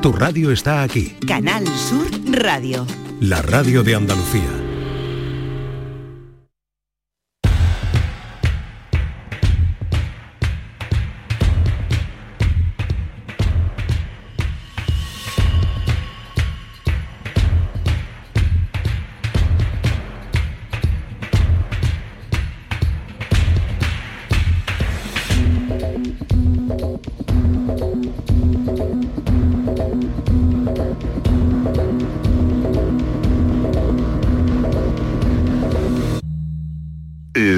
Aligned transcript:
Tu 0.00 0.12
radio 0.12 0.50
está 0.50 0.82
aquí. 0.82 1.14
Canal 1.26 1.66
Sur 1.66 2.08
Radio. 2.40 2.86
La 3.20 3.42
radio 3.42 3.82
de 3.82 3.94
Andalucía. 3.94 4.65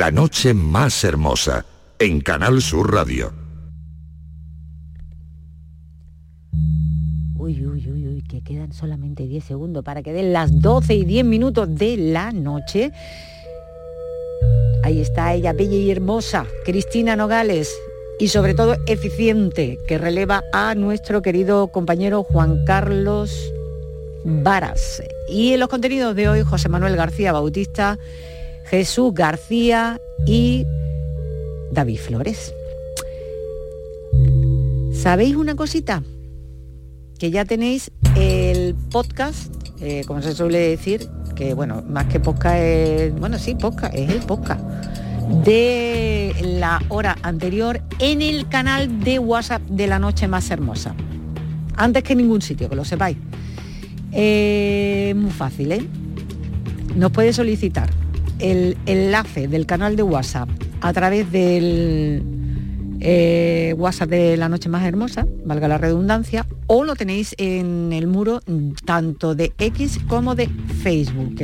La 0.09 0.13
noche 0.13 0.55
más 0.55 1.05
hermosa 1.05 1.67
en 1.99 2.23
Canal 2.23 2.63
Sur 2.63 2.95
Radio. 2.95 3.31
Uy, 7.37 7.67
uy, 7.67 7.91
uy, 7.91 8.09
uy, 8.09 8.23
que 8.23 8.43
quedan 8.43 8.73
solamente 8.73 9.27
10 9.27 9.45
segundos 9.45 9.85
para 9.85 10.03
que 10.03 10.15
den 10.15 10.33
las 10.33 10.63
12 10.63 10.95
y 10.95 11.05
10 11.05 11.27
minutos 11.27 11.69
de 11.77 11.99
la 11.99 12.33
noche. 12.33 12.91
Ahí 14.83 15.03
está 15.03 15.35
ella, 15.35 15.53
bella 15.53 15.77
y 15.77 15.91
hermosa, 15.91 16.47
Cristina 16.65 17.15
Nogales, 17.15 17.71
y 18.19 18.29
sobre 18.29 18.55
todo 18.55 18.79
eficiente, 18.87 19.79
que 19.87 19.99
releva 19.99 20.43
a 20.55 20.75
nuestro 20.75 21.21
querido 21.21 21.69
compañero 21.69 22.23
Juan 22.23 22.65
Carlos 22.65 23.53
Varas. 24.25 25.03
Y 25.29 25.53
en 25.53 25.61
los 25.61 25.69
contenidos 25.69 26.17
de 26.17 26.31
hoy, 26.31 26.45
José 26.45 26.71
Manuel 26.71 26.97
García 26.97 27.33
Bautista, 27.33 27.99
Jesús 28.71 29.15
García 29.15 29.99
y 30.27 30.67
David 31.73 31.99
Flores. 31.99 32.53
¿Sabéis 34.93 35.37
una 35.37 35.55
cosita? 35.57 36.03
Que 37.19 37.31
ya 37.31 37.45
tenéis 37.45 37.91
el 38.15 38.75
podcast, 38.91 39.53
eh, 39.81 40.03
como 40.07 40.21
se 40.21 40.35
suele 40.35 40.59
decir, 40.59 41.09
que 41.35 41.55
bueno, 41.55 41.83
más 41.89 42.07
que 42.07 42.21
podcast 42.21 42.57
es, 42.59 43.19
bueno, 43.19 43.39
sí, 43.39 43.55
podcast, 43.55 43.95
es 43.95 44.11
el 44.11 44.21
podcast 44.21 44.61
de 45.45 46.35
la 46.43 46.83
hora 46.89 47.17
anterior 47.23 47.81
en 47.99 48.21
el 48.21 48.49
canal 48.49 49.01
de 49.01 49.19
WhatsApp 49.19 49.63
de 49.63 49.87
la 49.87 49.99
noche 49.99 50.29
más 50.29 50.51
hermosa. 50.51 50.95
Antes 51.75 52.03
que 52.03 52.15
ningún 52.15 52.43
sitio, 52.43 52.69
que 52.69 52.77
lo 52.77 52.85
sepáis. 52.85 53.17
Eh, 54.13 55.15
muy 55.17 55.31
fácil, 55.31 55.73
¿eh? 55.73 55.87
Nos 56.97 57.13
puede 57.13 57.33
solicitar 57.33 57.89
el 58.39 58.77
enlace 58.87 59.49
del 59.49 59.67
canal 59.67 59.97
de 59.97 60.03
WhatsApp 60.03 60.49
a 60.81 60.93
través 60.93 61.31
del 61.33 62.23
eh, 63.01 63.75
WhatsApp 63.79 64.11
de 64.11 64.37
la 64.37 64.49
noche 64.49 64.69
más 64.69 64.85
hermosa, 64.85 65.27
valga 65.45 65.69
la 65.69 65.79
redundancia, 65.79 66.47
o 66.67 66.85
lo 66.85 66.97
tenéis 66.97 67.35
en 67.39 67.93
el 67.93 68.07
muro 68.07 68.41
tanto 68.85 69.35
de 69.35 69.53
X 69.59 70.01
como 70.09 70.35
de 70.35 70.49
Facebook. 70.83 71.37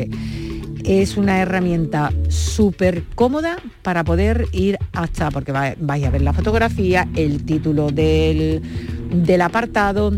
Es 0.84 1.16
una 1.16 1.40
herramienta 1.40 2.12
súper 2.28 3.04
cómoda 3.14 3.56
para 3.82 4.04
poder 4.04 4.46
ir 4.52 4.78
hasta, 4.92 5.30
porque 5.30 5.52
vais 5.52 6.04
a 6.04 6.10
ver 6.10 6.22
la 6.22 6.32
fotografía, 6.32 7.08
el 7.14 7.44
título 7.44 7.90
del, 7.90 8.60
del 9.10 9.40
apartado, 9.40 10.12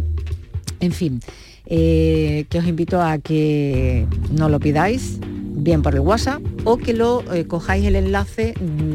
en 0.81 0.93
fin, 0.93 1.21
eh, 1.67 2.47
que 2.49 2.59
os 2.59 2.67
invito 2.67 3.01
a 3.03 3.19
que 3.19 4.07
no 4.33 4.49
lo 4.49 4.59
pidáis, 4.59 5.21
bien 5.57 5.83
por 5.83 5.95
el 5.95 6.01
WhatsApp 6.01 6.43
o 6.65 6.77
que 6.77 6.93
lo 6.93 7.23
eh, 7.33 7.47
cojáis 7.47 7.87
el 7.87 7.97
enlace 7.97 8.55
mm, 8.61 8.95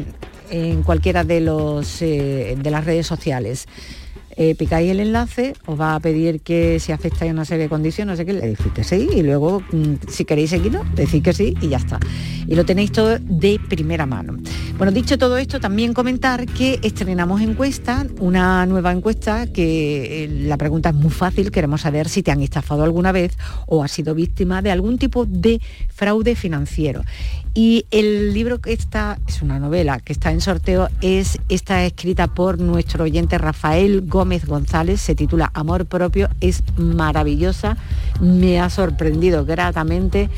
en 0.50 0.82
cualquiera 0.82 1.24
de, 1.24 1.40
los, 1.40 2.00
eh, 2.00 2.56
de 2.58 2.70
las 2.70 2.84
redes 2.84 3.06
sociales. 3.06 3.66
Eh, 4.36 4.54
picáis 4.54 4.90
el 4.90 5.00
enlace, 5.00 5.54
os 5.66 5.78
va 5.78 5.94
a 5.94 6.00
pedir 6.00 6.40
que 6.40 6.80
si 6.80 6.92
aceptáis 6.92 7.32
una 7.32 7.44
serie 7.44 7.64
de 7.64 7.68
condiciones, 7.68 8.12
no 8.12 8.16
sé 8.16 8.24
qué, 8.24 8.32
le 8.32 8.48
decís 8.48 8.72
que 8.74 8.84
sí, 8.84 9.08
y 9.14 9.22
luego 9.22 9.60
mm, 9.72 10.08
si 10.08 10.24
queréis 10.24 10.50
seguirlo, 10.50 10.84
decís 10.94 11.22
que 11.22 11.32
sí 11.32 11.54
y 11.60 11.68
ya 11.68 11.76
está. 11.76 12.00
Y 12.46 12.54
lo 12.54 12.64
tenéis 12.64 12.92
todo 12.92 13.18
de 13.18 13.60
primera 13.68 14.06
mano. 14.06 14.38
Bueno, 14.78 14.90
dicho 14.90 15.18
todo 15.18 15.36
esto, 15.36 15.60
también 15.60 15.92
comentar 15.92 16.46
que 16.46 16.80
estrenamos 16.82 17.40
encuesta, 17.40 18.06
una 18.20 18.64
nueva 18.66 18.90
encuesta 18.90 19.46
que 19.46 20.28
la 20.46 20.56
pregunta 20.56 20.88
es 20.88 20.94
muy 20.94 21.10
fácil, 21.10 21.50
queremos 21.50 21.82
saber 21.82 22.08
si 22.08 22.22
te 22.22 22.30
han 22.30 22.42
estafado 22.42 22.82
alguna 22.84 23.12
vez 23.12 23.36
o 23.66 23.84
has 23.84 23.92
sido 23.92 24.14
víctima 24.14 24.62
de 24.62 24.70
algún 24.70 24.98
tipo 24.98 25.26
de 25.26 25.60
fraude 25.88 26.34
financiero. 26.34 27.02
Y 27.54 27.84
el 27.90 28.32
libro 28.32 28.62
que 28.62 28.72
está, 28.72 29.18
es 29.28 29.42
una 29.42 29.58
novela 29.58 30.00
que 30.00 30.14
está 30.14 30.32
en 30.32 30.40
sorteo, 30.40 30.88
es, 31.02 31.38
está 31.50 31.84
escrita 31.84 32.28
por 32.28 32.58
nuestro 32.58 33.04
oyente 33.04 33.36
Rafael 33.36 34.00
Gómez 34.06 34.46
González, 34.46 35.02
se 35.02 35.14
titula 35.14 35.50
Amor 35.52 35.84
propio, 35.84 36.30
es 36.40 36.62
maravillosa, 36.78 37.76
me 38.22 38.58
ha 38.58 38.70
sorprendido 38.70 39.44
gratamente, 39.44 40.30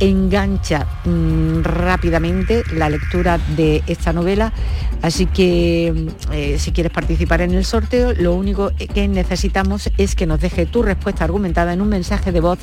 engancha 0.00 0.86
mm, 1.04 1.60
rápidamente 1.62 2.62
la 2.74 2.88
lectura 2.88 3.36
de 3.54 3.82
esta 3.86 4.14
novela, 4.14 4.54
así 5.02 5.26
que 5.26 5.92
mm, 5.94 6.32
eh, 6.32 6.58
si 6.58 6.72
quieres 6.72 6.92
participar 6.92 7.42
en 7.42 7.52
el 7.52 7.66
sorteo, 7.66 8.14
lo 8.14 8.34
único 8.34 8.70
que 8.94 9.08
necesitamos 9.08 9.90
es 9.98 10.14
que 10.14 10.24
nos 10.24 10.40
deje 10.40 10.64
tu 10.64 10.82
respuesta 10.82 11.24
argumentada 11.24 11.74
en 11.74 11.82
un 11.82 11.90
mensaje 11.90 12.32
de 12.32 12.40
voz 12.40 12.60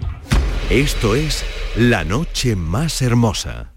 Esto 0.70 1.14
es 1.14 1.44
La 1.76 2.04
Noche 2.04 2.56
Más 2.56 3.02
Hermosa. 3.02 3.72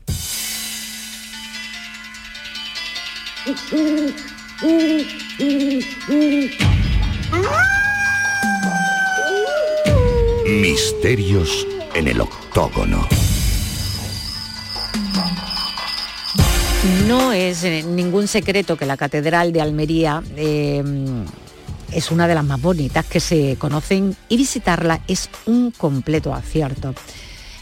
Misterios 10.47 11.67
en 11.95 12.09
el 12.09 12.21
octógono. 12.21 13.07
No 17.07 17.31
es 17.31 17.63
eh, 17.63 17.83
ningún 17.83 18.27
secreto 18.27 18.77
que 18.77 18.85
la 18.85 18.97
Catedral 18.97 19.53
de 19.53 19.61
Almería 19.61 20.21
eh, 20.35 20.83
es 21.91 22.11
una 22.11 22.27
de 22.27 22.35
las 22.35 22.43
más 22.43 22.61
bonitas 22.61 23.05
que 23.05 23.19
se 23.19 23.55
conocen 23.57 24.15
y 24.27 24.37
visitarla 24.37 25.01
es 25.07 25.29
un 25.45 25.71
completo 25.71 26.33
acierto. 26.33 26.93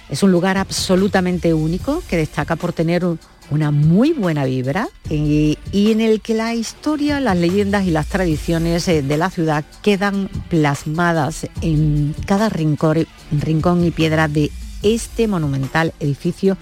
Es 0.09 0.23
un 0.23 0.31
lugar 0.31 0.57
absolutamente 0.57 1.53
único 1.53 2.03
que 2.09 2.17
destaca 2.17 2.55
por 2.55 2.73
tener 2.73 3.05
una 3.53 3.71
muy 3.71 4.11
buena 4.13 4.45
vibra 4.45 4.89
y, 5.09 5.57
y, 5.71 5.91
en 5.91 6.01
el 6.01 6.21
que 6.21 6.33
la 6.33 6.55
historia, 6.55 7.19
las 7.19 7.37
leyendas 7.37 7.85
y 7.85 7.91
las 7.91 8.07
tradiciones 8.07 8.87
eh, 8.87 9.03
de 9.03 9.17
la 9.17 9.29
ciudad 9.29 9.63
quedan 9.81 10.29
plasmadas 10.49 11.47
en 11.61 12.15
cada 12.25 12.49
rincón, 12.49 13.05
rincón 13.31 13.85
y 13.85 13.91
piedra 13.91 14.27
de 14.27 14.51
este 14.81 15.27
monumental 15.27 15.93
edificio 15.99 16.57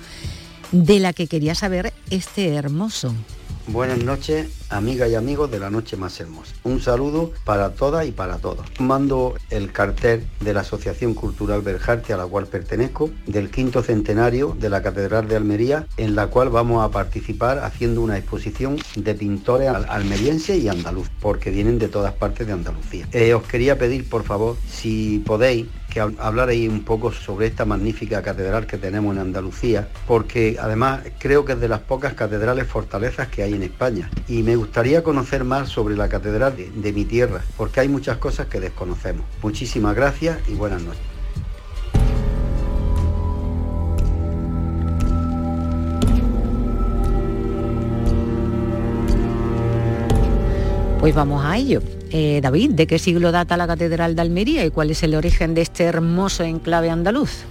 de 0.72 1.00
la 1.00 1.14
que 1.14 1.28
quería 1.28 1.56
saber 1.56 1.94
este 2.10 2.54
hermoso. 2.54 3.14
Buenas 3.68 4.04
noches, 4.04 4.48
amigas 4.70 5.10
y 5.12 5.16
amigos 5.16 5.52
de 5.52 5.60
la 5.60 5.70
noche 5.70 5.96
más 5.96 6.20
hermosa. 6.20 6.54
Un 6.64 6.82
saludo 6.82 7.32
para 7.46 7.70
todas 7.70 8.08
y 8.08 8.12
para 8.12 8.38
todos. 8.38 8.66
Mando 8.80 9.36
el 9.52 9.72
cartel 9.72 10.26
de 10.40 10.54
la 10.54 10.62
Asociación 10.62 11.14
Cultural 11.14 11.62
Berjarte 11.62 12.12
a 12.12 12.18
la 12.18 12.26
cual 12.26 12.48
pertenezco, 12.48 13.12
del 13.28 13.52
quinto 13.52 13.84
centenario 13.84 14.58
de 14.60 14.70
la 14.70 14.82
Catedral 14.82 15.28
de 15.28 15.36
Almería, 15.36 15.86
en 15.98 16.16
la 16.16 16.28
cual 16.28 16.50
vamos 16.50 16.84
a 16.84 16.90
participar 16.90 17.60
haciendo 17.60 18.02
una 18.02 18.18
exposición 18.18 18.78
de 18.96 19.14
pintores 19.14 19.70
almerienses 19.70 20.58
y 20.58 20.68
andaluz, 20.68 21.10
porque 21.20 21.52
vienen 21.52 21.78
de 21.78 21.88
todas 21.88 22.14
partes 22.14 22.48
de 22.48 22.54
Andalucía. 22.54 23.08
Eh, 23.12 23.36
os 23.36 23.44
quería 23.44 23.78
pedir, 23.78 24.10
por 24.10 24.24
favor, 24.24 24.58
si 24.68 25.20
podéis, 25.20 25.68
que 25.92 26.00
hablaréis 26.00 26.70
un 26.70 26.84
poco 26.84 27.12
sobre 27.12 27.48
esta 27.48 27.66
magnífica 27.66 28.22
catedral 28.24 28.66
que 28.66 28.78
tenemos 28.78 29.14
en 29.14 29.22
Andalucía, 29.22 29.90
porque 30.08 30.58
además 30.60 31.02
creo 31.20 31.44
que 31.44 31.54
es 31.54 31.60
de 31.60 31.68
las 31.68 31.82
pocas 31.82 32.14
catedrales 32.14 32.66
fortalezas 32.66 33.28
que 33.28 33.44
hay 33.44 33.54
en 33.54 33.64
España. 33.64 34.10
Y 34.28 34.42
me 34.42 34.56
gustaría 34.56 35.04
conocer 35.04 35.44
más 35.44 35.70
sobre 35.70 35.96
la 35.96 36.08
catedral 36.08 36.56
de, 36.56 36.72
de 36.72 36.94
mi 36.94 37.06
tierra, 37.06 37.42
porque 37.58 37.82
hay 37.82 37.90
muchas 37.90 38.18
cosas 38.18 38.48
que 38.48 38.60
desconocemos. 38.60 39.26
Muchísimas 39.44 39.94
gracias 39.94 40.40
y 40.48 40.54
buenas 40.54 40.82
noches. 40.82 41.02
Pues 51.02 51.16
vamos 51.16 51.44
a 51.44 51.58
ello. 51.58 51.82
Eh, 52.14 52.42
David, 52.44 52.72
¿de 52.72 52.88
qué 52.88 53.00
siglo 53.00 53.32
data 53.32 53.56
la 53.56 53.68
Catedral 53.68 54.16
de 54.16 54.22
Almería 54.22 54.66
y 54.66 54.70
cuál 54.70 54.92
es 54.92 55.02
el 55.04 55.16
origen 55.16 55.54
de 55.56 55.62
este 55.62 55.86
hermoso 55.86 56.44
enclave 56.44 56.90
andaluz? 56.90 57.46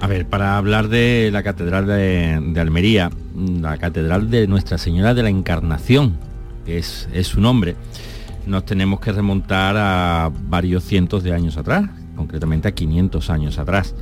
A 0.00 0.08
ver, 0.08 0.26
para 0.26 0.58
hablar 0.58 0.88
de 0.88 1.30
la 1.32 1.44
Catedral 1.44 1.86
de, 1.86 2.60
Almería, 2.60 3.10
la 3.36 3.78
Catedral 3.78 4.28
de 4.28 4.48
Nuestra 4.48 4.76
Señora 4.76 5.14
de 5.14 5.22
la 5.22 5.30
Encarnación, 5.30 6.18
que 6.64 6.78
es, 6.78 7.08
es 7.12 7.28
su 7.28 7.40
nombre, 7.40 7.76
nos 8.44 8.64
tenemos 8.64 8.98
que 8.98 9.12
remontar 9.12 9.76
a 9.78 10.32
varios 10.48 10.82
cientos 10.82 11.22
de 11.22 11.32
años 11.32 11.56
atrás, 11.56 11.84
concretamente 12.16 12.66
a 12.66 12.72
500 12.72 13.30
años 13.30 13.56
atrás. 13.58 13.94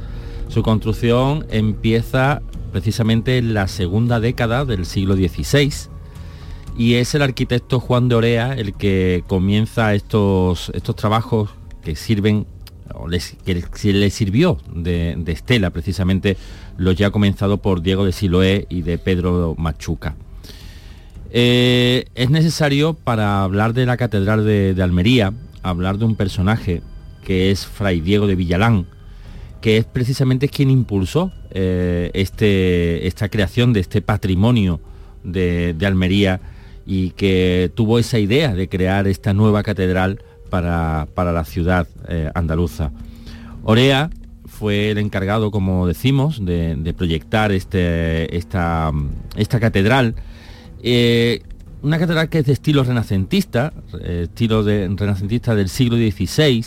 Su 0.48 0.62
construcción 0.62 1.46
empieza 1.50 2.40
precisamente 2.72 3.36
en 3.36 3.52
la 3.52 3.68
segunda 3.68 4.18
década 4.18 4.64
del 4.64 4.86
siglo 4.86 5.14
XVI 5.14 5.93
y 6.76 6.94
es 6.94 7.14
el 7.14 7.22
arquitecto 7.22 7.80
Juan 7.80 8.08
de 8.08 8.14
Orea 8.14 8.54
el 8.54 8.74
que 8.74 9.24
comienza 9.26 9.94
estos, 9.94 10.70
estos 10.74 10.96
trabajos 10.96 11.50
que 11.82 11.96
sirven 11.96 12.46
o 12.94 13.08
que 13.44 13.92
le 13.92 14.10
sirvió 14.10 14.58
de, 14.74 15.22
estela 15.26 15.70
precisamente 15.70 16.36
los 16.76 16.96
ya 16.96 17.10
comenzado 17.10 17.58
por 17.58 17.82
Diego 17.82 18.04
de 18.04 18.12
Siloé 18.12 18.66
y 18.68 18.82
de 18.82 18.98
Pedro 18.98 19.54
Machuca. 19.56 20.16
Eh, 21.30 22.04
es 22.14 22.30
necesario 22.30 22.94
para 22.94 23.42
hablar 23.42 23.72
de 23.72 23.86
la 23.86 23.96
Catedral 23.96 24.44
de, 24.44 24.80
Almería, 24.82 25.32
hablar 25.62 25.98
de 25.98 26.04
un 26.04 26.14
personaje 26.14 26.82
que 27.24 27.50
es 27.50 27.66
Fray 27.66 28.00
Diego 28.00 28.26
de 28.26 28.36
Villalán, 28.36 28.86
que 29.60 29.78
es 29.78 29.84
precisamente 29.84 30.48
quien 30.48 30.70
impulsó 30.70 31.32
eh, 31.50 32.10
este, 32.14 33.06
esta 33.06 33.28
creación 33.28 33.72
de 33.72 33.80
este 33.80 34.02
patrimonio 34.02 34.80
de, 35.24 35.74
Almería 35.84 36.40
y 36.86 37.10
que 37.10 37.70
tuvo 37.74 37.98
esa 37.98 38.18
idea 38.18 38.54
de 38.54 38.68
crear 38.68 39.06
esta 39.06 39.32
nueva 39.32 39.62
catedral 39.62 40.22
para, 40.50 41.06
la 41.16 41.44
ciudad 41.44 41.88
eh, 42.08 42.30
andaluza. 42.34 42.92
Orea 43.64 44.10
fue 44.46 44.90
el 44.90 44.98
encargado, 44.98 45.50
como 45.50 45.86
decimos, 45.86 46.44
de, 46.44 46.94
proyectar 46.96 47.50
este, 47.50 48.36
esta, 48.36 48.92
esta 49.36 49.58
catedral. 49.58 50.14
Eh, 50.82 51.42
una 51.82 51.98
catedral 51.98 52.28
que 52.28 52.38
es 52.38 52.46
de 52.46 52.52
estilo 52.52 52.84
renacentista, 52.84 53.72
estilo 54.02 54.64
de, 54.64 54.88
renacentista 54.96 55.54
del 55.54 55.68
siglo 55.68 55.96
XVI, 55.96 56.64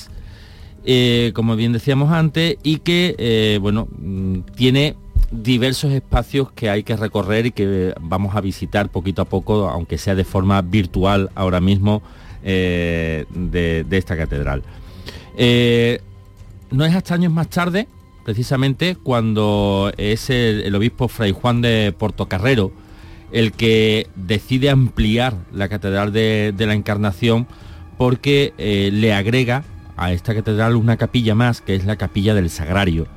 eh, 0.90 1.32
como 1.34 1.56
bien 1.56 1.74
decíamos 1.74 2.12
antes, 2.12 2.56
y 2.64 2.78
que, 2.78 3.16
eh, 3.18 3.58
bueno, 3.60 3.90
mm, 3.92 4.40
tiene 4.56 4.96
diversos 5.32 5.92
espacios 5.92 6.52
que 6.52 6.70
hay 6.70 6.84
que 6.84 6.96
recorrer 6.96 7.48
y 7.48 7.52
que 7.52 7.94
vamos 8.00 8.36
a 8.36 8.42
visitar 8.42 8.90
poquito 8.90 9.22
a 9.22 9.26
poco, 9.26 9.68
aunque 9.70 9.98
sea 9.98 10.16
de 10.16 10.24
forma 10.24 10.62
virtual 10.62 11.30
ahora 11.36 11.60
mismo, 11.60 12.02
eh, 12.44 13.26
de, 13.30 13.86
esta 13.92 14.16
catedral. 14.16 14.64
no 16.72 16.86
es 16.86 16.96
hasta 16.96 17.14
años 17.14 17.34
más 17.34 17.50
tarde, 17.50 17.88
precisamente, 18.24 18.96
cuando 18.96 19.92
es 19.98 20.30
el, 20.30 20.74
obispo 20.76 21.08
Fray 21.08 21.32
Juan 21.32 21.62
de 21.62 21.94
Portocarrero 21.98 22.72
el 23.34 23.52
que 23.52 24.08
decide 24.16 24.70
ampliar 24.70 25.36
la 25.52 25.68
catedral 25.68 26.14
de, 26.14 26.54
de 26.56 26.66
la 26.66 26.74
Encarnación 26.74 27.46
porque 27.98 28.54
le 28.58 29.14
agrega 29.14 29.66
a 29.98 30.14
esta 30.14 30.34
catedral 30.34 30.76
una 30.76 30.96
capilla 30.96 31.36
más, 31.36 31.60
que 31.60 31.76
es 31.76 31.86
la 31.86 31.98
capilla 31.98 32.34
del 32.36 32.50
Sagrario. 32.50 33.17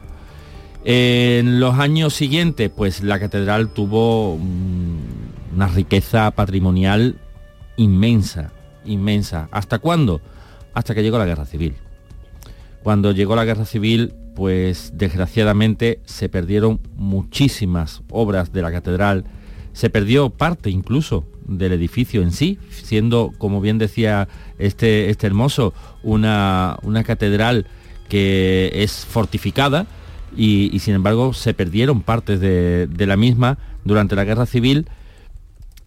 En 0.84 1.60
los 1.60 1.78
años 1.78 2.14
siguientes, 2.14 2.70
pues 2.74 3.02
la 3.02 3.20
catedral 3.20 3.68
tuvo 3.68 4.34
una 4.34 5.68
riqueza 5.68 6.30
patrimonial 6.30 7.16
inmensa, 7.76 8.52
inmensa. 8.84 9.48
¿Hasta 9.50 9.78
cuándo? 9.78 10.20
Hasta 10.72 10.94
que 10.94 11.02
llegó 11.02 11.18
la 11.18 11.26
guerra 11.26 11.44
civil. 11.44 11.74
Cuando 12.82 13.12
llegó 13.12 13.36
la 13.36 13.44
guerra 13.44 13.66
civil, 13.66 14.14
pues 14.34 14.92
desgraciadamente 14.94 16.00
se 16.06 16.28
perdieron 16.28 16.80
muchísimas 16.96 18.02
obras 18.10 18.52
de 18.52 18.62
la 18.62 18.72
catedral, 18.72 19.24
se 19.72 19.90
perdió 19.90 20.30
parte 20.30 20.70
incluso 20.70 21.26
del 21.46 21.72
edificio 21.72 22.22
en 22.22 22.32
sí, 22.32 22.58
siendo, 22.70 23.32
como 23.36 23.60
bien 23.60 23.78
decía 23.78 24.28
este, 24.58 25.10
este 25.10 25.26
hermoso, 25.26 25.74
una, 26.02 26.78
catedral 27.04 27.66
que 28.08 28.70
es 28.74 29.04
fortificada 29.04 29.86
y, 30.36 30.78
sin 30.78 30.94
embargo 30.94 31.32
se 31.32 31.54
perdieron 31.54 32.02
partes 32.02 32.40
de, 32.40 32.88
la 33.06 33.16
misma 33.16 33.58
durante 33.84 34.16
la 34.16 34.24
guerra 34.24 34.46
civil 34.46 34.86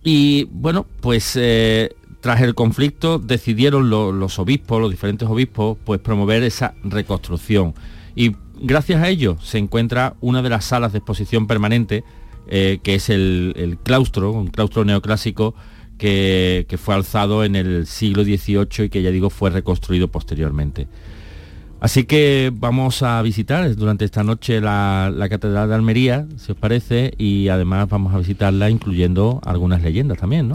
y 0.03 0.45
bueno, 0.51 0.85
pues 1.01 1.33
eh, 1.35 1.95
tras 2.19 2.41
el 2.41 2.55
conflicto 2.55 3.19
decidieron 3.19 3.89
los 3.89 4.39
obispos, 4.39 4.81
los 4.81 4.91
diferentes 4.91 5.27
obispos, 5.27 5.77
pues 5.83 5.99
promover 6.01 6.43
esa 6.43 6.73
reconstrucción. 6.83 7.73
Y 8.15 8.35
gracias 8.59 9.01
a 9.01 9.09
ello 9.09 9.37
se 9.41 9.57
encuentra 9.57 10.15
una 10.21 10.41
de 10.41 10.49
las 10.49 10.65
salas 10.65 10.91
de 10.91 10.99
exposición 10.99 11.47
permanente 11.47 12.03
eh, 12.47 12.79
que 12.83 12.95
es 12.95 13.09
el, 13.09 13.77
claustro, 13.83 14.31
un 14.31 14.47
claustro 14.47 14.83
neoclásico 14.83 15.55
que, 15.97 16.65
fue 16.77 16.93
alzado 16.93 17.45
en 17.45 17.55
el 17.55 17.87
siglo 17.87 18.23
XVIII 18.23 18.85
y 18.85 18.89
que 18.89 19.01
ya 19.01 19.11
digo 19.11 19.29
fue 19.29 19.49
reconstruido 19.49 20.09
posteriormente. 20.09 20.87
Así 21.83 22.05
que 22.05 22.49
vamos 22.55 23.03
a 23.03 23.21
visitar 23.21 23.75
durante 23.75 24.05
esta 24.05 24.23
noche 24.23 24.61
la, 24.61 25.11
la, 25.13 25.27
Catedral 25.27 25.67
de 25.67 25.75
Almería, 25.75 26.25
si 26.37 26.53
os 26.53 26.57
parece, 26.57 27.13
y 27.17 27.49
además 27.49 27.89
vamos 27.89 28.13
a 28.15 28.19
visitarla 28.19 28.69
incluyendo 28.69 29.41
algunas 29.43 29.81
leyendas 29.81 30.17
también, 30.17 30.47
¿no? 30.47 30.53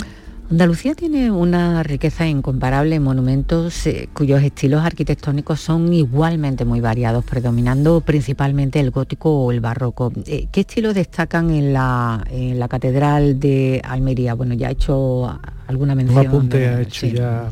Andalucía 0.51 0.95
tiene 0.95 1.31
una 1.31 1.83
riqueza 1.83 2.27
incomparable 2.27 2.95
en 2.95 3.03
monumentos 3.03 3.87
eh, 3.87 4.09
cuyos 4.15 4.43
estilos 4.43 4.83
arquitectónicos 4.83 5.61
son 5.61 5.93
igualmente 5.93 6.65
muy 6.65 6.81
variados, 6.81 7.27
predominando 7.27 8.01
principalmente 8.01 8.81
el 8.81 8.91
gótico 8.91 9.31
o 9.31 9.53
el 9.53 9.61
barroco. 9.61 10.11
Eh, 10.25 10.47
¿Qué 10.51 10.61
estilos 10.61 10.95
destacan 10.95 11.51
en 11.51 11.75
la, 11.75 12.25
Catedral 12.71 13.39
de 13.39 13.83
Almería? 13.85 14.33
Bueno, 14.33 14.55
ya 14.55 14.69
ha 14.69 14.71
hecho 14.71 15.39
alguna 15.67 15.95
mención. 15.95 16.21
Un 16.21 16.27
apunte 16.27 16.69
ha 16.69 16.81
hecho 16.81 17.07
ya 17.07 17.51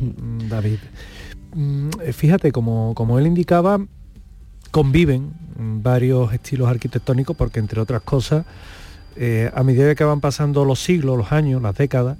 David. 0.49 0.79
Mm, 1.57 1.89
fíjate, 2.13 2.51
como, 2.51 2.93
como 2.93 3.17
él 3.17 3.25
indicaba, 3.25 3.83
conviven 4.69 5.33
varios 5.81 6.31
estilos 6.31 6.69
arquitectónicos 6.69 7.35
porque, 7.35 7.57
entre 7.57 7.81
otras 7.81 8.03
cosas, 8.03 8.45
eh, 9.15 9.49
a 9.55 9.63
medida 9.63 9.95
que 9.95 10.03
van 10.03 10.21
pasando 10.21 10.65
los 10.65 10.83
siglos, 10.83 11.17
los 11.17 11.31
años, 11.31 11.59
las 11.59 11.75
décadas, 11.75 12.19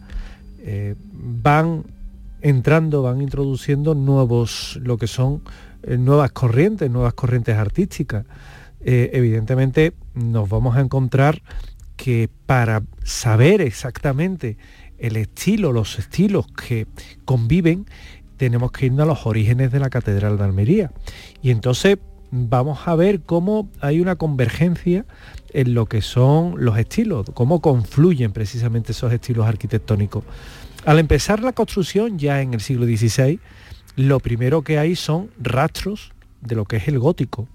eh, 0.62 0.96
van 1.14 1.84
entrando, 2.42 3.04
van 3.04 3.22
introduciendo 3.22 3.94
nuevos, 3.94 4.80
lo 4.82 4.98
que 4.98 5.06
son 5.06 5.44
eh, 5.84 6.00
nuevas 6.00 6.32
corrientes, 6.32 6.90
nuevas 6.90 7.14
corrientes 7.14 7.56
artísticas. 7.58 8.26
Eh, 8.82 9.12
evidentemente 9.14 9.94
nos 10.16 10.50
vamos 10.50 10.78
a 10.78 10.82
encontrar 10.82 11.44
que 11.96 12.28
para 12.48 12.82
saber 13.04 13.62
exactamente 13.62 14.58
el 14.98 15.16
estilo, 15.16 15.72
los 15.72 16.00
estilos 16.00 16.48
que 16.48 16.88
conviven, 17.26 17.86
tenemos 18.38 18.72
que 18.72 18.88
irnos 18.88 19.04
a 19.04 19.06
los 19.06 19.26
orígenes 19.26 19.72
de 19.72 19.80
la 19.80 19.90
Catedral 19.90 20.38
de 20.38 20.44
Almería. 20.44 20.92
Y 21.42 21.52
entonces 21.52 21.98
vamos 22.32 22.80
a 22.86 22.96
ver 22.96 23.22
cómo 23.22 23.70
hay 23.82 24.00
una 24.00 24.16
convergencia 24.16 25.06
en 25.54 25.74
lo 25.74 25.86
que 25.86 26.02
son 26.02 26.56
los 26.58 26.78
estilos, 26.78 27.28
cómo 27.34 27.62
confluyen 27.62 28.32
precisamente 28.32 28.92
esos 28.92 29.12
estilos 29.12 29.48
arquitectónicos. 29.48 30.24
Al 30.86 31.00
empezar 31.00 31.42
la 31.42 31.54
construcción 31.54 32.20
ya 32.20 32.42
en 32.42 32.54
el 32.54 32.62
siglo 32.62 32.86
XVI, 32.86 33.40
lo 33.96 34.20
primero 34.20 34.62
que 34.62 34.78
hay 34.78 34.96
son 34.96 35.32
rastros 35.40 36.14
de 36.42 36.56
lo 36.56 36.66
que 36.66 36.78
es 36.78 36.88
el 36.88 37.00
gótico. 37.00 37.48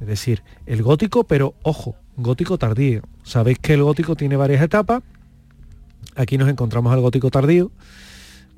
Es 0.00 0.06
decir, 0.06 0.42
el 0.66 0.82
gótico, 0.82 1.24
pero 1.24 1.54
ojo, 1.62 1.96
gótico 2.16 2.58
tardío. 2.58 3.02
Sabéis 3.22 3.58
que 3.58 3.74
el 3.74 3.82
gótico 3.82 4.16
tiene 4.16 4.36
varias 4.36 4.62
etapas. 4.62 5.02
Aquí 6.16 6.38
nos 6.38 6.48
encontramos 6.48 6.92
al 6.92 7.00
gótico 7.00 7.30
tardío. 7.30 7.70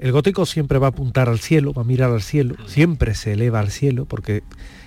El 0.02 0.11
gótico 0.11 0.47
siempre 0.47 0.80
va 0.80 0.88
a 0.88 0.90
apuntar 0.90 1.28
al 1.28 1.38
cielo, 1.38 1.73
va 1.73 1.82
a 1.82 1.85
mirar 1.85 2.11
al 2.11 2.23
cielo, 2.23 2.56
siempre 2.66 3.14
se 3.14 3.35
eleva 3.35 3.61
al 3.61 3.71
cielo 3.71 4.04
porque 4.04 4.42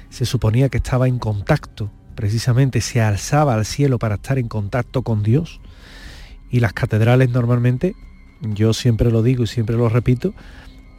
se 0.10 0.26
suponía 0.26 0.68
que 0.68 0.80
estaba 0.80 1.08
en 1.08 1.20
contacto, 1.20 1.90
precisamente 2.16 2.82
se 2.82 3.00
alzaba 3.00 3.54
al 3.54 3.66
cielo 3.66 3.98
para 3.98 4.16
estar 4.16 4.38
en 4.38 4.50
contacto 4.50 5.04
con 5.04 5.24
Dios. 5.24 5.62
Y 6.52 6.60
las 6.60 6.74
catedrales 6.74 7.30
normalmente 7.30 7.96
yo 8.42 8.74
siempre 8.74 9.10
lo 9.10 9.24
digo 9.24 9.46
y 9.46 9.48
siempre 9.48 9.78
lo 9.78 9.88
repito, 9.88 10.34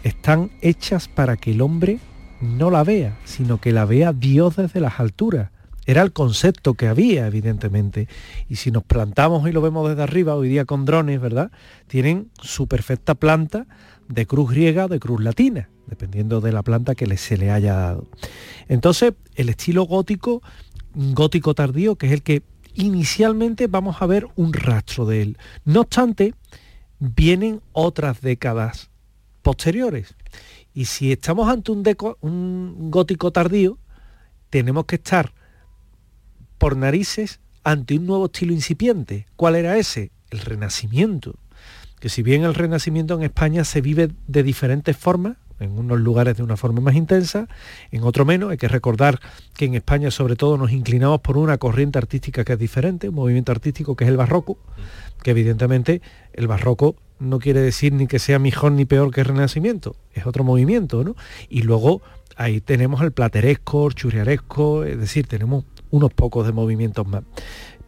están 0.03 0.51
hechas 0.63 1.09
para 1.09 1.37
que 1.37 1.51
el 1.51 1.61
hombre 1.61 1.99
no 2.41 2.71
la 2.71 2.85
vea, 2.85 3.19
sino 3.27 3.61
que 3.61 3.71
la 3.71 3.85
vea 3.85 4.15
Dios 4.15 4.57
desde 4.57 4.81
las 4.81 4.99
alturas. 4.99 5.51
Era 5.87 6.03
el 6.03 6.13
concepto 6.13 6.75
que 6.75 6.89
había, 6.89 7.27
evidentemente. 7.29 8.09
Y 8.49 8.57
si 8.57 8.73
nos 8.73 8.83
plantamos 8.83 9.49
y 9.49 9.53
lo 9.53 9.63
vemos 9.63 9.89
desde 9.89 10.03
arriba, 10.03 10.35
hoy 10.35 10.49
día 10.49 10.65
con 10.65 10.85
drones, 10.85 11.21
¿verdad? 11.21 11.53
Tienen 11.87 12.31
su 12.43 12.67
perfecta 12.67 13.15
planta 13.15 13.67
de 14.09 14.27
cruz 14.27 14.51
griega 14.51 14.87
o 14.87 14.89
de 14.89 14.99
cruz 14.99 15.23
latina, 15.23 15.71
dependiendo 15.87 16.41
de 16.41 16.53
la 16.53 16.65
planta 16.65 16.97
que 16.97 17.17
se 17.17 17.39
le 17.39 17.53
haya 17.53 17.75
dado. 17.75 18.09
Entonces, 18.69 19.15
el 19.37 19.49
estilo 19.49 19.85
gótico, 19.85 20.43
gótico 20.95 21.55
tardío, 21.55 21.95
que 21.95 22.07
es 22.07 22.13
el 22.13 22.23
que 22.23 22.43
inicialmente 22.75 23.69
vamos 23.69 24.03
a 24.03 24.07
ver 24.07 24.27
un 24.35 24.53
rastro 24.53 25.07
de 25.07 25.23
él. 25.23 25.39
No 25.65 25.83
obstante, 25.83 26.35
vienen 26.99 27.61
otras 27.73 28.21
décadas 28.21 28.91
posteriores. 29.43 30.17
Y 30.75 30.87
si 30.87 31.13
estamos 31.13 31.49
ante 31.49 31.71
un, 31.71 31.85
un 32.21 32.91
gótico 32.91 33.31
tardío, 33.31 33.79
tenemos 34.51 34.85
que 34.87 34.97
estar 34.97 35.33
por 36.59 36.77
narices 36.77 37.41
ante 37.65 37.97
un 37.97 38.07
nuevo 38.07 38.27
estilo 38.27 38.53
incipiente. 38.53 39.27
¿Cuál 39.37 39.57
era 39.57 39.77
ese? 39.77 40.11
El 40.31 40.41
renacimiento. 40.41 41.35
Que 42.01 42.09
si 42.09 42.23
bien 42.23 42.45
el 42.45 42.55
renacimiento 42.55 43.15
en 43.15 43.23
España 43.23 43.65
se 43.65 43.81
vive 43.81 44.11
de 44.27 44.43
diferentes 44.43 44.97
formas, 44.97 45.37
en 45.61 45.79
unos 45.79 46.01
lugares 46.01 46.37
de 46.37 46.43
una 46.43 46.57
forma 46.57 46.81
más 46.81 46.95
intensa, 46.95 47.49
en 47.91 48.05
otro 48.05 48.25
menos. 48.25 48.51
Hay 48.51 48.57
que 48.57 48.69
recordar 48.69 49.21
que 49.55 49.65
en 49.65 49.75
España 49.75 50.11
sobre 50.11 50.37
todo 50.37 50.57
nos 50.57 50.73
inclinamos 50.73 51.21
por 51.21 51.39
una 51.39 51.59
corriente 51.59 51.99
artística 51.99 52.45
que 52.45 52.55
es 52.55 52.59
diferente, 52.59 53.09
un 53.09 53.15
movimiento 53.15 53.53
artístico 53.53 53.97
que 53.97 54.05
es 54.05 54.11
el 54.11 54.17
barroco, 54.17 54.59
que 55.23 55.31
evidentemente 55.31 56.03
el 56.33 56.47
barroco 56.47 56.97
no 57.19 57.39
quiere 57.39 57.61
decir 57.61 57.93
ni 57.93 58.07
que 58.07 58.19
sea 58.19 58.39
mejor 58.39 58.73
ni 58.73 58.85
peor 58.85 59.11
que 59.11 59.23
el 59.23 59.27
renacimiento, 59.27 59.97
es 60.13 60.27
otro 60.27 60.45
movimiento, 60.45 61.03
¿no? 61.03 61.17
Y 61.49 61.63
luego 61.63 62.03
ahí 62.37 62.61
tenemos 62.61 63.01
el 63.01 63.13
plateresco, 63.13 63.87
el 63.87 63.95
churriaresco, 63.95 64.85
es 64.85 64.99
decir, 64.99 65.27
tenemos 65.27 65.65
unos 65.91 66.13
pocos 66.13 66.47
de 66.47 66.53
movimientos 66.53 67.07
más. 67.07 67.23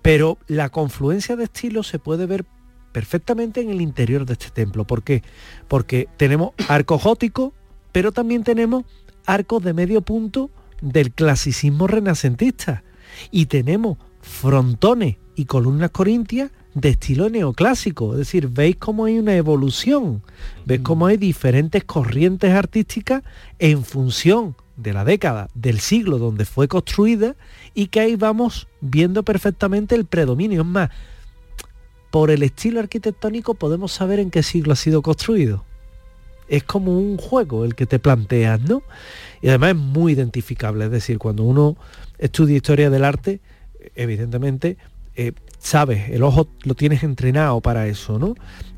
Pero 0.02 0.38
la 0.46 0.68
confluencia 0.68 1.36
de 1.36 1.44
estilos 1.44 1.88
se 1.88 1.98
puede 1.98 2.26
ver 2.26 2.46
perfectamente 2.92 3.60
en 3.60 3.70
el 3.70 3.80
interior 3.80 4.24
de 4.24 4.34
este 4.34 4.50
templo. 4.50 4.86
¿Por 4.86 5.02
qué? 5.02 5.22
Porque 5.68 6.08
tenemos 6.16 6.52
arco 6.68 6.98
gótico, 6.98 7.52
pero 7.92 8.12
también 8.12 8.44
tenemos 8.44 8.84
arcos 9.26 9.62
de 9.62 9.74
medio 9.74 10.02
punto 10.02 10.50
del 10.80 11.12
clasicismo 11.12 11.86
renacentista. 11.86 12.82
Y 13.30 13.46
tenemos 13.46 13.98
frontones 14.20 15.16
y 15.34 15.44
columnas 15.44 15.90
corintias 15.90 16.50
de 16.74 16.90
estilo 16.90 17.28
neoclásico. 17.28 18.12
Es 18.12 18.18
decir, 18.18 18.48
veis 18.48 18.76
cómo 18.76 19.04
hay 19.04 19.18
una 19.18 19.36
evolución, 19.36 20.22
veis 20.64 20.80
cómo 20.82 21.06
hay 21.06 21.16
diferentes 21.16 21.84
corrientes 21.84 22.52
artísticas 22.52 23.22
en 23.58 23.84
función 23.84 24.56
de 24.78 24.92
la 24.92 25.04
década, 25.04 25.50
del 25.54 25.80
siglo 25.80 26.18
donde 26.18 26.44
fue 26.44 26.68
construida 26.68 27.34
y 27.74 27.88
que 27.88 28.00
ahí 28.00 28.16
vamos 28.16 28.68
viendo 28.80 29.24
perfectamente 29.24 29.94
el 29.94 30.06
predominio. 30.06 30.62
Es 30.62 30.66
más, 30.66 30.90
por 32.10 32.30
el 32.30 32.42
estilo 32.42 32.80
arquitectónico 32.80 33.54
podemos 33.54 33.92
saber 33.92 34.20
en 34.20 34.30
qué 34.30 34.42
siglo 34.42 34.72
ha 34.72 34.76
sido 34.76 35.02
construido. 35.02 35.64
Es 36.48 36.62
como 36.62 36.96
un 36.98 37.18
juego 37.18 37.64
el 37.64 37.74
que 37.74 37.86
te 37.86 37.98
planteas, 37.98 38.62
¿no? 38.62 38.82
Y 39.42 39.48
además 39.48 39.70
es 39.70 39.76
muy 39.76 40.12
identificable, 40.12 40.86
es 40.86 40.90
decir, 40.90 41.18
cuando 41.18 41.42
uno 41.42 41.76
estudia 42.18 42.56
historia 42.56 42.88
del 42.88 43.04
arte, 43.04 43.40
evidentemente, 43.96 44.78
eh, 45.16 45.32
sabes, 45.58 46.08
el 46.08 46.22
ojo 46.22 46.48
lo 46.62 46.74
tienes 46.74 47.02
entrenado 47.02 47.60
para 47.60 47.88
eso, 47.88 48.18
¿no? 48.18 48.34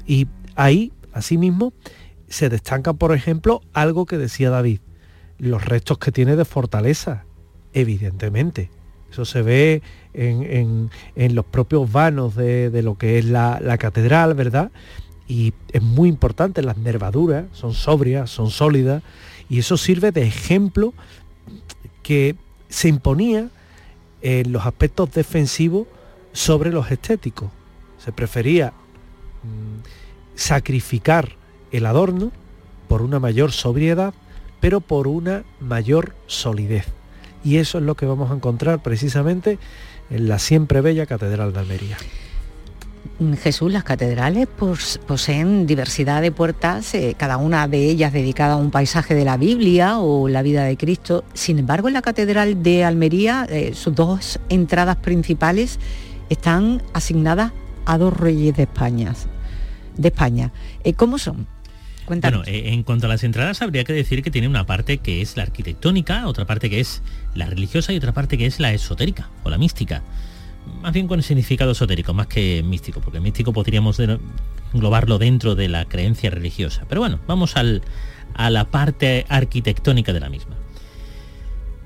Y 0.07 0.26
ahí, 0.57 0.92
asimismo, 1.12 1.73
se 2.28 2.49
destaca, 2.49 2.95
por 2.95 3.14
ejemplo, 3.14 3.61
algo 3.73 4.07
que 4.07 4.19
decía 4.19 4.50
David, 4.50 4.80
los 5.40 5.64
restos 5.64 5.99
que 5.99 6.12
tiene 6.12 6.37
de 6.37 6.44
fortaleza, 6.44 7.25
evidentemente. 7.73 8.70
Eso 9.11 9.25
se 9.25 9.42
ve 9.42 9.82
en, 10.14 10.90
los 11.16 11.44
propios 11.44 11.90
vanos 11.90 12.37
de, 12.37 12.82
lo 12.82 12.97
que 12.97 13.18
es 13.18 13.25
la, 13.25 13.76
catedral, 13.78 14.35
¿verdad? 14.35 14.70
Y 15.26 15.52
es 15.73 15.82
muy 15.82 16.09
importante, 16.09 16.62
las 16.62 16.76
nervaduras 16.76 17.47
son 17.52 17.73
sobrias, 17.73 18.30
son 18.30 18.50
sólidas, 18.50 19.02
y 19.49 19.59
eso 19.59 19.76
sirve 19.76 20.12
de 20.12 20.23
ejemplo 20.23 20.92
que 22.02 22.37
se 22.68 22.88
imponía 22.88 23.49
en 24.23 24.52
los 24.52 24.66
aspectos 24.66 25.12
defensivos 25.12 25.87
sobre 26.32 26.70
los 26.70 26.90
estéticos. 26.90 27.50
Se 27.99 28.12
prefería 28.12 28.73
mm, 29.42 29.82
sacrificar 30.37 31.37
el 31.73 31.87
adorno 31.87 32.30
por 32.88 33.02
una 33.02 33.18
mayor 33.18 33.52
sobriedad, 33.52 34.14
pero 34.61 34.81
por 34.81 35.09
una 35.09 35.45
mayor 35.61 36.14
solidez. 36.26 36.87
Y 37.43 37.57
eso 37.57 37.79
es 37.79 37.85
lo 37.85 37.95
que 37.95 38.07
vamos 38.07 38.31
a 38.31 38.35
encontrar 38.35 38.83
precisamente 38.83 39.59
en 40.11 40.29
la 40.29 40.38
siempre 40.38 40.81
bella 40.81 41.07
Catedral 41.07 41.52
de 41.52 41.61
Almería. 41.61 41.97
Jesús, 43.43 43.71
las 43.71 43.85
catedrales 43.85 44.49
poseen 45.07 45.67
diversidad 45.67 46.23
de 46.23 46.33
puertas, 46.33 46.95
eh, 46.95 47.14
cada 47.19 47.37
una 47.37 47.69
de 47.69 47.85
ellas 47.85 48.12
dedicada 48.12 48.55
a 48.55 48.57
un 48.57 48.71
paisaje 48.71 49.14
de 49.14 49.25
la 49.25 49.37
Biblia 49.37 49.99
o 49.99 50.29
la 50.29 50.43
vida 50.43 50.64
de 50.64 50.76
Cristo. 50.76 51.25
Sin 51.35 51.59
embargo, 51.59 51.88
en 51.88 51.95
la 51.95 52.02
Catedral 52.02 52.62
de 52.62 52.85
Almería, 52.85 53.47
eh, 53.50 53.73
sus 53.75 53.95
dos 53.95 54.40
entradas 54.49 54.97
principales 54.97 55.79
están 56.31 56.83
asignadas 56.95 57.52
a 57.85 57.99
dos 57.99 58.17
reyes 58.17 58.57
de 58.57 58.62
España. 58.62 59.14
De 59.97 60.09
España. 60.09 60.50
Eh, 60.83 60.95
¿Cómo 60.95 61.19
son? 61.19 61.47
Bueno, 62.19 62.43
eh, 62.47 62.73
en 62.73 62.83
cuanto 62.83 63.07
a 63.07 63.09
las 63.09 63.23
entradas, 63.23 63.62
habría 63.62 63.85
que 63.85 63.93
decir 63.93 64.23
que 64.23 64.31
tiene 64.31 64.49
una 64.49 64.67
parte 64.67 64.99
que 64.99 65.23
es 65.23 65.37
la 65.37 65.45
arquitectónica, 65.45 66.26
otra 66.26 66.45
parte 66.45 66.69
que 66.69 66.81
es 66.81 67.02
la 67.35 67.47
religiosa 67.47 67.93
y 67.93 67.97
otra 67.97 68.12
parte 68.12 68.37
que 68.37 68.47
es 68.47 68.59
la 68.59 68.73
esotérica 68.73 69.31
o 69.45 69.50
la 69.50 69.59
mística. 69.59 70.02
Más 70.83 70.93
bien 70.93 71.07
con 71.07 71.19
el 71.19 71.25
significado 71.25 71.73
esotérico, 71.73 72.12
más 72.12 72.26
que 72.26 72.62
místico, 72.62 73.00
porque 73.00 73.21
místico 73.21 73.52
podríamos 73.52 73.99
englobarlo 74.73 75.19
dentro 75.19 75.55
de 75.55 75.69
la 75.69 75.85
creencia 75.85 76.31
religiosa. 76.31 76.85
Pero 76.88 77.00
bueno, 77.00 77.21
vamos 77.26 77.55
a 77.57 78.50
la 78.50 78.64
parte 78.64 79.25
arquitectónica 79.29 80.12
de 80.12 80.21
la 80.21 80.29
misma. 80.29 80.57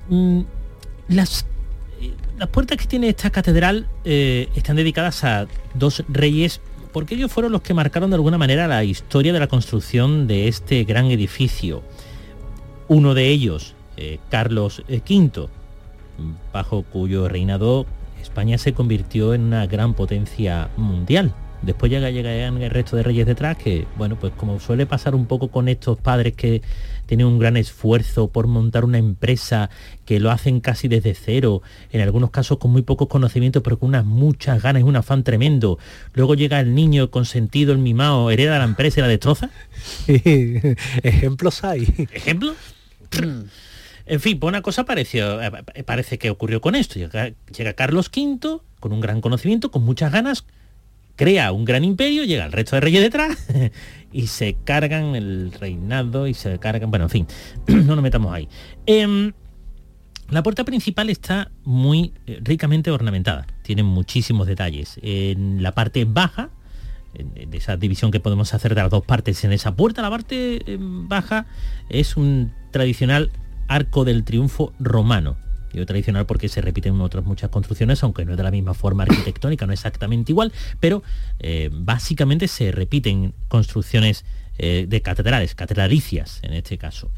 Mm, 0.09 0.41
las, 1.09 1.45
eh, 2.01 2.13
las 2.37 2.49
puertas 2.49 2.77
que 2.77 2.85
tiene 2.85 3.09
esta 3.09 3.29
catedral 3.29 3.87
eh, 4.03 4.49
están 4.55 4.75
dedicadas 4.75 5.23
a 5.23 5.47
dos 5.73 6.03
reyes 6.07 6.61
porque 6.95 7.15
ellos 7.15 7.29
fueron 7.29 7.51
los 7.51 7.61
que 7.61 7.73
marcaron 7.73 8.09
de 8.09 8.15
alguna 8.15 8.37
manera 8.37 8.69
la 8.69 8.85
historia 8.85 9.33
de 9.33 9.39
la 9.41 9.47
construcción 9.47 10.27
de 10.27 10.47
este 10.47 10.85
gran 10.85 11.07
edificio. 11.07 11.83
Uno 12.87 13.13
de 13.13 13.27
ellos, 13.27 13.75
eh, 13.97 14.19
Carlos 14.29 14.81
V, 14.87 15.49
bajo 16.53 16.83
cuyo 16.83 17.27
reinado 17.27 17.85
España 18.21 18.57
se 18.57 18.73
convirtió 18.73 19.33
en 19.33 19.41
una 19.41 19.67
gran 19.67 19.93
potencia 19.93 20.69
mundial. 20.77 21.33
Después 21.63 21.91
llega, 21.91 22.09
llegan 22.11 22.61
el 22.61 22.69
resto 22.69 22.95
de 22.95 23.03
reyes 23.03 23.25
detrás 23.25 23.57
que, 23.57 23.85
bueno, 23.97 24.15
pues 24.17 24.31
como 24.31 24.61
suele 24.61 24.85
pasar 24.85 25.15
un 25.15 25.25
poco 25.25 25.49
con 25.49 25.67
estos 25.67 25.99
padres 25.99 26.31
que 26.33 26.61
tienen 27.05 27.27
un 27.27 27.39
gran 27.39 27.57
esfuerzo 27.57 28.29
por 28.29 28.47
montar 28.47 28.85
una 28.85 28.97
empresa, 28.97 29.69
que 30.05 30.19
lo 30.19 30.31
hacen 30.31 30.59
casi 30.59 30.87
desde 30.87 31.13
cero, 31.13 31.61
en 31.91 32.01
algunos 32.01 32.31
casos 32.31 32.57
con 32.57 32.71
muy 32.71 32.81
pocos 32.81 33.07
conocimientos, 33.07 33.63
pero 33.63 33.79
con 33.79 33.89
unas 33.89 34.05
muchas 34.05 34.61
ganas 34.61 34.81
y 34.81 34.83
un 34.83 34.95
afán 34.95 35.23
tremendo. 35.23 35.79
Luego 36.13 36.35
llega 36.35 36.59
el 36.59 36.75
niño 36.75 37.11
consentido, 37.11 37.73
el 37.73 37.79
mimado, 37.79 38.29
hereda 38.31 38.59
la 38.59 38.65
empresa 38.65 38.99
y 38.99 39.01
la 39.01 39.07
destroza. 39.07 39.49
Ejemplos 40.07 41.63
hay. 41.63 42.07
¿Ejemplos? 42.11 42.55
En 44.07 44.19
fin, 44.19 44.39
pues 44.39 44.49
una 44.49 44.61
cosa 44.61 44.85
pareció, 44.85 45.41
eh, 45.41 45.51
parece 45.83 46.19
que 46.19 46.29
ocurrió 46.29 46.61
con 46.61 46.75
esto. 46.75 46.99
Llega, 46.99 47.31
llega, 47.55 47.73
Carlos 47.73 48.11
V 48.15 48.59
con 48.79 48.93
un 48.93 49.01
gran 49.01 49.19
conocimiento, 49.19 49.71
con 49.71 49.83
muchas 49.83 50.11
ganas, 50.11 50.45
crea 51.15 51.51
un 51.51 51.65
gran 51.65 51.83
imperio, 51.83 52.23
llega 52.23 52.45
el 52.45 52.51
resto 52.51 52.75
de 52.75 52.81
reyes 52.81 53.01
detrás 53.01 53.35
y 54.15 54.27
se 54.27 54.53
cargan 54.53 55.13
el 55.13 55.51
reinado 55.51 56.25
y 56.25 56.33
se 56.33 56.57
cargan, 56.57 56.89
bueno, 56.89 57.05
en 57.05 57.09
fin, 57.09 57.27
no 57.67 57.95
nos 57.95 58.01
metamos 58.01 58.33
ahí. 58.33 58.47
Em, 58.85 59.33
la 60.29 60.41
puerta 60.41 60.63
principal 60.63 61.09
está 61.09 61.51
muy 61.65 62.13
eh, 62.25 62.39
ricamente 62.41 62.91
ornamentada, 62.91 63.45
tiene 63.61 63.83
muchísimos 63.83 64.47
detalles. 64.47 64.99
En 65.01 65.61
la 65.61 65.73
parte 65.73 66.05
baja, 66.05 66.49
de 67.13 67.57
esa 67.57 67.75
división 67.75 68.11
que 68.11 68.21
podemos 68.21 68.53
hacer 68.53 68.73
de 68.73 68.81
las 68.81 68.89
dos 68.89 69.03
partes 69.03 69.43
en 69.43 69.51
esa 69.51 69.75
puerta, 69.75 70.01
la 70.01 70.09
parte 70.09 70.73
em, 70.73 71.09
baja 71.09 71.45
es 71.89 72.15
un 72.15 72.53
tradicional 72.71 73.31
arco 73.67 74.05
del 74.05 74.23
triunfo 74.23 74.71
romano, 74.79 75.35
tradicional 75.83 76.25
porque 76.25 76.47
se 76.47 76.61
repiten 76.61 76.99
otras 77.01 77.25
muchas 77.25 77.49
construcciones, 77.49 78.01
aunque 78.03 78.23
no 78.25 78.31
es 78.31 78.37
de 78.37 78.43
la 78.43 78.51
misma 78.51 78.73
forma 78.73 79.03
arquitectónica, 79.03 79.65
no 79.65 79.73
exactamente 79.73 80.31
igual, 80.31 80.53
pero 80.79 81.03
eh, 81.39 81.69
básicamente 81.73 82.47
se 82.47 82.71
repiten 82.71 83.33
construcciones 83.47 84.23
eh, 84.57 84.85
de 84.87 85.01
catedrales, 85.01 85.55
catedralicias 85.55 86.39
en 86.43 86.53
este 86.53 86.77
caso. 86.77 87.11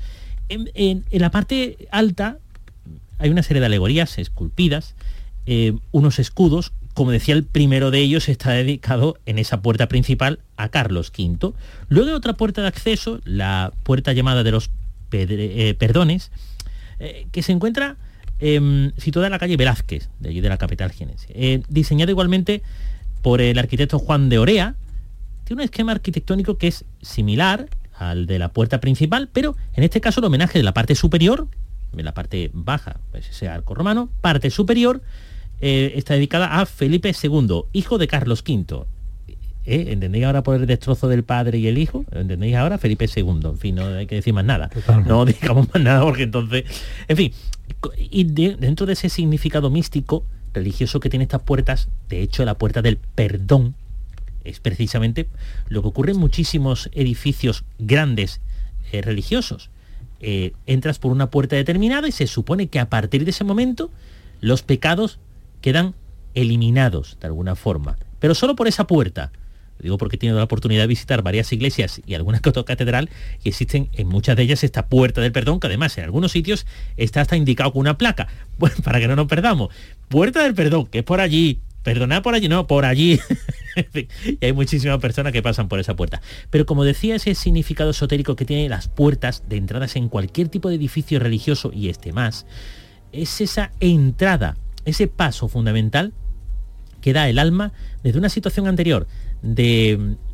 En, 0.50 1.06
la 1.12 1.30
parte 1.30 1.88
alta 1.92 2.40
hay 3.20 3.30
una 3.30 3.44
serie 3.44 3.60
de 3.60 3.68
alegorías 3.68 4.18
esculpidas, 4.18 4.96
eh, 5.46 5.74
unos 5.92 6.20
escudos, 6.20 6.72
como 6.94 7.12
decía 7.12 7.36
el 7.36 7.44
primero 7.44 7.92
de 7.92 8.00
ellos 8.00 8.28
está 8.28 8.52
dedicado 8.52 9.18
en 9.26 9.38
esa 9.38 9.62
puerta 9.62 9.88
principal 9.88 10.40
a 10.56 10.70
Carlos 10.70 11.12
V. 11.16 11.54
Luego 11.90 12.10
hay 12.10 12.16
otra 12.16 12.34
puerta 12.34 12.62
de 12.62 12.70
acceso, 12.70 13.22
la 13.24 13.72
puerta 13.84 14.14
llamada 14.14 14.44
de 14.44 14.52
los 14.52 14.72
perdones, 15.10 16.32
que 17.32 17.44
se 17.44 17.52
encuentra 17.52 17.98
eh, 18.40 18.92
situada 18.98 19.28
en 19.28 19.32
la 19.32 19.40
calle 19.40 19.58
Velázquez, 19.58 20.10
de 20.20 20.30
allí 20.30 20.42
de 20.42 20.50
la 20.50 20.58
capital 20.58 20.92
jienense. 20.92 21.28
Eh, 21.30 21.62
diseñado 21.70 22.12
igualmente 22.12 22.62
por 23.22 23.42
el 23.42 23.58
arquitecto 23.58 24.00
Juan 24.00 24.30
de 24.30 24.40
Orea, 24.40 24.76
tiene 25.44 25.62
un 25.62 25.66
esquema 25.66 25.94
arquitectónico 25.94 26.58
que 26.58 26.68
es 26.68 26.86
similar 27.02 27.68
al 27.98 28.28
de 28.28 28.40
la 28.40 28.50
puerta 28.50 28.80
principal, 28.80 29.30
pero 29.32 29.56
en 29.74 29.84
este 29.84 30.02
caso 30.02 30.20
el 30.20 30.26
homenaje 30.26 30.60
de 30.60 30.64
la 30.64 30.74
parte 30.74 30.94
superior, 30.96 31.48
de 31.94 32.04
la 32.04 32.14
parte 32.14 32.52
baja, 32.54 33.00
pues 33.12 33.30
ese 33.30 33.48
arco 33.48 33.74
romano, 33.74 34.10
parte 34.22 34.50
superior, 34.50 35.02
eh, 35.60 35.94
está 35.96 36.14
dedicada 36.14 36.60
a 36.60 36.66
Felipe 36.66 37.12
II, 37.22 37.64
hijo 37.74 37.98
de 37.98 38.08
Carlos 38.08 38.44
V. 38.48 38.86
¿eh? 39.68 39.92
¿Entendéis 39.92 40.26
ahora 40.26 40.42
por 40.42 40.56
el 40.56 40.66
destrozo 40.66 41.08
del 41.08 41.24
padre 41.24 41.60
y 41.60 41.68
el 41.68 41.78
hijo? 41.78 42.06
¿Entendéis 42.12 42.56
ahora? 42.56 42.78
Felipe 42.78 43.08
II, 43.14 43.40
en 43.44 43.58
fin, 43.58 43.76
no 43.76 43.86
hay 43.86 44.08
que 44.08 44.16
decir 44.16 44.34
más 44.34 44.46
nada. 44.46 44.70
No 45.06 45.26
digamos 45.26 45.68
más 45.74 45.84
nada 45.84 46.04
porque 46.04 46.24
entonces, 46.24 46.64
en 47.08 47.18
fin, 47.18 47.34
y 47.98 48.24
dentro 48.24 48.86
de 48.86 48.94
ese 48.94 49.10
significado 49.10 49.70
místico, 49.70 50.24
religioso 50.54 51.00
que 51.00 51.10
tiene 51.10 51.24
estas 51.24 51.42
puertas, 51.42 51.90
de 52.10 52.22
hecho 52.22 52.44
la 52.46 52.56
puerta 52.56 52.82
del 52.82 52.98
perdón, 52.98 53.76
es 54.44 54.60
precisamente 54.62 55.28
lo 55.68 55.82
que 55.82 55.90
ocurre 55.90 56.12
en 56.14 56.20
muchísimos 56.20 56.90
edificios 56.94 57.66
grandes 57.78 58.40
eh, 58.92 59.02
religiosos. 59.02 59.70
Eh, 60.20 60.54
entras 60.66 60.98
por 60.98 61.12
una 61.12 61.30
puerta 61.30 61.56
determinada 61.56 62.08
y 62.08 62.12
se 62.12 62.26
supone 62.26 62.68
que 62.68 62.80
a 62.80 62.90
partir 62.90 63.24
de 63.26 63.32
ese 63.32 63.44
momento 63.44 63.92
los 64.42 64.64
pecados 64.64 65.20
quedan 65.62 65.94
eliminados 66.34 67.18
de 67.20 67.28
alguna 67.28 67.56
forma, 67.56 67.98
pero 68.20 68.34
solo 68.34 68.56
por 68.56 68.68
esa 68.68 68.88
puerta. 68.88 69.32
Digo 69.80 69.98
porque 69.98 70.16
he 70.16 70.20
tenido 70.20 70.38
la 70.38 70.44
oportunidad 70.44 70.84
de 70.84 70.88
visitar 70.88 71.22
varias 71.22 71.52
iglesias 71.54 72.02
y 72.06 72.14
algunas 72.16 72.42
catedral 72.42 73.10
y 73.44 73.50
existen 73.50 73.90
en 73.94 74.08
muchas 74.08 74.36
de 74.36 74.44
ellas 74.44 74.64
esta 74.64 74.88
puerta 74.88 75.22
del 75.22 75.32
perdón, 75.32 75.60
que 75.60 75.68
además 75.68 75.98
en 75.98 76.06
algunos 76.06 76.32
sitios 76.32 76.66
está 76.96 77.22
hasta 77.22 77.38
indicado 77.38 77.74
con 77.74 77.82
una 77.82 77.98
placa, 77.98 78.28
bueno, 78.58 78.76
para 78.84 79.00
que 79.00 79.08
no 79.08 79.16
nos 79.16 79.28
perdamos. 79.28 79.74
Puerta 80.08 80.44
del 80.44 80.54
perdón, 80.54 80.88
que 80.88 81.00
es 81.00 81.04
por 81.04 81.22
allí, 81.22 81.62
perdonad 81.84 82.22
por 82.22 82.36
allí, 82.36 82.50
no, 82.50 82.68
por 82.68 82.86
allí. 82.86 83.20
y 83.94 84.46
hay 84.46 84.54
muchísimas 84.54 85.00
personas 85.00 85.34
que 85.34 85.42
pasan 85.42 85.68
por 85.68 85.80
esa 85.80 85.96
puerta. 85.96 86.22
Pero 86.50 86.66
como 86.66 86.84
decía, 86.84 87.16
ese 87.16 87.36
significado 87.36 87.92
esotérico 87.92 88.36
que 88.36 88.46
tiene 88.46 88.68
las 88.70 88.88
puertas 88.88 89.44
de 89.48 89.58
entradas 89.58 89.96
en 89.96 90.10
cualquier 90.10 90.50
tipo 90.50 90.70
de 90.70 90.76
edificio 90.76 91.20
religioso 91.20 91.72
y 91.74 91.90
este 91.90 92.12
más, 92.12 92.46
es 93.12 93.40
esa 93.42 93.72
entrada, 93.80 94.58
ese 94.86 95.08
paso 95.08 95.48
fundamental 95.48 96.14
que 97.02 97.14
da 97.14 97.30
el 97.30 97.40
alma 97.40 97.72
desde 98.04 98.20
una 98.20 98.30
situación 98.30 98.68
anterior 98.68 99.08
de 99.42 99.98
mm, 100.00 100.28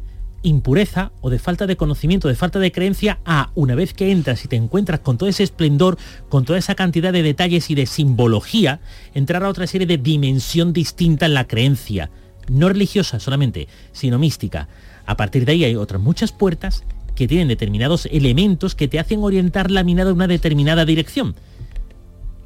impureza 0.43 1.11
o 1.21 1.29
de 1.29 1.39
falta 1.39 1.65
de 1.65 1.77
conocimiento, 1.77 2.27
de 2.27 2.35
falta 2.35 2.59
de 2.59 2.71
creencia, 2.71 3.19
a 3.25 3.51
una 3.55 3.75
vez 3.75 3.93
que 3.93 4.11
entras 4.11 4.43
y 4.45 4.47
te 4.47 4.55
encuentras 4.55 4.99
con 4.99 5.17
todo 5.17 5.29
ese 5.29 5.43
esplendor, 5.43 5.97
con 6.29 6.45
toda 6.45 6.59
esa 6.59 6.75
cantidad 6.75 7.13
de 7.13 7.23
detalles 7.23 7.69
y 7.69 7.75
de 7.75 7.85
simbología, 7.85 8.81
entrar 9.13 9.43
a 9.43 9.49
otra 9.49 9.67
serie 9.67 9.87
de 9.87 9.97
dimensión 9.97 10.73
distinta 10.73 11.25
en 11.25 11.33
la 11.33 11.47
creencia, 11.47 12.11
no 12.49 12.69
religiosa 12.69 13.19
solamente, 13.19 13.67
sino 13.93 14.19
mística. 14.19 14.67
A 15.05 15.17
partir 15.17 15.45
de 15.45 15.53
ahí 15.53 15.63
hay 15.63 15.75
otras 15.75 16.01
muchas 16.01 16.31
puertas 16.31 16.83
que 17.15 17.27
tienen 17.27 17.47
determinados 17.47 18.07
elementos 18.07 18.75
que 18.75 18.87
te 18.87 18.99
hacen 18.99 19.23
orientar 19.23 19.71
la 19.71 19.83
mirada 19.83 20.09
en 20.09 20.17
una 20.17 20.27
determinada 20.27 20.85
dirección. 20.85 21.35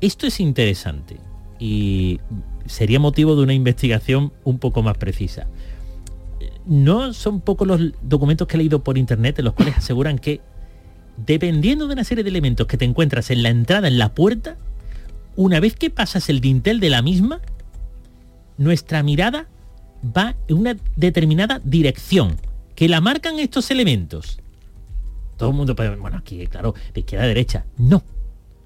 Esto 0.01 0.27
es 0.27 0.39
interesante 0.39 1.17
y 1.59 2.19
sería 2.65 2.99
motivo 2.99 3.35
de 3.35 3.43
una 3.43 3.53
investigación 3.53 4.33
un 4.43 4.59
poco 4.59 4.83
más 4.83 4.97
precisa. 4.97 5.47
No 6.67 7.13
son 7.13 7.41
pocos 7.41 7.67
los 7.67 7.81
documentos 8.01 8.47
que 8.47 8.55
he 8.55 8.59
leído 8.59 8.83
por 8.83 8.97
internet 8.97 9.39
en 9.39 9.45
los 9.45 9.53
cuales 9.53 9.77
aseguran 9.77 10.19
que 10.19 10.41
dependiendo 11.25 11.87
de 11.87 11.93
una 11.93 12.03
serie 12.03 12.23
de 12.23 12.29
elementos 12.29 12.67
que 12.67 12.77
te 12.77 12.85
encuentras 12.85 13.31
en 13.31 13.41
la 13.41 13.49
entrada, 13.49 13.87
en 13.87 13.97
la 13.97 14.13
puerta, 14.13 14.57
una 15.35 15.59
vez 15.59 15.75
que 15.75 15.89
pasas 15.89 16.29
el 16.29 16.41
dintel 16.41 16.79
de 16.79 16.89
la 16.89 17.01
misma, 17.01 17.41
nuestra 18.57 19.01
mirada 19.03 19.47
va 20.15 20.35
en 20.47 20.57
una 20.57 20.77
determinada 20.95 21.61
dirección, 21.63 22.37
que 22.75 22.87
la 22.87 23.01
marcan 23.01 23.39
estos 23.39 23.71
elementos. 23.71 24.39
Todo 25.37 25.49
el 25.49 25.55
mundo 25.55 25.75
puede, 25.75 25.95
bueno, 25.95 26.17
aquí, 26.17 26.45
claro, 26.47 26.73
de 26.93 26.99
izquierda 26.99 27.25
a 27.25 27.27
derecha. 27.27 27.65
No. 27.77 28.03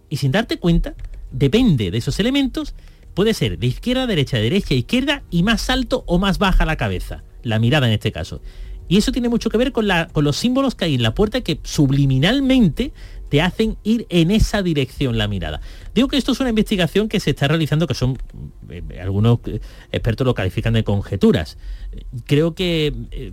Y 0.10 0.18
sin 0.18 0.32
darte 0.32 0.58
cuenta, 0.58 0.94
depende 1.32 1.92
de 1.92 1.98
esos 1.98 2.20
elementos, 2.20 2.74
puede 3.14 3.34
ser 3.34 3.58
de 3.58 3.68
izquierda 3.68 4.04
a 4.04 4.08
derecha, 4.08 4.38
de 4.38 4.44
derecha 4.44 4.74
a 4.74 4.78
izquierda 4.78 5.24
y 5.30 5.44
más 5.44 5.70
alto 5.70 6.04
o 6.08 6.20
más 6.20 6.38
baja 6.38 6.66
la 6.66 6.78
cabeza, 6.78 7.24
la 7.44 7.60
mirada 7.60 7.88
en 7.88 7.94
este 7.94 8.12
caso. 8.12 8.42
Y 8.88 8.98
eso 8.98 9.14
tiene 9.14 9.30
mucho 9.30 9.50
que 9.50 9.58
ver 9.58 9.72
con, 9.72 9.88
la, 9.88 10.08
con 10.08 10.26
los 10.26 10.36
símbolos 10.36 10.76
que 10.76 10.86
hay 10.86 10.96
en 10.96 11.04
la 11.04 11.16
puerta 11.16 11.40
que 11.42 11.60
subliminalmente 11.64 12.92
te 13.30 13.42
hacen 13.42 13.78
ir 13.84 14.06
en 14.10 14.30
esa 14.32 14.62
dirección 14.62 15.18
la 15.18 15.30
mirada. 15.30 15.62
Digo 15.96 16.10
que 16.10 16.18
esto 16.18 16.34
es 16.34 16.42
una 16.42 16.50
investigación 16.50 17.08
que 17.08 17.22
se 17.22 17.30
está 17.30 17.48
realizando, 17.48 17.88
que 17.88 17.94
son, 17.94 18.18
eh, 18.70 18.84
algunos 19.02 19.40
eh, 19.46 19.62
expertos 19.94 20.28
lo 20.28 20.34
califican 20.34 20.74
de 20.74 20.84
conjeturas. 20.84 21.58
Creo 22.26 22.54
que 22.54 22.94
eh, 23.12 23.32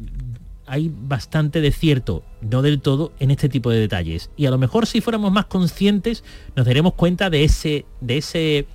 hay 0.66 0.92
bastante 0.94 1.60
de 1.60 1.72
cierto, 1.72 2.22
no 2.40 2.62
del 2.62 2.80
todo, 2.80 3.12
en 3.18 3.32
este 3.32 3.48
tipo 3.48 3.70
de 3.70 3.80
detalles. 3.80 4.30
Y 4.36 4.46
a 4.46 4.52
lo 4.52 4.58
mejor 4.58 4.86
si 4.86 5.00
fuéramos 5.00 5.32
más 5.32 5.46
conscientes, 5.46 6.22
nos 6.54 6.66
daremos 6.66 6.94
cuenta 6.94 7.30
de 7.30 7.42
ese, 7.42 7.84
de 8.00 8.18
ese 8.18 8.66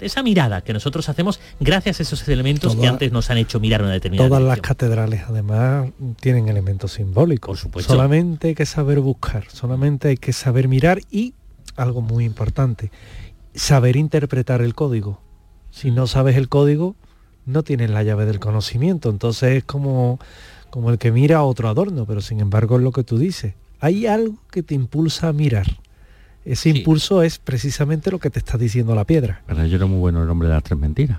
esa 0.00 0.22
mirada 0.22 0.62
que 0.62 0.72
nosotros 0.72 1.08
hacemos 1.08 1.40
gracias 1.58 2.00
a 2.00 2.02
esos 2.02 2.26
elementos 2.28 2.76
que 2.76 2.86
antes 2.86 3.12
nos 3.12 3.30
han 3.30 3.38
hecho 3.38 3.60
mirar 3.60 3.82
una 3.82 3.92
determinada 3.92 4.28
Todas 4.28 4.42
las 4.42 4.60
catedrales 4.60 5.22
además 5.28 5.90
tienen 6.20 6.48
elementos 6.48 6.92
simbólicos. 6.92 7.50
Por 7.50 7.58
supuesto. 7.58 7.92
Solamente 7.92 8.48
hay 8.48 8.54
que 8.54 8.66
saber 8.66 9.00
buscar, 9.00 9.44
solamente 9.50 10.08
hay 10.08 10.16
que 10.16 10.32
saber 10.32 10.68
mirar 10.68 11.00
y 11.10 11.34
algo 11.76 12.00
muy 12.00 12.24
importante, 12.24 12.90
saber 13.54 13.96
interpretar 13.96 14.62
el 14.62 14.74
código. 14.74 15.20
Si 15.70 15.90
no 15.90 16.06
sabes 16.06 16.36
el 16.36 16.48
código, 16.48 16.96
no 17.46 17.62
tienes 17.62 17.90
la 17.90 18.02
llave 18.02 18.26
del 18.26 18.40
conocimiento. 18.40 19.10
Entonces 19.10 19.58
es 19.58 19.64
como 19.64 20.18
como 20.70 20.90
el 20.90 20.98
que 20.98 21.12
mira 21.12 21.38
a 21.38 21.42
otro 21.42 21.68
adorno, 21.68 22.06
pero 22.06 22.20
sin 22.20 22.40
embargo 22.40 22.76
es 22.76 22.82
lo 22.82 22.92
que 22.92 23.04
tú 23.04 23.18
dices. 23.18 23.54
Hay 23.80 24.06
algo 24.06 24.36
que 24.50 24.62
te 24.62 24.74
impulsa 24.74 25.28
a 25.28 25.32
mirar. 25.32 25.66
Ese 26.44 26.70
impulso 26.70 27.22
es 27.22 27.38
precisamente 27.38 28.10
lo 28.10 28.18
que 28.18 28.30
te 28.30 28.38
está 28.38 28.56
diciendo 28.56 28.94
la 28.94 29.04
piedra. 29.04 29.42
Pero 29.46 29.66
yo 29.66 29.76
era 29.76 29.86
muy 29.86 29.98
bueno 29.98 30.22
el 30.22 30.30
hombre 30.30 30.48
de 30.48 30.54
las 30.54 30.62
tres 30.62 30.78
mentiras. 30.78 31.18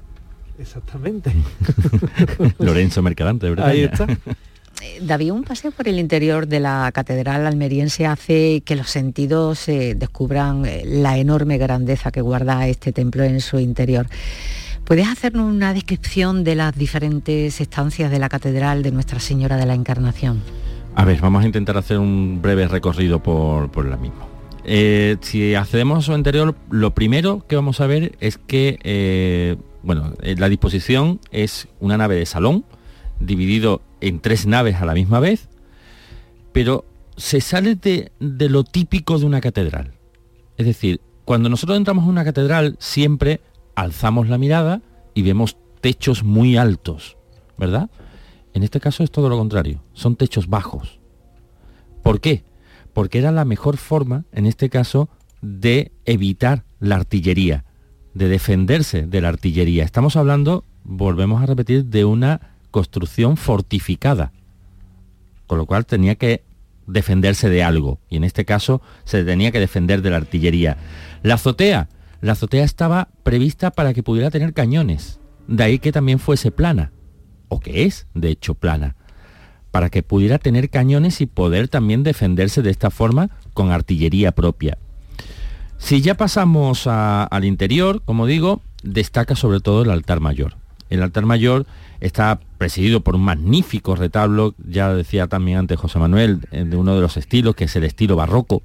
Exactamente. 0.60 1.32
Lorenzo 2.60 3.02
Mercadante, 3.02 3.50
verdad. 3.50 3.68
Ahí 3.68 3.82
está. 3.84 4.08
Eh, 4.82 5.00
David, 5.02 5.32
un 5.32 5.44
paseo 5.44 5.72
por 5.72 5.88
el 5.88 6.00
interior 6.00 6.48
de 6.48 6.60
la 6.60 6.92
catedral 6.92 7.46
almeriense 7.46 8.08
hace 8.08 8.62
que 8.66 8.76
los 8.76 8.90
sentidos 8.90 9.68
eh, 9.68 9.96
descubran 9.96 10.66
eh, 10.66 10.84
la 10.86 11.18
enorme 11.18 11.58
grandeza 11.60 12.12
que 12.12 12.22
guarda 12.22 12.68
este 12.68 12.92
templo 12.92 13.24
en 13.24 13.42
su 13.42 13.60
interior. 13.60 14.08
¿Puedes 14.84 15.08
hacernos 15.08 15.54
una 15.54 15.74
descripción 15.74 16.44
de 16.44 16.56
las 16.56 16.76
diferentes 16.76 17.62
estancias 17.62 18.10
de 18.10 18.20
la 18.20 18.28
Catedral 18.28 18.82
de 18.82 18.92
Nuestra 18.92 19.20
Señora 19.20 19.58
de 19.58 19.66
la 19.66 19.76
Encarnación? 19.76 20.42
A 20.96 21.06
ver, 21.06 21.22
vamos 21.22 21.44
a 21.44 21.46
intentar 21.46 21.78
hacer 21.78 21.98
un 21.98 22.42
breve 22.42 22.68
recorrido 22.68 23.22
por, 23.22 23.86
la 23.86 23.98
misma. 23.98 24.26
Eh, 24.64 25.18
si 25.22 25.56
accedemos 25.56 26.00
a 26.00 26.02
su 26.02 26.14
interior, 26.14 26.56
lo 26.70 26.94
primero 26.94 27.46
que 27.48 27.56
vamos 27.56 27.82
a 27.82 27.88
ver 27.88 28.16
es 28.20 28.38
que, 28.38 28.80
eh, 28.84 29.58
bueno, 29.84 30.14
eh, 30.22 30.36
la 30.38 30.50
disposición 30.50 31.20
es 31.32 31.68
una 31.80 31.98
nave 31.98 32.16
de 32.16 32.26
salón, 32.26 32.66
dividido 33.20 33.82
en 34.02 34.20
tres 34.20 34.46
naves 34.46 34.76
a 34.76 34.86
la 34.86 34.94
misma 34.94 35.20
vez, 35.20 35.50
pero 36.52 36.86
se 37.18 37.42
sale 37.42 37.76
de, 37.76 38.12
de 38.20 38.50
lo 38.50 38.64
típico 38.64 39.18
de 39.20 39.26
una 39.26 39.42
catedral. 39.42 39.94
Es 40.58 40.66
decir, 40.66 41.02
cuando 41.26 41.50
nosotros 41.50 41.78
entramos 41.78 42.06
a 42.06 42.10
una 42.10 42.24
catedral, 42.24 42.76
siempre 42.80 43.42
alzamos 43.76 44.30
la 44.30 44.38
mirada 44.38 44.82
y 45.14 45.24
vemos 45.24 45.58
techos 45.82 46.24
muy 46.24 46.58
altos, 46.58 47.18
¿verdad? 47.58 47.90
En 48.54 48.64
este 48.64 48.80
caso 48.80 49.04
es 49.04 49.12
todo 49.12 49.30
lo 49.30 49.38
contrario, 49.38 49.82
son 49.94 50.16
techos 50.16 50.48
bajos. 50.48 51.00
¿Por 52.04 52.20
qué? 52.20 52.44
Porque 52.94 53.20
era 53.20 53.32
la 53.32 53.46
mejor 53.46 53.78
forma, 53.78 54.26
en 54.32 54.46
este 54.46 54.70
caso, 54.70 55.10
de 55.42 55.92
evitar 56.06 56.64
la 56.80 56.96
artillería, 56.96 57.66
de 58.14 58.28
defenderse 58.28 59.08
de 59.08 59.22
la 59.22 59.30
artillería. 59.30 59.84
Estamos 59.84 60.16
hablando, 60.16 60.66
volvemos 60.84 61.42
a 61.42 61.46
repetir, 61.46 61.86
de 61.86 62.06
una 62.06 62.42
construcción 62.70 63.38
fortificada, 63.38 64.32
con 65.48 65.58
lo 65.58 65.66
cual 65.66 65.86
tenía 65.86 66.16
que 66.16 66.44
defenderse 66.88 67.50
de 67.50 67.64
algo, 67.64 68.00
y 68.10 68.18
en 68.18 68.24
este 68.24 68.46
caso 68.46 68.82
se 69.04 69.24
tenía 69.24 69.52
que 69.52 69.60
defender 69.60 70.02
de 70.02 70.10
la 70.10 70.18
artillería. 70.18 70.78
La 71.24 71.36
azotea, 71.36 71.90
la 72.22 72.34
azotea 72.34 72.64
estaba 72.64 73.10
prevista 73.24 73.72
para 73.72 73.94
que 73.94 74.04
pudiera 74.04 74.32
tener 74.32 74.54
cañones, 74.54 75.20
de 75.48 75.64
ahí 75.64 75.80
que 75.80 75.92
también 75.92 76.20
fuese 76.20 76.52
plana, 76.52 76.92
o 77.48 77.60
que 77.60 77.86
es, 77.86 78.08
de 78.14 78.30
hecho, 78.30 78.56
plana, 78.56 78.96
para 79.72 79.90
que 79.90 80.04
pudiera 80.04 80.38
tener 80.38 80.70
cañones 80.70 81.22
y 81.22 81.26
poder 81.26 81.68
también 81.68 82.04
defenderse 82.04 82.62
de 82.62 82.70
esta 82.70 82.92
forma 82.92 83.30
con 83.54 83.72
artillería 83.72 84.32
propia. 84.32 84.78
Si 85.78 86.02
ya 86.02 86.16
pasamos 86.16 86.86
al 86.86 87.46
interior, 87.46 88.02
como 88.06 88.28
digo, 88.28 88.62
destaca 88.84 89.36
sobre 89.36 89.62
todo 89.62 89.82
el 89.82 89.90
altar 89.90 90.20
mayor. 90.20 90.56
El 90.90 91.02
altar 91.02 91.26
mayor 91.26 91.66
está 92.02 92.40
presidido 92.58 93.02
por 93.02 93.16
un 93.16 93.24
magnífico 93.24 93.96
retablo, 93.96 94.54
ya 94.68 94.94
decía 94.94 95.28
también 95.28 95.60
antes 95.60 95.80
José 95.80 95.98
Manuel, 96.00 96.42
eh, 96.52 96.66
de 96.66 96.76
uno 96.76 96.96
de 96.96 97.02
los 97.02 97.18
estilos, 97.18 97.56
que 97.56 97.64
es 97.64 97.76
el 97.76 97.86
estilo 97.86 98.16
barroco, 98.16 98.62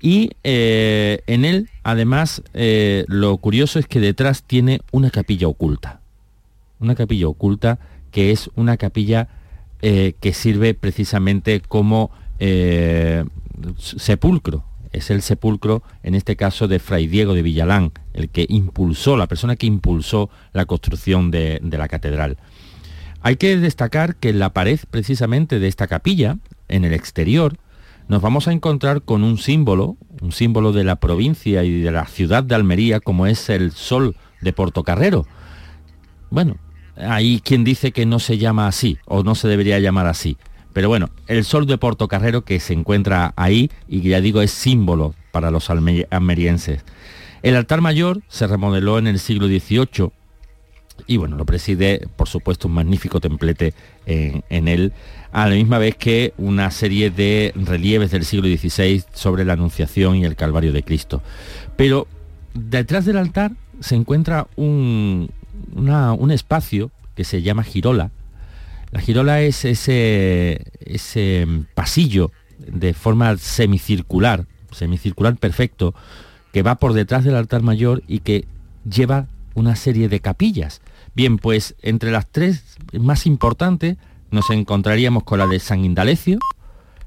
y 0.00 0.30
eh, 0.44 1.22
en 1.26 1.44
él, 1.44 1.68
además, 1.82 2.42
eh, 2.54 3.04
lo 3.08 3.36
curioso 3.38 3.78
es 3.78 3.86
que 3.86 4.00
detrás 4.00 4.42
tiene 4.42 4.80
una 4.92 5.10
capilla 5.10 5.48
oculta. 5.48 6.00
Una 6.78 6.94
capilla 6.94 7.28
oculta 7.28 7.78
que 8.12 8.30
es 8.30 8.50
una 8.54 8.76
capilla 8.76 9.28
eh, 9.82 10.14
que 10.20 10.32
sirve 10.32 10.74
precisamente 10.74 11.60
como 11.60 12.10
sepulcro. 13.76 14.64
Es 14.92 15.10
el 15.10 15.22
sepulcro, 15.22 15.82
en 16.02 16.14
este 16.14 16.36
caso, 16.36 16.68
de 16.68 16.78
Fray 16.78 17.08
Diego 17.08 17.34
de 17.34 17.42
Villalán, 17.42 17.92
el 18.14 18.30
que 18.30 18.46
impulsó, 18.48 19.16
la 19.16 19.26
persona 19.26 19.56
que 19.56 19.66
impulsó 19.66 20.30
la 20.52 20.64
construcción 20.64 21.30
de, 21.30 21.60
de 21.62 21.78
la 21.78 21.88
catedral. 21.88 22.38
Hay 23.20 23.36
que 23.36 23.56
destacar 23.56 24.16
que 24.16 24.30
en 24.30 24.38
la 24.38 24.52
pared 24.52 24.78
precisamente 24.90 25.58
de 25.58 25.68
esta 25.68 25.88
capilla, 25.88 26.38
en 26.68 26.84
el 26.84 26.94
exterior, 26.94 27.58
nos 28.08 28.22
vamos 28.22 28.48
a 28.48 28.52
encontrar 28.52 29.02
con 29.02 29.22
un 29.22 29.36
símbolo, 29.36 29.96
un 30.22 30.32
símbolo 30.32 30.72
de 30.72 30.84
la 30.84 30.96
provincia 30.96 31.64
y 31.64 31.80
de 31.80 31.90
la 31.90 32.06
ciudad 32.06 32.42
de 32.42 32.54
Almería, 32.54 33.00
como 33.00 33.26
es 33.26 33.50
el 33.50 33.72
sol 33.72 34.16
de 34.40 34.52
Portocarrero. 34.54 35.26
Bueno, 36.30 36.56
hay 36.98 37.40
quien 37.40 37.64
dice 37.64 37.92
que 37.92 38.06
no 38.06 38.18
se 38.18 38.38
llama 38.38 38.66
así, 38.66 38.98
o 39.04 39.22
no 39.22 39.34
se 39.34 39.48
debería 39.48 39.78
llamar 39.78 40.06
así. 40.06 40.36
Pero 40.72 40.88
bueno, 40.88 41.10
el 41.26 41.44
sol 41.44 41.66
de 41.66 41.78
Portocarrero 41.78 42.42
que 42.42 42.60
se 42.60 42.72
encuentra 42.72 43.32
ahí 43.36 43.70
y 43.88 44.00
que 44.00 44.10
ya 44.10 44.20
digo 44.20 44.42
es 44.42 44.50
símbolo 44.50 45.14
para 45.32 45.50
los 45.50 45.70
almerienses. 45.70 46.84
El 47.42 47.56
altar 47.56 47.80
mayor 47.80 48.20
se 48.28 48.46
remodeló 48.46 48.98
en 48.98 49.06
el 49.06 49.18
siglo 49.18 49.46
XVIII 49.46 50.10
y 51.06 51.16
bueno, 51.16 51.36
lo 51.36 51.44
preside 51.46 52.06
por 52.16 52.28
supuesto 52.28 52.68
un 52.68 52.74
magnífico 52.74 53.20
templete 53.20 53.74
en, 54.06 54.68
él, 54.68 54.92
a 55.32 55.48
la 55.48 55.54
misma 55.54 55.78
vez 55.78 55.96
que 55.96 56.34
una 56.38 56.70
serie 56.70 57.10
de 57.10 57.52
relieves 57.54 58.10
del 58.10 58.24
siglo 58.24 58.48
XVI 58.48 59.04
sobre 59.12 59.44
la 59.44 59.52
Anunciación 59.52 60.16
y 60.16 60.24
el 60.24 60.36
Calvario 60.36 60.72
de 60.72 60.82
Cristo. 60.82 61.22
Pero 61.76 62.08
detrás 62.54 63.04
del 63.04 63.16
altar 63.16 63.52
se 63.80 63.94
encuentra 63.94 64.48
un, 64.56 65.30
un 65.74 66.30
espacio 66.30 66.90
que 67.14 67.24
se 67.24 67.42
llama 67.42 67.64
girola. 67.64 68.10
La 68.90 69.00
girola 69.00 69.40
es 69.40 69.64
ese, 69.64 70.64
ese 70.80 71.46
pasillo 71.74 72.30
de 72.58 72.94
forma 72.94 73.36
semicircular, 73.36 74.46
semicircular 74.70 75.36
perfecto, 75.36 75.94
que 76.52 76.62
va 76.62 76.76
por 76.76 76.94
detrás 76.94 77.24
del 77.24 77.36
altar 77.36 77.62
mayor 77.62 78.02
y 78.08 78.20
que 78.20 78.46
lleva 78.88 79.26
una 79.54 79.76
serie 79.76 80.08
de 80.08 80.20
capillas. 80.20 80.80
Bien, 81.14 81.38
pues 81.38 81.74
entre 81.82 82.10
las 82.10 82.28
tres 82.28 82.78
más 82.92 83.26
importantes 83.26 83.96
nos 84.30 84.50
encontraríamos 84.50 85.24
con 85.24 85.38
la 85.38 85.46
de 85.46 85.58
San 85.58 85.84
Indalecio, 85.84 86.38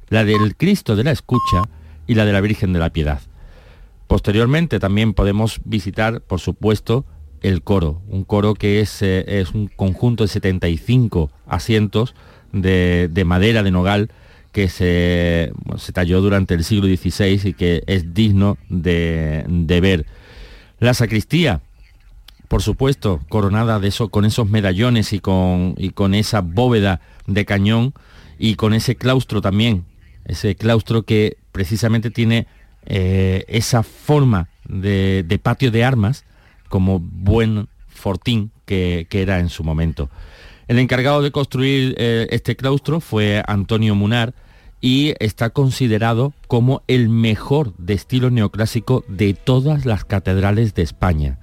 la 0.10 0.24
del 0.26 0.56
Cristo 0.56 0.96
de 0.96 1.04
la 1.04 1.12
Escucha 1.12 1.64
y 2.08 2.16
la 2.16 2.26
de 2.26 2.34
la 2.34 2.42
Virgen 2.42 2.74
de 2.74 2.80
la 2.80 2.92
Piedad. 2.92 3.22
Posteriormente 4.08 4.80
también 4.80 5.14
podemos 5.14 5.62
visitar, 5.64 6.22
por 6.22 6.40
supuesto, 6.40 7.06
el 7.42 7.64
coro, 7.64 8.02
un 8.08 8.24
coro 8.24 8.54
que 8.54 8.82
es, 8.82 9.02
eh, 9.02 9.40
es 9.40 9.52
un 9.52 9.68
conjunto 9.68 10.24
de 10.24 10.28
75 10.28 11.32
asientos 11.48 12.16
de, 12.54 13.24
madera 13.26 13.64
de 13.64 13.72
nogal 13.72 14.12
que 14.52 14.70
se, 14.70 15.52
se, 15.78 15.92
talló 15.94 16.22
durante 16.22 16.54
el 16.54 16.64
siglo 16.64 16.88
XVI 16.88 17.50
y 17.50 17.54
que 17.54 17.84
es 17.88 18.14
digno 18.14 18.58
de, 18.70 19.80
ver. 19.82 20.06
La 20.80 20.94
sacristía, 20.94 21.62
por 22.48 22.62
supuesto, 22.62 23.22
coronada 23.30 23.80
de 23.80 23.88
eso, 23.88 24.10
con 24.10 24.26
esos 24.26 24.50
medallones 24.50 25.14
y 25.14 25.20
con, 25.20 25.76
y 25.78 25.92
con 25.92 26.14
esa 26.14 26.42
bóveda 26.42 27.02
de 27.28 27.46
cañón 27.46 27.94
y 28.38 28.56
con 28.56 28.74
ese 28.74 28.96
claustro 28.96 29.42
también, 29.42 29.86
ese 30.26 30.56
claustro 30.56 31.04
que 31.04 31.38
precisamente 31.52 32.12
tiene 32.12 32.48
eh, 32.86 33.46
esa 33.48 33.84
forma 33.84 34.50
de, 34.68 35.24
de 35.26 35.40
patio 35.40 35.72
de 35.72 35.84
armas 35.84 36.26
como 36.72 37.00
buen 37.00 37.68
fortín 37.88 38.50
que, 38.66 39.06
era 39.12 39.40
en 39.40 39.50
su 39.50 39.64
momento. 39.64 40.10
El 40.68 40.80
encargado 40.80 41.22
de 41.22 41.32
construir 41.32 41.94
eh, 41.98 42.28
este 42.32 42.56
claustro 42.56 43.02
fue 43.02 43.44
Antonio 43.46 43.94
Munar 43.94 44.34
y 44.80 45.14
está 45.20 45.50
considerado 45.52 46.34
como 46.48 46.82
el 46.88 47.10
mejor 47.10 47.76
de 47.78 47.94
estilo 47.94 48.32
neoclásico 48.32 49.04
de 49.10 49.34
todas 49.34 49.86
las 49.86 50.06
catedrales 50.06 50.74
de 50.74 50.82
España. 50.82 51.38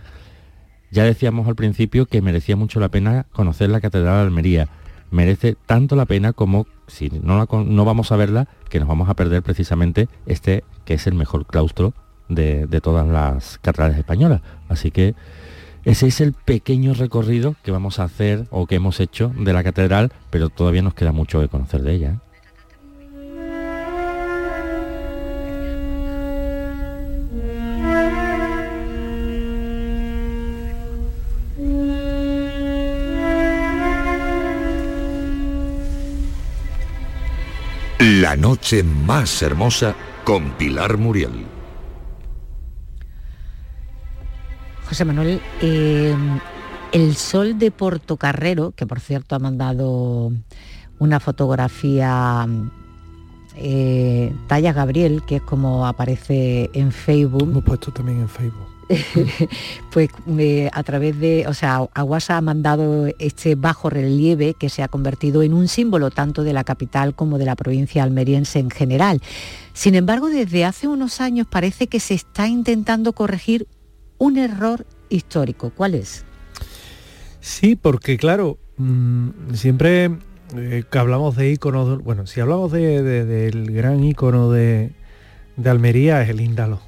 Ya 0.91 1.05
decíamos 1.05 1.47
al 1.47 1.55
principio 1.55 2.07
que 2.07 2.23
merecía 2.23 2.57
mucho 2.57 2.81
la 2.81 2.89
pena 2.89 3.27
conocer 3.33 3.69
la 3.69 3.83
Catedral 3.83 4.15
de 4.15 4.23
Almería. 4.23 4.69
Merece 5.11 5.57
tanto 5.67 5.95
la 5.95 6.07
pena 6.07 6.33
como 6.33 6.67
si 6.87 7.11
no, 7.11 7.47
no 7.47 7.85
vamos 7.85 8.11
a 8.13 8.17
verla, 8.17 8.49
que 8.71 8.81
nos 8.81 8.89
vamos 8.89 9.11
a 9.11 9.15
perder 9.15 9.43
precisamente 9.43 10.09
este 10.25 10.65
que 10.87 10.95
es 10.95 11.07
el 11.07 11.15
mejor 11.15 11.47
claustro 11.47 11.93
de, 12.29 12.81
todas 12.83 13.07
las 13.07 13.59
catedrales 13.59 13.99
españolas. 13.99 14.41
Así 14.69 14.91
que 14.91 15.15
ese 15.85 16.07
es 16.07 16.21
el 16.21 16.33
pequeño 16.33 16.95
recorrido 16.95 17.55
que 17.63 17.71
vamos 17.71 17.99
a 17.99 18.05
hacer 18.05 18.47
o 18.51 18.67
que 18.67 18.77
hemos 18.77 19.01
hecho 19.01 19.33
de 19.37 19.53
la 19.53 19.65
catedral, 19.65 20.13
pero 20.31 20.49
todavía 20.49 20.83
nos 20.83 20.95
queda 20.95 21.13
mucho 21.13 21.41
que 21.41 21.49
conocer 21.49 21.83
de 21.83 21.95
ella. 21.95 22.11
¿eh? 22.11 22.29
La 38.01 38.37
noche 38.37 38.83
más 38.83 39.43
hermosa 39.43 39.95
con 40.25 40.53
Pilar 40.53 40.99
Muriel. 40.99 41.58
José 44.89 45.05
Manuel, 45.05 45.41
eh, 45.61 46.17
el 46.93 47.15
sol 47.15 47.59
de 47.59 47.71
Portocarrero, 47.71 48.71
que 48.71 48.87
por 48.87 49.01
cierto 49.01 49.35
ha 49.35 49.39
mandado 49.39 50.33
una 50.99 51.21
fotografía 51.21 52.47
eh, 53.57 54.33
Talla 54.47 54.73
Gabriel, 54.73 55.23
que 55.27 55.37
es 55.37 55.43
como 55.43 55.87
aparece 55.87 56.71
en 56.73 56.91
Facebook. 56.91 57.43
Hemos 57.43 57.65
puesto 57.65 57.93
también 57.93 58.21
en 58.21 58.29
Facebook. 58.31 58.67
pues 59.93 60.09
eh, 60.39 60.71
a 60.73 60.83
través 60.83 61.21
de, 61.21 61.47
o 61.47 61.53
sea, 61.53 61.87
Aguasa 61.93 62.39
ha 62.39 62.41
mandado 62.41 63.09
este 63.19 63.57
bajo 63.57 63.91
relieve 63.91 64.55
que 64.55 64.71
se 64.71 64.83
ha 64.83 64.89
convertido 64.89 65.43
en 65.43 65.53
un 65.53 65.69
símbolo 65.69 66.11
tanto 66.11 66.45
de 66.45 66.55
la 66.55 66.65
capital 66.65 67.15
como 67.15 67.37
de 67.37 67.45
la 67.45 67.57
provincia 67.57 68.03
almeriense 68.03 68.59
en 68.59 68.71
general. 68.71 69.21
Sin 69.75 69.95
embargo, 69.95 70.31
desde 70.31 70.65
hace 70.65 70.89
unos 70.89 71.21
años 71.21 71.47
parece 71.47 71.89
que 71.89 72.01
se 72.01 72.15
está 72.15 72.49
intentando 72.49 73.13
corregir 73.13 73.67
un 74.19 74.37
error 74.37 74.87
histórico. 75.09 75.71
¿Cuál 75.75 75.95
es? 75.95 76.25
Sí, 77.41 77.77
porque 77.77 78.17
claro, 78.19 78.59
mm, 78.77 79.55
siempre 79.55 80.11
eh, 80.57 80.85
que 80.91 80.99
hablamos 80.99 81.37
de 81.37 81.51
íconos, 81.51 82.03
bueno, 82.03 82.27
si 82.27 82.41
hablamos 82.41 82.73
del 82.73 83.73
gran 83.73 84.03
ícono 84.05 84.51
de, 84.51 84.93
Almería 85.65 86.23
es 86.23 86.29
el 86.29 86.41
Índalo. 86.41 86.81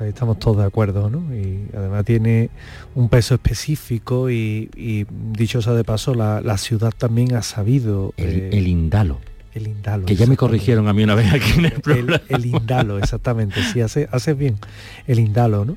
Estamos 0.00 0.40
todos 0.40 0.56
de 0.56 0.64
acuerdo, 0.64 1.10
¿no? 1.10 1.32
Y 1.32 1.68
además 1.76 2.04
tiene 2.04 2.50
un 2.96 3.08
peso 3.08 3.34
específico 3.34 4.30
y, 4.30 5.06
dicho 5.30 5.62
sea 5.62 5.74
de 5.74 5.84
paso, 5.84 6.14
la, 6.14 6.58
ciudad 6.58 6.92
también 6.96 7.36
ha 7.36 7.42
sabido... 7.42 8.12
El, 8.16 8.30
eh, 8.30 8.50
el 8.52 8.66
Indalo 8.66 9.20
el 9.54 9.66
Indalo. 9.66 10.06
Que 10.06 10.16
ya 10.16 10.26
me 10.26 10.36
corrigieron 10.36 10.88
a 10.88 10.92
mí 10.92 11.04
una 11.04 11.14
vez 11.14 11.32
aquí 11.32 11.58
en 11.58 11.66
el 11.66 11.80
programa. 11.80 12.22
El, 12.28 12.46
Indalo, 12.46 12.98
exactamente. 12.98 13.62
Sí, 13.72 13.80
hace, 13.80 14.08
hace 14.10 14.34
bien 14.34 14.58
el 15.06 15.18
Indalo, 15.18 15.64
¿no? 15.64 15.76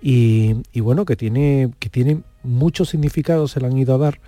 Y, 0.00 0.54
bueno, 0.76 1.04
que 1.04 1.16
tiene, 1.16 1.70
que 1.78 1.88
tiene 1.88 2.22
muchos 2.42 2.90
significados, 2.90 3.52
se 3.52 3.60
le 3.60 3.66
han 3.66 3.76
ido 3.76 3.94
a 3.94 3.98
dar 3.98 4.20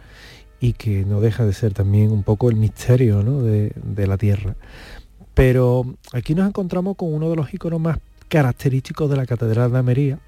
y 0.61 0.73
que 0.73 1.05
no 1.05 1.21
deja 1.21 1.45
de 1.45 1.53
ser 1.53 1.73
también 1.73 2.11
un 2.11 2.25
poco 2.25 2.51
el 2.51 2.57
misterio 2.57 3.23
¿no? 3.23 3.43
de, 3.43 3.73
de 3.77 4.07
la 4.09 4.19
Tierra. 4.19 4.57
Pero 5.35 5.85
aquí 6.13 6.35
nos 6.35 6.49
encontramos 6.49 6.97
con 6.97 7.15
uno 7.15 7.31
de 7.31 7.37
los 7.37 7.55
iconos 7.55 7.81
más 7.81 7.99
característicos 8.29 9.09
de 9.09 9.17
la 9.17 9.27
Catedral 9.27 9.71
de 9.71 9.79
Almería, 9.79 10.19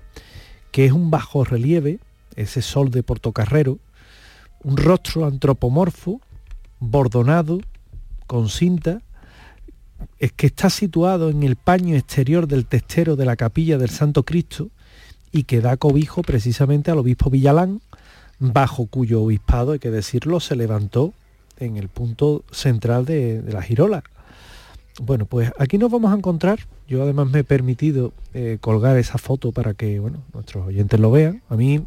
que 0.71 0.87
es 0.87 0.93
un 0.93 1.11
bajo 1.11 1.45
relieve, 1.45 1.99
ese 2.37 2.63
sol 2.63 2.91
de 2.91 3.03
Portocarrero, 3.03 3.79
un 4.63 4.77
rostro 4.77 5.27
antropomorfo, 5.27 6.21
bordonado, 6.79 7.61
con 8.31 8.49
cinta, 8.49 9.03
es 10.21 10.31
que 10.31 10.47
está 10.47 10.71
situado 10.71 11.31
en 11.31 11.43
el 11.43 11.57
paño 11.57 11.97
exterior 11.97 12.47
del 12.47 12.65
testero 12.65 13.17
de 13.17 13.25
la 13.25 13.35
capilla 13.35 13.77
del 13.77 13.91
Santo 13.91 14.23
Cristo 14.23 14.69
y 15.33 15.43
que 15.43 15.61
da 15.61 15.77
cobijo 15.77 16.23
precisamente 16.23 16.93
al 16.93 16.99
obispo 16.99 17.29
Villalán, 17.29 17.81
bajo 18.39 18.87
cuyo 18.87 19.21
obispado, 19.23 19.73
hay 19.73 19.81
que 19.81 19.91
decirlo, 19.91 20.39
se 20.39 20.55
levantó 20.55 21.13
en 21.59 21.77
el 21.77 21.89
punto 21.89 22.45
central 22.53 23.05
de, 23.05 23.43
la 23.49 23.63
girola. 23.63 24.05
Bueno, 25.03 25.27
pues 25.27 25.51
aquí 25.59 25.77
nos 25.77 25.91
vamos 25.91 26.13
a 26.13 26.17
encontrar, 26.17 26.61
yo 26.87 27.03
además 27.03 27.29
me 27.31 27.41
he 27.41 27.45
permitido 27.45 28.13
eh, 28.33 28.59
colgar 28.61 28.97
esa 28.97 29.19
foto 29.19 29.51
para 29.51 29.75
que 29.75 29.99
bueno, 29.99 30.23
nuestros 30.33 30.69
oyentes 30.69 31.01
lo 31.01 31.11
vean. 31.11 31.43
A 31.49 31.57
mí 31.57 31.85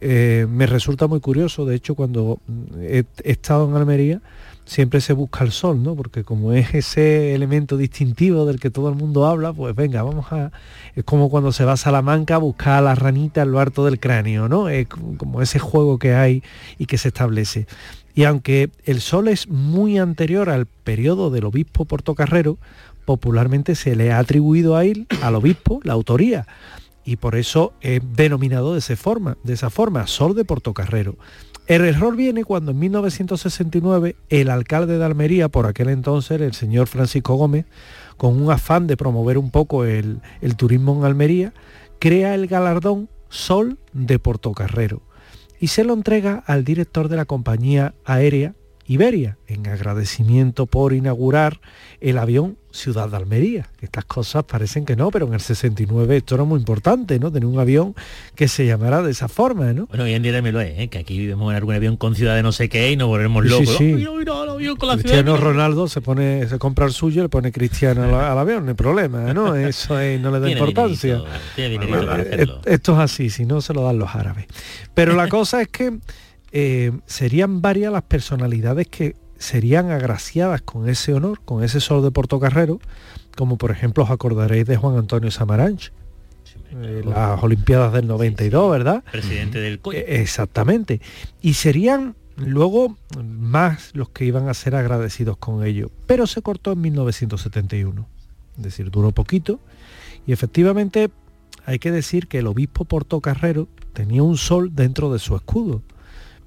eh, 0.00 0.46
me 0.48 0.64
resulta 0.64 1.08
muy 1.08 1.20
curioso, 1.20 1.66
de 1.66 1.74
hecho 1.74 1.94
cuando 1.94 2.40
he 2.80 3.04
estado 3.22 3.68
en 3.68 3.76
Almería, 3.76 4.22
siempre 4.68 5.00
se 5.00 5.14
busca 5.14 5.44
el 5.44 5.50
sol, 5.50 5.82
¿no? 5.82 5.96
Porque 5.96 6.24
como 6.24 6.52
es 6.52 6.74
ese 6.74 7.34
elemento 7.34 7.76
distintivo 7.76 8.44
del 8.44 8.60
que 8.60 8.70
todo 8.70 8.90
el 8.90 8.94
mundo 8.94 9.26
habla, 9.26 9.52
pues 9.52 9.74
venga, 9.74 10.02
vamos 10.02 10.30
a... 10.30 10.52
Es 10.94 11.04
como 11.04 11.30
cuando 11.30 11.52
se 11.52 11.64
va 11.64 11.72
a 11.72 11.76
Salamanca 11.76 12.34
a 12.34 12.38
buscar 12.38 12.78
a 12.78 12.82
la 12.82 12.94
ranita 12.94 13.42
en 13.42 13.50
lo 13.50 13.60
harto 13.60 13.86
del 13.86 13.98
cráneo, 13.98 14.48
¿no? 14.48 14.68
Es 14.68 14.86
como 14.86 15.40
ese 15.40 15.58
juego 15.58 15.98
que 15.98 16.14
hay 16.14 16.42
y 16.76 16.84
que 16.84 16.98
se 16.98 17.08
establece. 17.08 17.66
Y 18.14 18.24
aunque 18.24 18.70
el 18.84 19.00
sol 19.00 19.28
es 19.28 19.48
muy 19.48 19.98
anterior 19.98 20.50
al 20.50 20.66
periodo 20.66 21.30
del 21.30 21.46
obispo 21.46 21.86
portocarrero, 21.86 22.58
popularmente 23.06 23.74
se 23.74 23.96
le 23.96 24.12
ha 24.12 24.18
atribuido 24.18 24.76
a 24.76 24.84
él, 24.84 25.06
al 25.22 25.34
obispo, 25.34 25.80
la 25.82 25.94
autoría. 25.94 26.46
Y 27.04 27.16
por 27.16 27.36
eso 27.36 27.72
es 27.80 28.02
denominado 28.16 28.74
de 28.74 28.80
esa 28.80 28.94
forma, 28.96 29.38
de 29.42 29.54
esa 29.54 29.70
forma, 29.70 30.06
sol 30.06 30.34
de 30.34 30.44
portocarrero. 30.44 31.16
El 31.68 31.84
error 31.84 32.16
viene 32.16 32.44
cuando 32.44 32.70
en 32.70 32.78
1969 32.78 34.16
el 34.30 34.48
alcalde 34.48 34.96
de 34.96 35.04
Almería, 35.04 35.50
por 35.50 35.66
aquel 35.66 35.90
entonces 35.90 36.40
el 36.40 36.54
señor 36.54 36.86
Francisco 36.86 37.34
Gómez, 37.34 37.66
con 38.16 38.40
un 38.40 38.50
afán 38.50 38.86
de 38.86 38.96
promover 38.96 39.36
un 39.36 39.50
poco 39.50 39.84
el, 39.84 40.22
turismo 40.56 40.96
en 40.96 41.04
Almería, 41.04 41.52
crea 41.98 42.34
el 42.34 42.46
galardón 42.46 43.10
Sol 43.28 43.76
de 43.92 44.18
Portocarrero 44.18 45.02
y 45.60 45.66
se 45.66 45.84
lo 45.84 45.92
entrega 45.92 46.42
al 46.46 46.64
director 46.64 47.08
de 47.08 47.16
la 47.16 47.26
compañía 47.26 47.94
aérea 48.06 48.54
Iberia, 48.88 49.36
en 49.46 49.66
agradecimiento 49.66 50.66
por 50.66 50.92
inaugurar 50.92 51.60
el 52.00 52.16
avión 52.18 52.56
Ciudad 52.70 53.08
de 53.08 53.16
Almería. 53.16 53.68
Estas 53.80 54.04
cosas 54.04 54.44
parecen 54.44 54.84
que 54.84 54.94
no, 54.94 55.10
pero 55.10 55.26
en 55.26 55.34
el 55.34 55.40
69 55.40 56.18
esto 56.18 56.34
era 56.36 56.44
muy 56.44 56.58
importante, 56.60 57.18
¿no? 57.18 57.32
Tener 57.32 57.46
un 57.46 57.58
avión 57.58 57.94
que 58.34 58.46
se 58.46 58.66
llamara 58.66 59.02
de 59.02 59.10
esa 59.10 59.26
forma, 59.28 59.72
¿no? 59.72 59.86
Bueno, 59.86 60.04
hoy 60.04 60.12
en 60.14 60.22
día 60.22 60.32
también 60.32 60.54
lo 60.54 60.60
es, 60.60 60.78
¿eh? 60.78 60.88
que 60.88 60.98
aquí 60.98 61.18
vivimos 61.18 61.50
en 61.50 61.56
algún 61.56 61.74
avión 61.74 61.96
con 61.96 62.14
ciudad 62.14 62.36
de 62.36 62.42
no 62.42 62.52
sé 62.52 62.68
qué 62.68 62.92
y 62.92 62.96
nos 62.96 63.08
volvemos 63.08 63.44
locos. 63.46 63.68
Sí, 63.70 63.74
sí. 63.76 63.84
Mira, 63.94 64.10
mira, 64.12 64.32
avión 64.52 64.76
con 64.76 64.88
la 64.88 64.94
ciudad 64.94 65.02
Cristiano 65.10 65.32
de- 65.34 65.40
Ronaldo 65.40 65.88
se 65.88 66.00
pone, 66.00 66.46
se 66.48 66.58
compra 66.58 66.86
el 66.86 66.92
suyo 66.92 67.20
y 67.20 67.24
le 67.24 67.28
pone 67.28 67.50
Cristiano 67.52 68.04
al, 68.04 68.14
al 68.14 68.38
avión, 68.38 68.64
no 68.64 68.70
hay 68.70 68.76
problema, 68.76 69.32
¿no? 69.34 69.54
Eso 69.56 69.98
es- 69.98 70.20
no 70.20 70.30
le 70.30 70.38
da 70.40 70.46
Tiene 70.46 70.60
importancia. 70.60 71.14
dinerito, 71.16 71.38
tiene 71.56 71.70
dinerito 71.70 72.06
para 72.06 72.22
Eh, 72.22 72.26
hacerlo. 72.32 72.60
Esto 72.64 72.92
es 72.92 72.98
así, 72.98 73.30
si 73.30 73.44
no 73.44 73.60
se 73.60 73.74
lo 73.74 73.82
dan 73.82 73.98
los 73.98 74.14
árabes. 74.14 74.46
Pero 74.94 75.14
la 75.16 75.28
cosa 75.28 75.60
es 75.62 75.68
que 75.68 75.98
eh, 76.52 76.92
serían 77.06 77.60
varias 77.60 77.92
las 77.92 78.02
personalidades 78.02 78.88
que 78.88 79.16
serían 79.38 79.90
agraciadas 79.90 80.62
con 80.62 80.88
ese 80.88 81.14
honor, 81.14 81.40
con 81.44 81.62
ese 81.62 81.80
sol 81.80 82.02
de 82.02 82.10
Portocarrero, 82.10 82.80
como 83.36 83.56
por 83.56 83.70
ejemplo 83.70 84.04
os 84.04 84.10
acordaréis 84.10 84.66
de 84.66 84.76
Juan 84.76 84.96
Antonio 84.96 85.30
Samaranch, 85.30 85.92
eh, 86.72 87.02
las 87.04 87.42
Olimpiadas 87.42 87.92
del 87.92 88.06
92, 88.06 88.70
¿verdad? 88.70 89.04
Presidente 89.10 89.58
del 89.60 89.80
COI. 89.80 89.96
Eh, 89.96 90.20
Exactamente. 90.20 91.00
Y 91.40 91.54
serían 91.54 92.16
luego 92.36 92.96
más 93.22 93.94
los 93.94 94.10
que 94.10 94.24
iban 94.24 94.48
a 94.48 94.54
ser 94.54 94.74
agradecidos 94.74 95.36
con 95.36 95.64
ello. 95.64 95.90
Pero 96.06 96.26
se 96.26 96.42
cortó 96.42 96.72
en 96.72 96.80
1971. 96.82 98.06
Es 98.58 98.62
decir, 98.62 98.90
duró 98.90 99.12
poquito. 99.12 99.60
Y 100.26 100.32
efectivamente 100.32 101.10
hay 101.64 101.78
que 101.78 101.90
decir 101.90 102.28
que 102.28 102.38
el 102.38 102.46
obispo 102.46 102.84
Portocarrero 102.84 103.68
tenía 103.92 104.22
un 104.22 104.36
sol 104.36 104.70
dentro 104.74 105.12
de 105.12 105.18
su 105.18 105.34
escudo, 105.36 105.82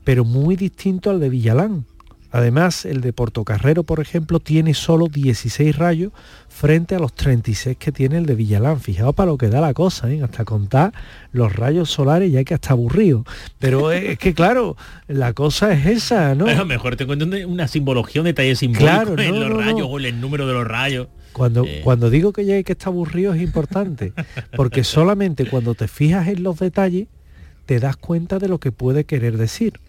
pero 0.04 0.26
muy 0.26 0.56
distinto 0.56 1.10
al 1.10 1.20
de 1.20 1.30
Villalán. 1.30 1.86
Además, 2.34 2.86
el 2.86 3.02
de 3.02 3.12
Portocarrero, 3.12 3.84
por 3.84 4.00
ejemplo, 4.00 4.40
tiene 4.40 4.74
solo 4.74 5.08
16 5.08 5.76
rayos 5.76 6.14
frente 6.48 6.96
a 6.96 7.00
los 7.00 7.14
36 7.14 7.76
que 7.78 7.92
tiene 7.92 8.18
el 8.20 8.26
de 8.26 8.36
Villalán. 8.36 8.80
Fijaos 8.80 9.14
para 9.14 9.32
lo 9.32 9.38
que 9.38 9.50
da 9.50 9.60
la 9.60 9.74
cosa, 9.74 10.10
¿eh? 10.10 10.24
hasta 10.24 10.46
contar 10.46 10.94
los 11.34 11.54
rayos 11.54 11.90
solares 11.92 12.32
ya 12.32 12.46
que 12.46 12.54
hasta 12.54 12.72
aburrido. 12.72 13.26
Pero 13.60 13.92
es 13.92 14.18
que 14.18 14.34
claro, 14.34 14.78
la 15.10 15.34
cosa 15.34 15.74
es 15.74 15.86
esa, 15.86 16.34
¿no? 16.34 16.46
Pero 16.46 16.66
mejor 16.66 16.96
te 16.96 17.06
cuento 17.06 17.26
un- 17.26 17.36
una 17.46 17.68
simbología, 17.68 18.22
un 18.22 18.26
detalle 18.28 18.56
simbólico 18.56 18.86
Claro, 18.86 19.22
en 19.22 19.32
no, 19.34 19.40
los 19.42 19.50
no, 19.50 19.58
rayos 19.58 19.80
no. 19.80 19.88
o 19.88 20.00
en 20.00 20.06
el 20.06 20.22
número 20.22 20.48
de 20.48 20.54
los 20.54 20.66
rayos. 20.66 21.10
Cuando, 21.34 21.66
Eh. 21.66 21.82
cuando 21.84 22.10
digo 22.10 22.32
que 22.32 22.46
ya 22.46 22.56
hay 22.56 22.64
que 22.64 22.72
estar 22.72 22.88
aburrido 22.94 23.34
es 23.34 23.42
importante, 23.42 24.14
porque 24.56 24.86
solamente 24.86 25.46
cuando 25.50 25.76
te 25.76 25.90
fijas 25.90 26.30
en 26.30 26.44
los 26.44 26.60
detalles 26.60 27.08
te 27.66 27.80
das 27.80 27.96
cuenta 27.96 28.40
de 28.40 28.48
lo 28.48 28.60
que 28.60 28.72
puede 28.72 29.06
querer 29.06 29.38
decir. 29.38 29.80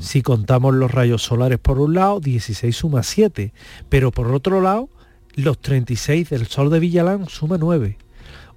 Si 0.00 0.22
contamos 0.22 0.74
los 0.74 0.90
rayos 0.90 1.22
solares 1.22 1.58
por 1.58 1.80
un 1.80 1.94
lado, 1.94 2.20
16 2.20 2.74
suma 2.74 3.02
7, 3.02 3.52
pero 3.88 4.10
por 4.10 4.32
otro 4.32 4.60
lado, 4.60 4.88
los 5.34 5.58
36 5.58 6.30
del 6.30 6.46
Sol 6.46 6.70
de 6.70 6.80
Villalán 6.80 7.28
suma 7.28 7.58
9. 7.58 7.96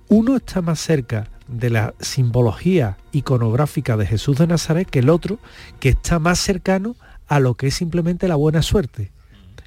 Uno 0.09 0.35
está 0.35 0.61
más 0.61 0.79
cerca 0.79 1.29
de 1.47 1.69
la 1.69 1.93
simbología 1.99 2.97
iconográfica 3.11 3.97
de 3.97 4.05
Jesús 4.05 4.37
de 4.37 4.47
Nazaret 4.47 4.89
que 4.89 4.99
el 4.99 5.09
otro, 5.09 5.39
que 5.79 5.89
está 5.89 6.19
más 6.19 6.39
cercano 6.39 6.95
a 7.27 7.39
lo 7.39 7.55
que 7.55 7.67
es 7.67 7.75
simplemente 7.75 8.27
la 8.27 8.35
buena 8.35 8.61
suerte. 8.61 9.11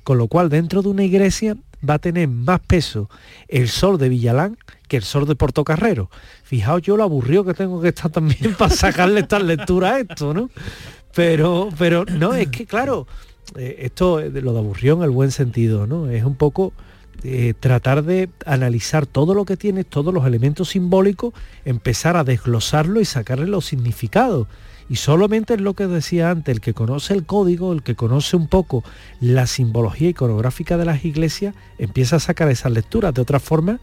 Con 0.04 0.18
lo 0.18 0.28
cual, 0.28 0.48
dentro 0.48 0.82
de 0.82 0.88
una 0.88 1.04
iglesia 1.04 1.56
va 1.88 1.94
a 1.94 1.98
tener 1.98 2.28
más 2.28 2.60
peso 2.60 3.08
el 3.48 3.68
sol 3.68 3.98
de 3.98 4.08
Villalán 4.08 4.56
que 4.88 4.96
el 4.96 5.04
sol 5.04 5.26
de 5.26 5.36
Portocarrero. 5.36 6.10
Fijaos 6.42 6.82
yo 6.82 6.96
lo 6.96 7.04
aburrido 7.04 7.44
que 7.44 7.54
tengo 7.54 7.80
que 7.80 7.88
estar 7.88 8.10
también 8.10 8.54
para 8.58 8.74
sacarle 8.74 9.20
esta 9.20 9.38
lectura 9.38 9.94
a 9.94 10.00
esto, 10.00 10.34
¿no? 10.34 10.50
Pero, 11.14 11.68
pero 11.78 12.04
no, 12.04 12.34
es 12.34 12.48
que 12.48 12.66
claro, 12.66 13.06
eh, 13.56 13.76
esto 13.80 14.20
eh, 14.20 14.30
lo 14.30 14.52
de 14.52 14.58
aburrido 14.58 14.96
en 14.96 15.02
el 15.02 15.10
buen 15.10 15.30
sentido, 15.30 15.86
¿no? 15.86 16.10
Es 16.10 16.24
un 16.24 16.34
poco 16.34 16.72
eh, 17.24 17.54
tratar 17.58 18.04
de 18.04 18.30
analizar 18.46 19.06
todo 19.06 19.34
lo 19.34 19.44
que 19.44 19.56
tiene, 19.56 19.82
todos 19.82 20.14
los 20.14 20.24
elementos 20.24 20.70
simbólicos, 20.70 21.34
empezar 21.64 22.16
a 22.16 22.24
desglosarlo 22.24 23.00
y 23.00 23.04
sacarle 23.04 23.46
los 23.46 23.66
significados. 23.66 24.46
Y 24.88 24.96
solamente 24.96 25.54
es 25.54 25.60
lo 25.60 25.74
que 25.74 25.86
decía 25.86 26.30
antes, 26.30 26.54
el 26.54 26.60
que 26.60 26.74
conoce 26.74 27.14
el 27.14 27.26
código, 27.26 27.72
el 27.72 27.82
que 27.82 27.94
conoce 27.94 28.36
un 28.36 28.48
poco 28.48 28.84
la 29.20 29.46
simbología 29.46 30.10
iconográfica 30.10 30.76
de 30.78 30.84
las 30.84 31.04
iglesias, 31.04 31.54
empieza 31.78 32.16
a 32.16 32.20
sacar 32.20 32.48
esas 32.48 32.72
lecturas. 32.72 33.12
De 33.12 33.20
otra 33.20 33.40
forma, 33.40 33.80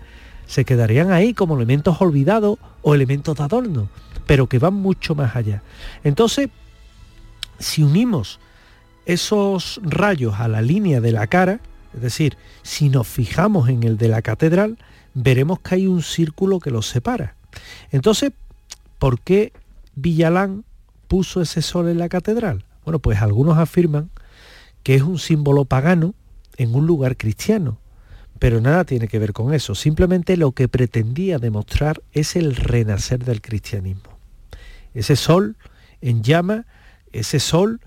se 0.47 0.65
quedarían 0.65 1.12
ahí 1.12 1.34
como 1.34 1.55
elementos 1.55 2.01
olvidados 2.01 2.60
o 2.81 2.95
elementos 2.95 3.38
de 3.38 3.43
adorno, 3.43 3.89
pero 4.25 4.47
que 4.47 4.60
van 4.60 4.73
mucho 4.73 5.15
más 5.15 5.36
allá. 5.36 5.62
Entonces, 6.03 6.49
si 7.60 7.84
unimos 7.84 8.39
esos 9.05 9.79
rayos 9.84 10.36
a 10.39 10.47
la 10.47 10.62
línea 10.62 11.01
de 11.01 11.12
la 11.12 11.27
cara, 11.27 11.60
es 11.93 12.01
decir, 12.01 12.38
si 12.63 12.89
nos 12.89 13.08
fijamos 13.08 13.69
en 13.69 13.84
el 13.84 13.97
de 13.97 14.08
la 14.08 14.21
catedral, 14.21 14.77
veremos 15.13 15.60
que 15.60 15.75
hay 15.75 15.88
un 15.88 16.01
círculo 16.01 16.60
que 16.60 16.71
los 16.71 16.88
separa. 16.88 17.36
Entonces, 17.91 18.31
¿por 18.99 19.19
qué 19.19 19.53
Villalán 19.95 20.65
puso 21.08 21.41
ese 21.41 21.62
sol 21.62 21.88
en 21.88 21.99
la 21.99 22.10
catedral? 22.10 22.65
Bueno, 22.84 22.99
pues 22.99 23.21
algunos 23.21 23.58
afirman 23.58 24.10
que 24.84 24.95
es 24.95 25.01
un 25.01 25.17
símbolo 25.17 25.65
pagano 25.65 26.13
en 26.58 26.75
un 26.75 26.86
lugar 26.86 27.17
cristiano, 27.17 27.79
pero 28.45 28.62
nada 28.62 28.84
tiene 28.86 29.08
que 29.08 29.17
ver 29.17 29.34
con 29.34 29.55
eso. 29.55 29.73
Simplemente 29.73 30.38
lo 30.38 30.51
que 30.51 30.67
pretendía 30.67 31.39
demostrar 31.39 32.03
es 32.12 32.36
el 32.36 32.55
renacer 32.55 33.25
del 33.25 33.41
cristianismo. 33.41 34.19
Ese 34.93 35.15
sol 35.15 35.58
en 35.99 36.21
llama, 36.21 36.67
ese 37.12 37.39
sol 37.39 37.81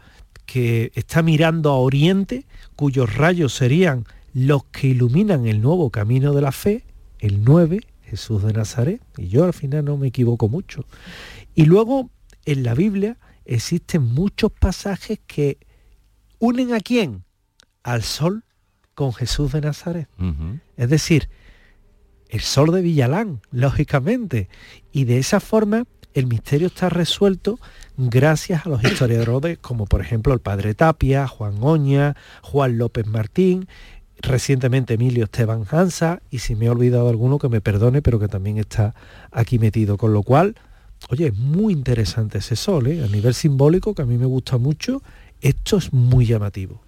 que 0.46 0.90
está 0.96 1.22
mirando 1.22 1.70
a 1.70 1.76
Oriente, 1.76 2.44
cuyos 2.74 3.14
rayos 3.14 3.54
serían 3.54 4.04
los 4.34 4.64
que 4.64 4.88
iluminan 4.88 5.46
el 5.46 5.60
nuevo 5.60 5.90
camino 5.90 6.34
de 6.34 6.42
la 6.42 6.50
fe, 6.50 6.82
el 7.20 7.44
9, 7.44 7.78
Jesús 8.02 8.42
de 8.42 8.52
Nazaret, 8.52 9.00
y 9.16 9.28
yo 9.28 9.44
al 9.44 9.52
final 9.52 9.84
no 9.84 9.96
me 9.96 10.08
equivoco 10.08 10.48
mucho. 10.48 10.84
Y 11.54 11.66
luego 11.66 12.10
en 12.46 12.64
la 12.64 12.74
Biblia 12.74 13.16
existen 13.44 14.02
muchos 14.02 14.50
pasajes 14.50 15.20
que 15.24 15.58
unen 16.40 16.74
a 16.74 16.80
quién? 16.80 17.22
Al 17.84 18.02
sol 18.02 18.42
con 18.98 19.14
Jesús 19.14 19.52
de 19.52 19.60
Nazaret. 19.60 20.08
Es 20.76 20.90
decir, 20.90 21.28
el 22.30 22.40
sol 22.40 22.72
de 22.72 22.82
Villalán, 22.82 23.40
lógicamente. 23.52 24.48
Y 24.90 25.04
de 25.04 25.18
esa 25.18 25.38
forma 25.38 25.84
el 26.14 26.26
misterio 26.26 26.66
está 26.66 26.88
resuelto 26.88 27.60
gracias 27.96 28.66
a 28.66 28.68
los 28.68 28.82
historiadores 28.82 29.56
como 29.60 29.86
por 29.86 30.00
ejemplo 30.00 30.34
el 30.34 30.40
padre 30.40 30.74
Tapia, 30.74 31.28
Juan 31.28 31.58
Oña, 31.60 32.16
Juan 32.42 32.76
López 32.76 33.06
Martín, 33.06 33.68
recientemente 34.20 34.94
Emilio 34.94 35.22
Esteban 35.22 35.64
Hansa, 35.70 36.20
y 36.28 36.40
si 36.40 36.56
me 36.56 36.66
he 36.66 36.70
olvidado 36.70 37.08
alguno 37.08 37.38
que 37.38 37.48
me 37.48 37.60
perdone, 37.60 38.02
pero 38.02 38.18
que 38.18 38.26
también 38.26 38.58
está 38.58 38.96
aquí 39.30 39.60
metido. 39.60 39.96
Con 39.96 40.12
lo 40.12 40.24
cual, 40.24 40.56
oye, 41.08 41.28
es 41.28 41.36
muy 41.36 41.72
interesante 41.72 42.38
ese 42.38 42.56
sol, 42.56 42.88
¿eh? 42.88 43.04
a 43.04 43.06
nivel 43.06 43.32
simbólico, 43.32 43.94
que 43.94 44.02
a 44.02 44.06
mí 44.06 44.18
me 44.18 44.26
gusta 44.26 44.58
mucho, 44.58 45.04
esto 45.40 45.76
es 45.76 45.92
muy 45.92 46.26
llamativo. 46.26 46.80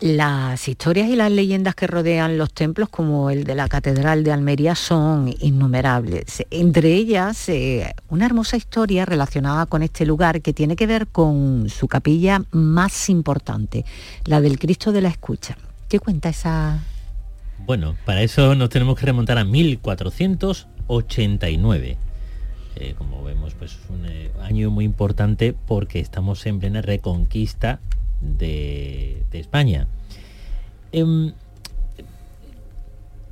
Las 0.00 0.68
historias 0.68 1.08
y 1.08 1.16
las 1.16 1.32
leyendas 1.32 1.74
que 1.74 1.86
rodean 1.86 2.36
los 2.36 2.52
templos, 2.52 2.90
como 2.90 3.30
el 3.30 3.44
de 3.44 3.54
la 3.54 3.66
Catedral 3.68 4.24
de 4.24 4.32
Almería, 4.32 4.74
son 4.74 5.34
innumerables. 5.40 6.44
Entre 6.50 6.92
ellas, 6.92 7.48
eh, 7.48 7.94
una 8.10 8.26
hermosa 8.26 8.58
historia 8.58 9.06
relacionada 9.06 9.64
con 9.64 9.82
este 9.82 10.04
lugar 10.04 10.42
que 10.42 10.52
tiene 10.52 10.76
que 10.76 10.86
ver 10.86 11.06
con 11.06 11.70
su 11.70 11.88
capilla 11.88 12.42
más 12.50 13.08
importante, 13.08 13.86
la 14.26 14.42
del 14.42 14.58
Cristo 14.58 14.92
de 14.92 15.00
la 15.00 15.08
Escucha. 15.08 15.56
¿Qué 15.88 15.98
cuenta 15.98 16.28
esa? 16.28 16.84
Bueno, 17.64 17.96
para 18.04 18.20
eso 18.22 18.54
nos 18.54 18.68
tenemos 18.68 18.98
que 18.98 19.06
remontar 19.06 19.38
a 19.38 19.44
1489. 19.44 21.96
Eh, 22.78 22.94
como 22.96 23.24
vemos, 23.24 23.54
pues 23.54 23.72
es 23.72 23.90
un 23.90 24.04
eh, 24.06 24.30
año 24.42 24.70
muy 24.70 24.84
importante 24.84 25.54
porque 25.66 25.98
estamos 25.98 26.44
en 26.44 26.60
plena 26.60 26.82
reconquista 26.82 27.80
de, 28.20 29.22
España. 29.32 29.86
Em, 30.92 31.32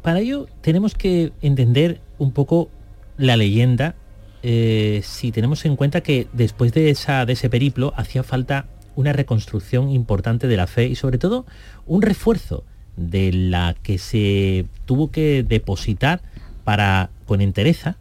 para 0.02 0.20
ello 0.20 0.46
tenemos 0.61 0.94
que 0.94 1.33
entender 1.42 2.00
un 2.18 2.33
poco 2.33 2.68
la 3.16 3.37
leyenda 3.37 3.94
eh, 4.42 5.00
si 5.02 5.33
tenemos 5.33 5.64
en 5.64 5.76
cuenta 5.76 6.02
que 6.02 6.26
después 6.33 6.72
de, 6.72 6.90
esa, 6.90 7.24
de 7.24 7.33
ese 7.35 7.48
periplo 7.48 7.94
hacía 7.96 8.22
falta 8.22 8.66
una 8.96 9.12
reconstrucción 9.12 9.90
importante 9.90 10.46
de 10.46 10.57
la 10.57 10.66
fe 10.66 10.87
y 10.87 10.94
sobre 10.94 11.18
todo 11.18 11.46
un 11.87 12.02
refuerzo 12.02 12.64
de 12.96 13.33
la 13.33 13.74
que 13.83 13.98
se 13.98 14.66
tuvo 14.85 15.11
que 15.11 15.42
depositar 15.42 16.20
para 16.64 17.11
con 17.26 17.40
entereza 17.40 17.96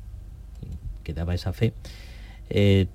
que 1.03 1.13
daba 1.13 1.33
esa 1.33 1.53
fe 1.53 1.73
eh, 2.49 2.87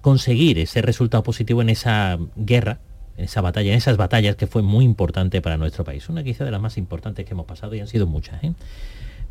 conseguir 0.00 0.58
ese 0.58 0.82
resultado 0.82 1.22
positivo 1.22 1.60
en 1.62 1.70
esa 1.70 2.18
guerra, 2.36 2.78
en 3.16 3.24
esa 3.24 3.40
batalla, 3.40 3.72
en 3.72 3.78
esas 3.78 3.96
batallas 3.96 4.36
que 4.36 4.46
fue 4.46 4.62
muy 4.62 4.84
importante 4.84 5.42
para 5.42 5.56
nuestro 5.56 5.84
país. 5.84 6.08
Una 6.08 6.22
quizá 6.22 6.44
de 6.44 6.50
las 6.50 6.60
más 6.60 6.78
importantes 6.78 7.26
que 7.26 7.32
hemos 7.32 7.46
pasado 7.46 7.74
y 7.74 7.80
han 7.80 7.88
sido 7.88 8.06
muchas. 8.06 8.42
¿eh? 8.44 8.52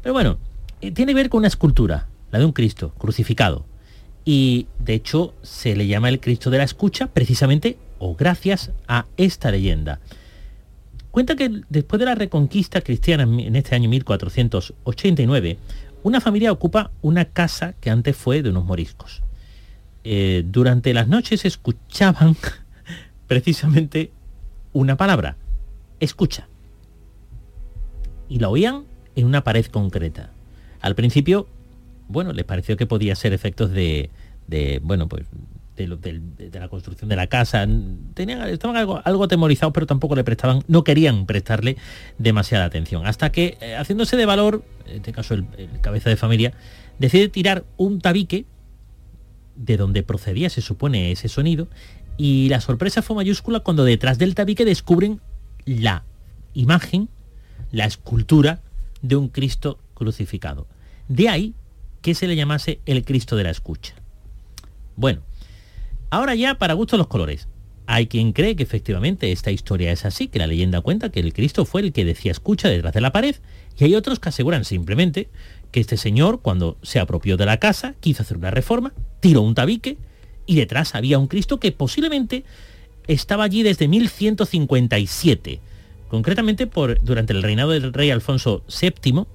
Pero 0.02 0.14
bueno, 0.14 0.38
eh, 0.82 0.92
tiene 0.92 1.12
que 1.12 1.16
ver 1.16 1.30
con 1.30 1.40
una 1.40 1.48
escultura, 1.48 2.08
la 2.32 2.40
de 2.40 2.46
un 2.46 2.52
Cristo 2.52 2.94
crucificado. 2.98 3.66
Y 4.26 4.68
de 4.80 4.94
hecho 4.94 5.34
se 5.42 5.76
le 5.76 5.88
llama 5.88 6.10
el 6.10 6.20
Cristo 6.20 6.50
de 6.50 6.58
la 6.58 6.66
escucha 6.66 7.08
precisamente 7.08 7.78
o 7.98 8.16
gracias 8.16 8.72
a 8.88 9.06
esta 9.16 9.52
leyenda. 9.52 10.00
Cuenta 11.12 11.36
que 11.36 11.62
después 11.70 12.00
de 12.00 12.06
la 12.06 12.16
reconquista 12.16 12.82
cristiana 12.82 13.24
en 13.24 13.56
este 13.56 13.74
año 13.74 13.90
1489, 13.90 15.58
una 16.04 16.22
familia 16.22 16.52
ocupa 16.52 16.92
una 17.02 17.26
casa 17.26 17.74
que 17.74 17.90
antes 17.90 18.16
fue 18.16 18.42
de 18.42 18.50
unos 18.50 18.66
moriscos. 18.66 19.24
Eh, 20.04 20.44
durante 20.46 20.94
las 20.94 21.08
noches 21.08 21.44
escuchaban 21.44 22.36
precisamente 23.28 24.12
una 24.74 24.96
palabra, 24.96 25.38
escucha. 26.00 26.48
Y 28.30 28.40
la 28.40 28.50
oían 28.50 28.86
en 29.16 29.26
una 29.26 29.44
pared 29.44 29.66
concreta. 29.66 30.32
Al 30.82 30.96
principio, 30.96 31.48
bueno, 32.08 32.32
les 32.34 32.46
pareció 32.46 32.78
que 32.78 32.86
podía 32.86 33.16
ser 33.16 33.34
efectos 33.34 33.72
de, 33.72 34.10
de 34.48 34.80
bueno, 34.84 35.08
pues 35.08 35.26
de, 35.86 36.50
la 36.60 36.68
construcción 36.68 37.10
de 37.10 37.16
la 37.16 37.28
casa. 37.28 37.68
Tenían, 38.14 38.48
estaban 38.50 38.76
algo, 38.76 39.00
algo 39.04 39.24
atemorizados, 39.24 39.74
pero 39.74 39.86
tampoco 39.86 40.16
le 40.16 40.24
prestaban, 40.24 40.64
no 40.68 40.84
querían 40.84 41.26
prestarle 41.26 41.78
demasiada 42.18 42.66
atención. 42.66 43.06
Hasta 43.06 43.32
que, 43.32 43.58
eh, 43.62 43.76
haciéndose 43.76 44.18
de 44.18 44.26
valor, 44.26 44.64
en 44.86 44.98
este 44.98 45.12
caso 45.12 45.34
el, 45.34 45.46
cabeza 45.82 46.10
de 46.10 46.18
familia, 46.18 46.54
decide 47.00 47.30
tirar 47.30 47.64
un 47.78 48.02
tabique 48.02 48.46
de 49.56 49.78
donde 49.78 50.04
procedía, 50.04 50.50
se 50.50 50.62
supone, 50.62 51.12
ese 51.12 51.30
sonido, 51.30 51.68
y 52.18 52.50
la 52.50 52.62
sorpresa 52.62 53.02
fue 53.02 53.16
mayúscula 53.16 53.60
cuando 53.60 53.84
detrás 53.84 54.18
del 54.18 54.36
tabique 54.36 54.66
descubren 54.66 55.22
la 55.66 56.04
imagen, 56.54 57.10
la 57.72 57.86
escultura 57.86 58.62
de 59.02 59.16
un 59.16 59.30
Cristo 59.30 59.80
crucificado. 59.94 60.68
De 61.08 61.30
ahí 61.30 61.54
que 62.02 62.16
se 62.16 62.28
le 62.28 62.36
llamase 62.36 62.80
el 62.86 63.04
Cristo 63.04 63.36
de 63.36 63.44
la 63.44 63.50
escucha. 63.50 63.94
Bueno, 64.96 65.22
Ahora 66.10 66.36
ya 66.36 66.56
para 66.56 66.74
gusto 66.74 66.98
los 66.98 67.08
colores. 67.08 67.48
Hay 67.86 68.08
quien 68.08 68.34
cree 68.34 68.56
que 68.56 68.64
efectivamente 68.64 69.32
esta 69.32 69.52
historia 69.52 69.92
es 69.92 70.06
así, 70.06 70.28
que 70.28 70.40
la 70.40 70.48
leyenda 70.48 70.82
cuenta 70.82 71.10
que 71.10 71.20
el 71.20 71.34
Cristo 71.34 71.66
fue 71.66 71.82
el 71.82 71.94
que 71.94 72.06
decía 72.06 72.32
escucha 72.32 72.68
detrás 72.70 72.94
de 72.94 73.02
la 73.02 73.12
pared, 73.12 73.36
y 73.78 73.86
hay 73.86 73.96
otros 73.96 74.20
que 74.20 74.30
aseguran 74.30 74.66
simplemente 74.66 75.30
que 75.72 75.80
este 75.80 75.98
señor, 75.98 76.42
cuando 76.42 76.78
se 76.82 77.00
apropió 77.00 77.38
de 77.38 77.46
la 77.46 77.58
casa, 77.58 77.96
quiso 78.00 78.24
hacer 78.24 78.38
una 78.38 78.52
reforma, 78.52 78.94
tiró 79.20 79.42
un 79.42 79.56
tabique, 79.56 79.98
y 80.46 80.56
detrás 80.56 80.96
había 80.96 81.20
un 81.20 81.28
Cristo 81.28 81.60
que 81.60 81.72
posiblemente 81.72 82.44
estaba 83.08 83.46
allí 83.46 83.64
desde 83.64 83.88
1157, 83.88 85.60
concretamente 86.10 86.68
por, 86.68 87.02
durante 87.04 87.34
el 87.34 87.44
reinado 87.44 87.72
del 87.72 87.94
rey 87.94 88.12
Alfonso 88.12 88.64
VII, 88.70 89.26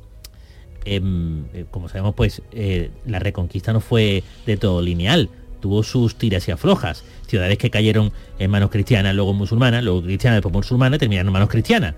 em, 0.85 1.45
eh, 1.55 1.65
como 1.71 1.89
sabemos, 1.89 2.15
pues 2.15 2.43
eh, 2.53 2.91
la 3.07 3.19
reconquista 3.19 3.73
no 3.73 3.81
fue 3.81 4.25
de 4.47 4.57
todo 4.57 4.83
lineal 4.83 5.31
tuvo 5.63 5.83
sus 5.83 6.17
tiras 6.17 6.47
y 6.49 6.51
aflojas. 6.51 7.05
Ciudades 7.27 7.57
que 7.57 7.71
cayeron 7.71 8.13
en 8.39 8.51
manos 8.51 8.69
cristianas, 8.69 9.15
luego 9.15 9.33
musulmanas, 9.33 9.83
luego 9.83 10.03
cristianas, 10.03 10.37
después 10.37 10.53
musulmanas, 10.53 10.99
terminaron 10.99 11.29
en 11.29 11.33
manos 11.33 11.49
cristianas. 11.49 11.95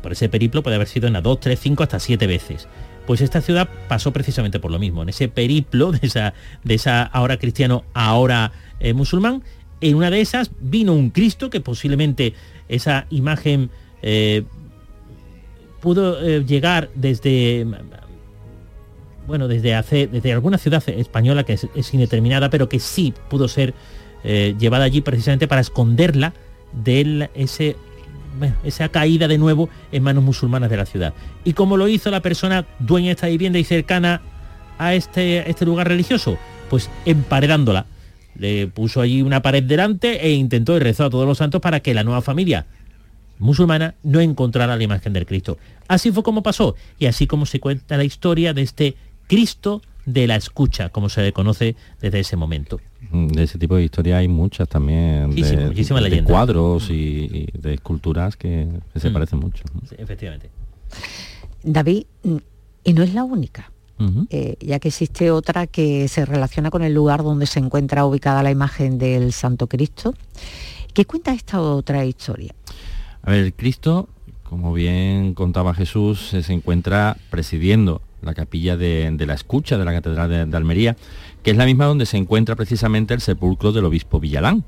Por 0.00 0.12
ese 0.12 0.30
periplo 0.30 0.62
puede 0.62 0.76
haber 0.76 0.88
sido 0.88 1.06
en 1.06 1.12
las 1.12 1.22
2, 1.22 1.40
3, 1.40 1.58
5, 1.60 1.82
hasta 1.82 2.00
7 2.00 2.26
veces. 2.26 2.66
Pues 3.06 3.20
esta 3.20 3.40
ciudad 3.40 3.68
pasó 3.88 4.12
precisamente 4.12 4.60
por 4.60 4.70
lo 4.70 4.78
mismo, 4.78 5.02
en 5.02 5.08
ese 5.08 5.28
periplo 5.28 5.92
de 5.92 6.06
esa, 6.06 6.34
de 6.62 6.74
esa 6.74 7.02
ahora 7.02 7.38
cristiano, 7.38 7.84
ahora 7.94 8.52
eh, 8.80 8.92
musulmán, 8.92 9.42
en 9.80 9.96
una 9.96 10.10
de 10.10 10.20
esas 10.20 10.50
vino 10.60 10.92
un 10.92 11.10
Cristo 11.10 11.50
que 11.50 11.60
posiblemente 11.60 12.34
esa 12.68 13.06
imagen 13.10 13.70
eh, 14.02 14.44
pudo 15.80 16.20
eh, 16.20 16.44
llegar 16.44 16.90
desde 16.94 17.66
bueno, 19.28 19.46
desde 19.46 19.74
hace, 19.74 20.06
desde 20.06 20.32
alguna 20.32 20.56
ciudad 20.56 20.82
española 20.88 21.44
que 21.44 21.52
es, 21.52 21.94
indeterminada, 21.94 22.48
pero 22.48 22.68
que 22.68 22.80
sí 22.80 23.12
pudo 23.28 23.46
ser 23.46 23.74
eh, 24.24 24.56
llevada 24.58 24.84
allí 24.84 25.02
precisamente 25.02 25.46
para 25.46 25.60
esconderla 25.60 26.32
de 26.72 27.28
ese, 27.34 27.76
esa 28.64 28.88
caída 28.88 29.28
de 29.28 29.36
nuevo 29.36 29.68
en 29.92 30.02
manos 30.02 30.24
musulmanas 30.24 30.70
de 30.70 30.78
la 30.78 30.86
ciudad. 30.86 31.12
Y 31.44 31.52
como 31.52 31.76
lo 31.76 31.88
hizo 31.88 32.10
la 32.10 32.22
persona 32.22 32.66
dueña 32.78 33.08
de 33.08 33.12
esta 33.12 33.26
vivienda 33.28 33.58
y 33.58 33.64
cercana 33.64 34.22
a 34.78 34.94
este, 34.94 35.48
este 35.48 35.66
lugar 35.66 35.88
religioso, 35.88 36.38
pues 36.70 36.88
emparedándola. 37.04 37.84
Le 38.34 38.66
puso 38.66 39.02
allí 39.02 39.20
una 39.20 39.42
pared 39.42 39.62
delante 39.62 40.26
e 40.26 40.32
intentó 40.32 40.78
rezó 40.78 41.04
a 41.04 41.10
todos 41.10 41.26
los 41.26 41.36
santos 41.36 41.60
para 41.60 41.80
que 41.80 41.92
la 41.92 42.02
nueva 42.02 42.22
familia 42.22 42.66
musulmana 43.38 43.94
no 44.02 44.20
encontrara 44.20 44.76
la 44.76 44.82
imagen 44.82 45.12
del 45.12 45.26
Cristo. 45.26 45.58
Así 45.86 46.12
fue 46.12 46.22
como 46.22 46.42
pasó 46.42 46.76
y 46.98 47.06
así 47.06 47.26
como 47.26 47.46
se 47.46 47.60
cuenta 47.60 47.96
la 47.96 48.04
historia 48.04 48.54
de 48.54 48.62
este 48.62 48.96
Cristo 49.28 49.82
de 50.04 50.26
la 50.26 50.36
escucha, 50.36 50.88
como 50.88 51.08
se 51.08 51.20
le 51.20 51.32
conoce 51.32 51.76
desde 52.00 52.20
ese 52.20 52.34
momento. 52.36 52.80
Mm, 53.10 53.28
de 53.28 53.42
ese 53.44 53.58
tipo 53.58 53.76
de 53.76 53.84
historia 53.84 54.16
hay 54.16 54.26
muchas 54.26 54.68
también, 54.68 55.34
de, 55.34 56.24
cuadros 56.26 56.90
y, 56.90 57.46
de 57.52 57.74
esculturas 57.74 58.36
que, 58.36 58.66
se 58.96 59.10
mm. 59.10 59.12
parecen 59.12 59.38
mucho. 59.38 59.64
efectivamente. 59.96 60.50
David, 61.62 62.04
mm, 62.24 62.36
y 62.84 62.92
no 62.94 63.02
es 63.02 63.14
la 63.14 63.22
única. 63.22 63.70
Eh, 64.30 64.54
ya 64.60 64.78
que 64.78 64.88
existe 64.88 65.32
otra 65.32 65.66
que 65.66 66.06
se 66.06 66.24
relaciona 66.24 66.70
con 66.70 66.84
el 66.84 66.94
lugar 66.94 67.24
donde 67.24 67.46
se 67.46 67.58
encuentra 67.58 68.04
ubicada 68.04 68.44
la 68.44 68.52
imagen 68.52 68.96
del 68.96 69.32
Santo 69.32 69.66
Cristo. 69.66 70.14
¿Qué 70.94 71.04
cuenta 71.04 71.34
esta 71.34 71.60
otra 71.60 72.04
historia? 72.04 72.54
A 73.22 73.32
ver, 73.32 73.40
el 73.40 73.54
Cristo, 73.54 74.08
como 74.44 74.72
bien 74.72 75.34
contaba 75.34 75.74
Jesús, 75.74 76.28
se 76.30 76.52
encuentra 76.52 77.16
presidiendo 77.28 78.00
la 78.22 78.34
capilla 78.34 78.76
de, 78.76 79.14
la 79.26 79.34
escucha 79.34 79.78
de 79.78 79.84
la 79.84 79.92
Catedral 79.92 80.50
de, 80.50 80.56
Almería, 80.56 80.96
que 81.42 81.50
es 81.50 81.56
la 81.56 81.66
misma 81.66 81.86
donde 81.86 82.06
se 82.06 82.16
encuentra 82.16 82.56
precisamente 82.56 83.14
el 83.14 83.20
sepulcro 83.20 83.72
del 83.72 83.84
obispo 83.84 84.20
Villalán, 84.20 84.64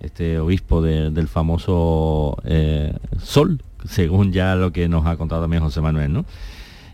este 0.00 0.38
obispo 0.38 0.82
del 0.82 1.28
famoso 1.28 2.36
eh, 2.44 2.92
Sol, 3.22 3.62
según 3.88 4.32
ya 4.32 4.54
lo 4.56 4.72
que 4.72 4.88
nos 4.88 5.06
ha 5.06 5.16
contado 5.16 5.42
también 5.42 5.62
José 5.62 5.80
Manuel. 5.80 6.12
¿no? 6.12 6.24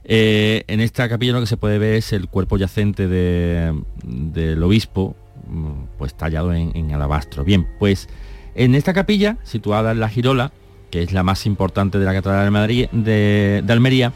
Eh, 0.04 0.64
en 0.68 0.80
esta 0.80 1.08
capilla 1.08 1.32
lo 1.32 1.40
que 1.40 1.46
se 1.46 1.56
puede 1.56 1.78
ver 1.78 1.94
es 1.94 2.12
el 2.12 2.28
cuerpo 2.28 2.56
yacente 2.56 3.08
del 3.08 4.62
obispo, 4.62 5.16
mm, 5.48 5.98
pues 5.98 6.14
tallado 6.14 6.52
en, 6.54 6.92
alabastro. 6.92 7.44
Bien, 7.44 7.66
pues 7.78 8.08
en 8.54 8.74
esta 8.74 8.92
capilla, 8.92 9.36
situada 9.42 9.92
en 9.92 10.00
la 10.00 10.08
Girola, 10.08 10.52
que 10.90 11.02
es 11.02 11.12
la 11.12 11.22
más 11.22 11.44
importante 11.44 11.98
de 11.98 12.06
la 12.06 12.14
Catedral 12.14 12.50
de 12.92 13.62
Almería, 13.68 14.12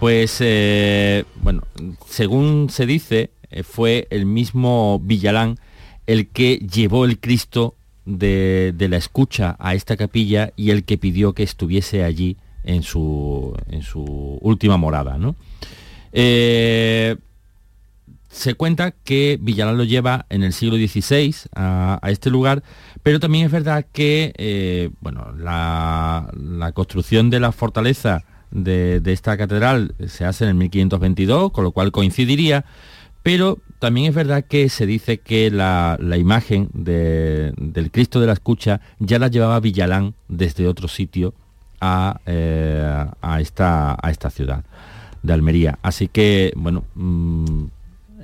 pues, 0.00 0.38
eh, 0.40 1.24
bueno, 1.42 1.62
según 2.08 2.70
se 2.70 2.86
dice, 2.86 3.32
eh, 3.50 3.62
fue 3.62 4.08
el 4.08 4.24
mismo 4.24 4.98
Villalán 4.98 5.58
el 6.06 6.28
que 6.28 6.56
llevó 6.56 7.04
el 7.04 7.20
Cristo 7.20 7.74
de, 8.06 8.74
la 8.78 8.96
escucha 8.96 9.56
a 9.58 9.74
esta 9.74 9.98
capilla 9.98 10.54
y 10.56 10.70
el 10.70 10.84
que 10.84 10.96
pidió 10.96 11.34
que 11.34 11.42
estuviese 11.42 12.02
allí 12.02 12.38
en 12.64 12.82
su, 12.82 13.54
última 14.40 14.78
morada. 14.78 15.18
¿no? 15.18 15.36
Eh, 16.12 17.16
se 18.30 18.54
cuenta 18.54 18.92
que 18.92 19.38
Villalán 19.38 19.76
lo 19.76 19.84
lleva 19.84 20.24
en 20.30 20.44
el 20.44 20.54
siglo 20.54 20.76
XVI 20.76 21.34
a, 21.54 22.00
este 22.04 22.30
lugar, 22.30 22.62
pero 23.02 23.20
también 23.20 23.44
es 23.44 23.52
verdad 23.52 23.84
que 23.92 24.90
bueno, 25.00 25.34
la, 25.36 26.72
construcción 26.74 27.28
de 27.28 27.40
la 27.40 27.52
fortaleza 27.52 28.24
de, 28.50 29.00
esta 29.06 29.36
catedral 29.36 29.94
se 30.06 30.24
hace 30.24 30.44
en 30.44 30.50
el 30.50 30.56
1522, 30.56 31.52
con 31.52 31.64
lo 31.64 31.72
cual 31.72 31.92
coincidiría, 31.92 32.64
pero 33.22 33.58
también 33.78 34.08
es 34.08 34.14
verdad 34.14 34.44
que 34.44 34.68
se 34.68 34.86
dice 34.86 35.18
que 35.18 35.50
la, 35.50 35.98
imagen 36.16 36.68
del 36.72 37.90
Cristo 37.90 38.20
de 38.20 38.26
la 38.26 38.32
Escucha 38.32 38.80
ya 38.98 39.18
la 39.18 39.28
llevaba 39.28 39.60
Villalán 39.60 40.14
desde 40.28 40.68
otro 40.68 40.88
sitio 40.88 41.34
a, 41.80 42.20
eh, 42.26 43.06
esta, 43.38 43.96
a 44.00 44.10
esta 44.10 44.30
ciudad 44.30 44.64
de 45.22 45.32
Almería. 45.32 45.78
Así 45.82 46.08
que, 46.08 46.52
bueno, 46.56 46.84
mm, 46.94 47.64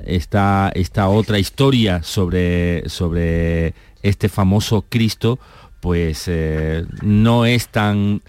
esta, 0.05 0.71
esta 0.75 1.09
otra 1.09 1.39
historia 1.39 2.03
sobre, 2.03 2.89
sobre 2.89 3.75
este 4.03 4.29
famoso 4.29 4.85
Cristo, 4.89 5.39
pues 5.87 6.25
eh, 6.27 6.85
no 7.03 7.47
es 7.47 7.69
tan, 7.69 8.21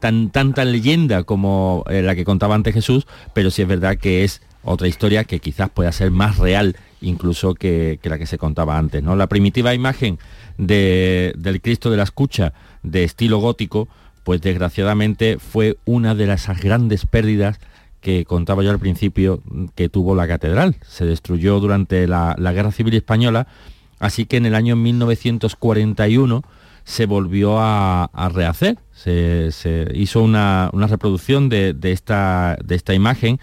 tan 0.00 0.30
tanta 0.30 0.64
leyenda 0.64 1.22
como 1.22 1.84
eh, 1.90 2.00
la 2.00 2.14
que 2.14 2.24
contaba 2.24 2.54
antes 2.54 2.72
Jesús, 2.72 3.06
pero 3.34 3.50
sí 3.50 3.60
es 3.60 3.68
verdad 3.68 3.98
que 3.98 4.24
es 4.24 4.40
otra 4.64 4.88
historia 4.88 5.24
que 5.24 5.38
quizás 5.38 5.68
pueda 5.68 5.92
ser 5.92 6.10
más 6.10 6.38
real 6.38 6.74
incluso 7.02 7.52
que, 7.52 8.00
la 8.04 8.16
que 8.16 8.24
se 8.24 8.38
contaba 8.38 8.78
antes. 8.78 9.02
¿no? 9.02 9.16
La 9.16 9.26
primitiva 9.26 9.74
imagen 9.74 10.18
del 10.56 11.60
Cristo 11.60 11.90
de 11.90 11.98
la 11.98 12.04
Escucha 12.04 12.54
de 12.82 13.04
estilo 13.04 13.36
gótico, 13.36 13.86
pues 14.24 14.40
desgraciadamente 14.40 15.36
fue 15.38 15.76
una 15.84 16.14
de 16.14 16.26
las 16.26 16.48
grandes 16.58 17.04
pérdidas 17.04 17.60
que 18.00 18.24
contaba 18.24 18.62
yo 18.62 18.70
al 18.70 18.78
principio 18.78 19.42
que 19.74 19.90
tuvo 19.90 20.14
la 20.14 20.26
catedral. 20.26 20.76
Se 20.88 21.04
destruyó 21.04 21.60
durante 21.60 22.08
la 22.08 22.34
Guerra 22.54 22.72
Civil 22.72 22.94
Española 22.94 23.46
Así 24.02 24.26
que 24.26 24.36
en 24.36 24.46
el 24.46 24.56
año 24.56 24.74
1941 24.74 26.42
se 26.84 27.06
volvió 27.06 27.58
a, 27.58 28.10
rehacer, 28.32 28.78
se, 28.92 29.50
hizo 29.94 30.22
una, 30.22 30.70
reproducción 30.72 31.48
de, 31.48 31.76
esta, 31.82 32.56
de 32.64 32.74
esta 32.74 32.94
imagen. 32.94 33.40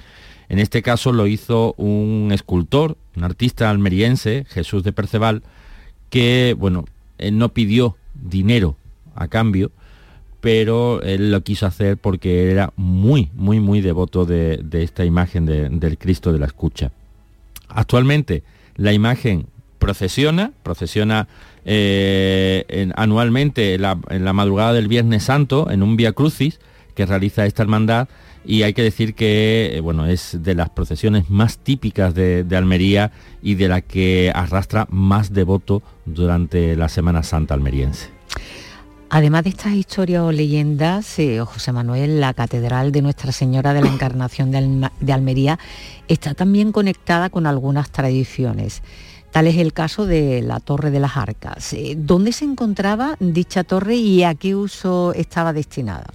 En 0.49 0.59
este 0.59 0.81
caso 0.81 1.11
lo 1.11 1.27
hizo 1.27 1.73
un 1.77 2.31
escultor, 2.31 2.97
un 3.15 3.23
artista 3.23 3.69
almeriense, 3.69 4.45
Jesús 4.49 4.83
de 4.83 4.91
Perceval, 4.91 5.43
que, 6.09 6.55
bueno, 6.57 6.85
él 7.17 7.37
no 7.37 7.49
pidió 7.49 7.97
dinero 8.15 8.75
a 9.15 9.27
cambio, 9.27 9.71
pero 10.41 11.01
él 11.01 11.31
lo 11.31 11.41
quiso 11.41 11.65
hacer 11.65 11.97
porque 11.97 12.49
era 12.51 12.71
muy, 12.75 13.29
muy, 13.33 13.59
muy 13.59 13.81
devoto 13.81 14.25
de, 14.25 14.63
esta 14.71 15.05
imagen 15.05 15.45
del 15.45 15.97
Cristo 15.97 16.31
de 16.31 16.39
la 16.39 16.45
Escucha. 16.45 16.91
Actualmente 17.67 18.43
la 18.75 18.93
imagen 18.93 19.47
procesiona, 19.77 20.53
procesiona 20.63 21.27
eh, 21.65 22.91
anualmente 22.95 23.75
en 23.75 23.81
la, 23.81 24.33
madrugada 24.33 24.73
del 24.73 24.87
Viernes 24.87 25.23
Santo 25.23 25.69
en 25.69 25.83
un 25.83 25.95
Vía 25.97 26.13
Crucis 26.13 26.59
que 26.95 27.05
realiza 27.05 27.45
esta 27.45 27.63
hermandad 27.63 28.07
y 28.45 28.63
hay 28.63 28.73
que 28.73 28.83
decir 28.83 29.13
que 29.15 29.71
eh, 29.73 29.79
bueno, 29.81 30.05
es 30.05 30.37
de 30.41 30.55
las 30.55 30.69
procesiones 30.69 31.29
más 31.29 31.59
típicas 31.59 32.13
de, 32.15 32.45
Almería 32.55 33.11
y 33.41 33.55
de 33.55 33.67
la 33.67 33.81
que 33.81 34.31
arrastra 34.33 34.87
más 34.89 35.33
devoto 35.33 35.81
durante 36.05 36.75
la 36.75 36.89
Semana 36.89 37.23
Santa 37.23 37.53
almeriense. 37.53 38.09
Además 39.11 39.43
de 39.43 39.49
estas 39.49 39.73
historias 39.73 40.21
o 40.21 40.31
leyendas, 40.31 41.17
eh, 41.17 41.39
José 41.43 41.71
Manuel, 41.71 42.21
la 42.21 42.35
Catedral 42.35 42.91
de 42.91 43.01
Nuestra 43.01 43.31
Señora 43.31 43.73
de 43.73 43.81
la 43.81 43.87
Encarnación 43.87 44.51
de, 44.51 45.13
Almería 45.13 45.57
está 46.07 46.35
también 46.35 46.71
conectada 46.71 47.31
con 47.31 47.47
algunas 47.47 47.89
tradiciones. 47.89 48.83
Tal 49.31 49.47
es 49.47 49.57
el 49.57 49.73
caso 49.73 50.05
de 50.05 50.41
la 50.41 50.59
Torre 50.59 50.91
de 50.91 50.99
las 50.99 51.17
Arcas. 51.17 51.73
Eh, 51.73 51.95
¿Dónde 51.97 52.31
se 52.31 52.45
encontraba 52.45 53.15
dicha 53.19 53.63
torre 53.63 53.95
y 53.95 54.23
a 54.23 54.35
qué 54.35 54.55
uso 54.55 55.13
estaba 55.13 55.53
destinada? 55.53 56.05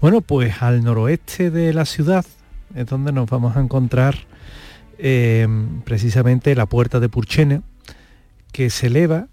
Bueno, 0.00 0.20
pues 0.20 0.62
al 0.62 0.82
noroeste 0.82 1.50
de 1.50 1.72
la 1.72 1.84
ciudad 1.84 2.24
es 2.74 2.86
donde 2.86 3.12
nos 3.12 3.28
vamos 3.28 3.56
a 3.56 3.60
encontrar 3.60 4.16
eh, 4.98 5.46
precisamente 5.84 6.54
la 6.54 6.66
puerta 6.66 7.00
de 7.00 7.08
Purchena, 7.08 7.62
que 8.52 8.70
se 8.70 8.86
eleva 8.88 9.26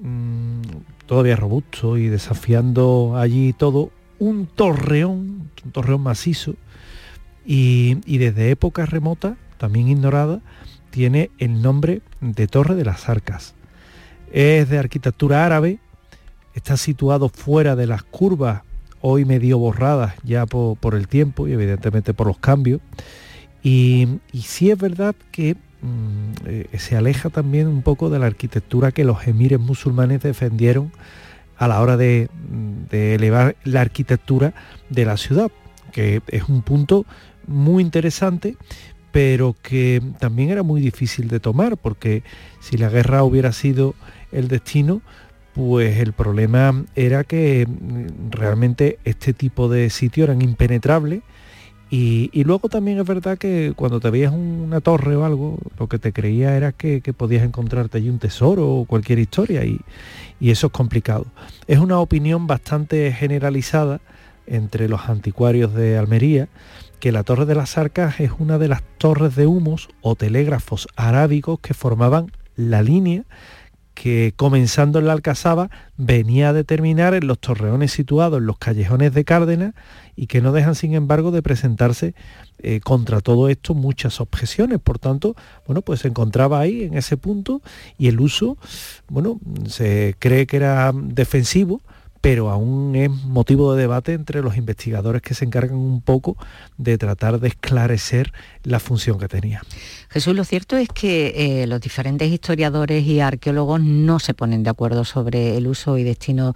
mm, 0.00 0.62
todavía 1.06 1.36
robusto 1.36 1.98
y 1.98 2.08
desafiando 2.08 3.16
allí 3.16 3.52
todo 3.52 3.90
un 4.18 4.46
torreón, 4.46 5.50
un 5.64 5.72
torreón 5.72 6.02
macizo, 6.02 6.54
y, 7.44 7.94
desde 8.18 8.50
épocas 8.50 8.90
remotas, 8.90 9.36
también 9.58 9.88
ignorada, 9.88 10.40
tiene 10.90 11.30
el 11.38 11.62
nombre 11.62 12.02
de 12.20 12.46
Torre 12.46 12.74
de 12.74 12.84
las 12.84 13.08
Arcas. 13.08 13.54
Es 14.32 14.68
de 14.68 14.78
arquitectura 14.78 15.46
árabe, 15.46 15.78
está 16.54 16.76
situado 16.76 17.28
fuera 17.28 17.76
de 17.76 17.86
las 17.86 18.02
curvas, 18.02 18.62
hoy 19.00 19.24
medio 19.24 19.58
borradas 19.58 20.14
ya 20.24 20.46
por, 20.46 20.94
el 20.94 21.08
tiempo 21.08 21.48
y 21.48 21.52
evidentemente 21.52 22.14
por 22.14 22.26
los 22.26 22.38
cambios. 22.38 22.80
Y, 23.62 24.20
y 24.32 24.42
sí 24.42 24.70
es 24.70 24.78
verdad 24.78 25.14
que 25.32 25.56
Mm, 25.82 26.32
eh, 26.44 26.78
se 26.78 26.96
aleja 26.96 27.30
también 27.30 27.66
un 27.66 27.80
poco 27.80 28.10
de 28.10 28.18
la 28.18 28.26
arquitectura 28.26 28.92
que 28.92 29.04
los 29.04 29.26
emires 29.26 29.58
musulmanes 29.58 30.22
defendieron 30.22 30.92
a 31.56 31.68
la 31.68 31.80
hora 31.80 31.96
de, 31.96 32.28
elevar 32.90 33.56
la 33.64 33.80
arquitectura 33.80 34.52
de 34.90 35.04
la 35.06 35.16
ciudad, 35.16 35.50
que 35.92 36.22
es 36.28 36.48
un 36.48 36.62
punto 36.62 37.06
muy 37.46 37.82
interesante, 37.82 38.56
pero 39.12 39.56
que 39.62 40.02
también 40.18 40.50
era 40.50 40.62
muy 40.62 40.80
difícil 40.80 41.28
de 41.28 41.40
tomar, 41.40 41.76
porque 41.76 42.22
si 42.60 42.76
la 42.76 42.88
guerra 42.88 43.22
hubiera 43.24 43.52
sido 43.52 43.94
el 44.32 44.48
destino, 44.48 45.02
pues 45.54 45.98
el 45.98 46.12
problema 46.12 46.84
era 46.94 47.24
que 47.24 47.66
mm, 47.66 48.30
realmente 48.30 48.98
este 49.04 49.32
tipo 49.32 49.68
de 49.68 49.90
sitios 49.90 50.28
eran 50.28 50.42
impenetrables 50.42 51.22
y, 51.92 52.44
luego 52.44 52.68
también 52.68 53.00
es 53.00 53.06
verdad 53.06 53.36
que 53.36 53.72
cuando 53.74 53.98
te 53.98 54.10
veías 54.10 54.32
una 54.32 54.80
torre 54.80 55.16
o 55.16 55.24
algo, 55.24 55.58
lo 55.76 55.88
que 55.88 55.98
te 55.98 56.12
creía 56.12 56.56
era 56.56 56.70
que, 56.70 57.00
podías 57.16 57.42
encontrarte 57.42 57.98
allí 57.98 58.08
un 58.08 58.20
tesoro 58.20 58.68
o 58.68 58.84
cualquier 58.84 59.18
historia 59.18 59.64
y, 59.64 59.80
eso 60.40 60.68
es 60.68 60.72
complicado. 60.72 61.26
Es 61.66 61.80
una 61.80 61.98
opinión 61.98 62.46
bastante 62.46 63.12
generalizada 63.12 64.00
entre 64.46 64.88
los 64.88 65.08
anticuarios 65.08 65.74
de 65.74 65.98
Almería 65.98 66.48
que 67.00 67.12
la 67.12 67.24
Torre 67.24 67.46
de 67.46 67.54
las 67.54 67.78
Arcas 67.78 68.20
es 68.20 68.30
una 68.38 68.58
de 68.58 68.68
las 68.68 68.82
torres 68.98 69.34
de 69.34 69.46
humos 69.46 69.88
o 70.02 70.14
telégrafos 70.14 70.86
arábicos 70.96 71.58
que 71.60 71.74
formaban 71.74 72.30
la 72.56 72.82
línea 72.82 73.24
que 73.94 74.32
comenzando 74.36 74.98
en 74.98 75.06
la 75.06 75.12
Alcazaba 75.12 75.70
venía 75.96 76.50
a 76.50 76.52
determinar 76.52 77.12
en 77.12 77.26
los 77.26 77.38
torreones 77.38 77.92
situados 77.92 78.38
en 78.38 78.46
los 78.46 78.56
callejones 78.56 79.12
de 79.12 79.24
Cárdenas 79.24 79.74
y 80.16 80.26
que 80.26 80.40
no 80.40 80.52
dejan 80.52 80.74
sin 80.74 80.94
embargo 80.94 81.30
de 81.30 81.42
presentarse 81.42 82.14
eh, 82.60 82.80
contra 82.80 83.20
todo 83.20 83.48
esto 83.48 83.74
muchas 83.74 84.20
objeciones. 84.20 84.78
Por 84.78 84.98
tanto, 84.98 85.36
bueno, 85.66 85.82
pues 85.82 86.00
se 86.00 86.08
encontraba 86.08 86.60
ahí 86.60 86.84
en 86.84 86.96
ese 86.96 87.16
punto 87.16 87.60
y 87.98 88.08
el 88.08 88.20
uso, 88.20 88.56
bueno, 89.08 89.38
se 89.66 90.14
cree 90.18 90.46
que 90.46 90.56
era 90.56 90.92
defensivo, 90.94 91.82
pero 92.20 92.50
aún 92.50 92.94
es 92.96 93.10
motivo 93.10 93.74
de 93.74 93.82
debate 93.82 94.12
entre 94.12 94.42
los 94.42 94.56
investigadores 94.56 95.22
que 95.22 95.34
se 95.34 95.44
encargan 95.44 95.76
un 95.76 96.02
poco 96.02 96.36
de 96.76 96.98
tratar 96.98 97.40
de 97.40 97.48
esclarecer 97.48 98.32
la 98.62 98.78
función 98.78 99.18
que 99.18 99.28
tenía. 99.28 99.62
Jesús, 100.10 100.34
lo 100.34 100.44
cierto 100.44 100.76
es 100.76 100.88
que 100.88 101.62
eh, 101.62 101.66
los 101.66 101.80
diferentes 101.80 102.30
historiadores 102.30 103.06
y 103.06 103.20
arqueólogos 103.20 103.80
no 103.80 104.18
se 104.18 104.34
ponen 104.34 104.62
de 104.62 104.70
acuerdo 104.70 105.04
sobre 105.04 105.56
el 105.56 105.66
uso 105.66 105.96
y 105.96 106.04
destino 106.04 106.54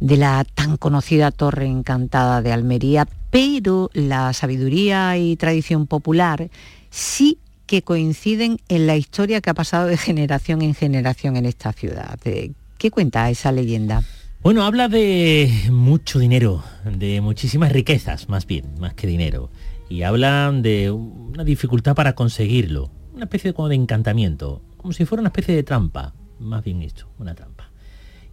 de 0.00 0.16
la 0.16 0.44
tan 0.44 0.76
conocida 0.78 1.30
Torre 1.30 1.66
Encantada 1.66 2.40
de 2.40 2.52
Almería, 2.52 3.06
pero 3.30 3.90
la 3.92 4.32
sabiduría 4.32 5.18
y 5.18 5.36
tradición 5.36 5.86
popular 5.86 6.48
sí 6.90 7.38
que 7.66 7.82
coinciden 7.82 8.58
en 8.68 8.86
la 8.86 8.96
historia 8.96 9.40
que 9.40 9.50
ha 9.50 9.54
pasado 9.54 9.86
de 9.86 9.96
generación 9.96 10.62
en 10.62 10.74
generación 10.74 11.36
en 11.36 11.46
esta 11.46 11.72
ciudad. 11.72 12.18
¿Qué 12.22 12.90
cuenta 12.90 13.30
esa 13.30 13.52
leyenda? 13.52 14.02
Bueno, 14.42 14.64
habla 14.64 14.88
de 14.88 15.68
mucho 15.70 16.18
dinero, 16.18 16.64
de 16.84 17.20
muchísimas 17.20 17.70
riquezas, 17.70 18.28
más 18.28 18.44
bien, 18.44 18.74
más 18.80 18.92
que 18.92 19.06
dinero. 19.06 19.50
Y 19.88 20.02
hablan 20.02 20.62
de 20.62 20.90
una 20.90 21.44
dificultad 21.44 21.94
para 21.94 22.16
conseguirlo, 22.16 22.90
una 23.14 23.26
especie 23.26 23.50
de, 23.50 23.54
como 23.54 23.68
de 23.68 23.76
encantamiento, 23.76 24.60
como 24.78 24.92
si 24.92 25.04
fuera 25.04 25.20
una 25.20 25.28
especie 25.28 25.54
de 25.54 25.62
trampa, 25.62 26.12
más 26.40 26.64
bien 26.64 26.82
esto, 26.82 27.08
una 27.20 27.36
trampa. 27.36 27.70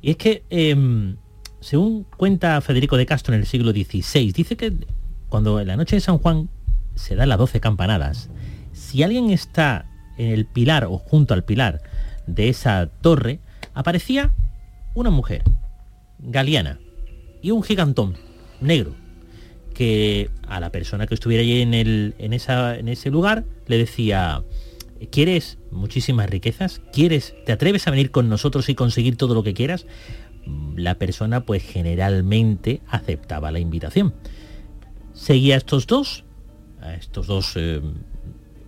Y 0.02 0.10
es 0.10 0.18
que, 0.18 0.44
em, 0.50 1.18
según 1.60 2.08
cuenta 2.18 2.60
Federico 2.62 2.98
de 2.98 3.06
Castro 3.06 3.36
en 3.36 3.42
el 3.42 3.46
siglo 3.46 3.72
XVI, 3.72 4.32
dice 4.32 4.58
que 4.58 4.74
cuando 5.28 5.60
en 5.60 5.68
la 5.68 5.78
noche 5.78 5.96
de 5.96 6.02
San 6.02 6.18
Juan 6.18 6.50
se 6.96 7.16
dan 7.16 7.30
las 7.30 7.38
doce 7.38 7.60
campanadas, 7.60 8.32
si 8.74 9.04
alguien 9.04 9.30
está 9.30 9.86
en 10.18 10.32
el 10.32 10.48
pilar 10.48 10.86
o 10.86 10.98
junto 10.98 11.36
al 11.36 11.44
pilar 11.44 11.84
de 12.26 12.50
esa 12.50 12.88
torre, 12.88 13.42
aparecía 13.76 14.34
una 14.96 15.12
mujer 15.12 15.44
Galiana 16.20 16.80
y 17.42 17.52
un 17.52 17.64
gigantón 17.64 18.16
negro 18.62 18.96
que 19.74 20.30
a 20.48 20.60
la 20.60 20.72
persona 20.72 21.08
que 21.08 21.14
estuviera 21.14 21.42
allí 21.42 21.62
en, 21.62 21.74
el, 21.74 22.16
en, 22.18 22.34
esa, 22.34 22.78
en 22.78 22.90
ese 22.90 23.10
lugar 23.10 23.46
le 23.68 23.78
decía, 23.78 24.44
¿quieres 25.12 25.58
muchísimas 25.72 26.30
riquezas? 26.30 26.82
¿Quieres, 26.92 27.34
te 27.46 27.52
atreves 27.52 27.88
a 27.88 27.92
venir 27.92 28.12
con 28.12 28.28
nosotros 28.28 28.68
y 28.70 28.76
conseguir 28.76 29.16
todo 29.16 29.34
lo 29.34 29.44
que 29.44 29.54
quieras? 29.54 29.86
La 30.76 30.96
persona 30.96 31.46
pues 31.46 31.64
generalmente 31.64 32.82
aceptaba 32.88 33.52
la 33.52 33.60
invitación. 33.60 34.14
Seguía 35.14 35.56
a 35.56 35.58
estos 35.58 35.88
dos, 35.88 36.26
a 36.82 36.96
estos 36.96 37.28
dos 37.28 37.54
eh, 37.56 37.82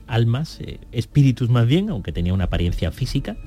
almas, 0.07 0.59
eh, 0.61 0.79
espíritus 0.91 1.49
más 1.49 1.67
bien, 1.67 1.89
aunque 1.89 2.11
tenía 2.11 2.33
una 2.33 2.45
apariencia 2.45 2.91
física, 2.91 3.37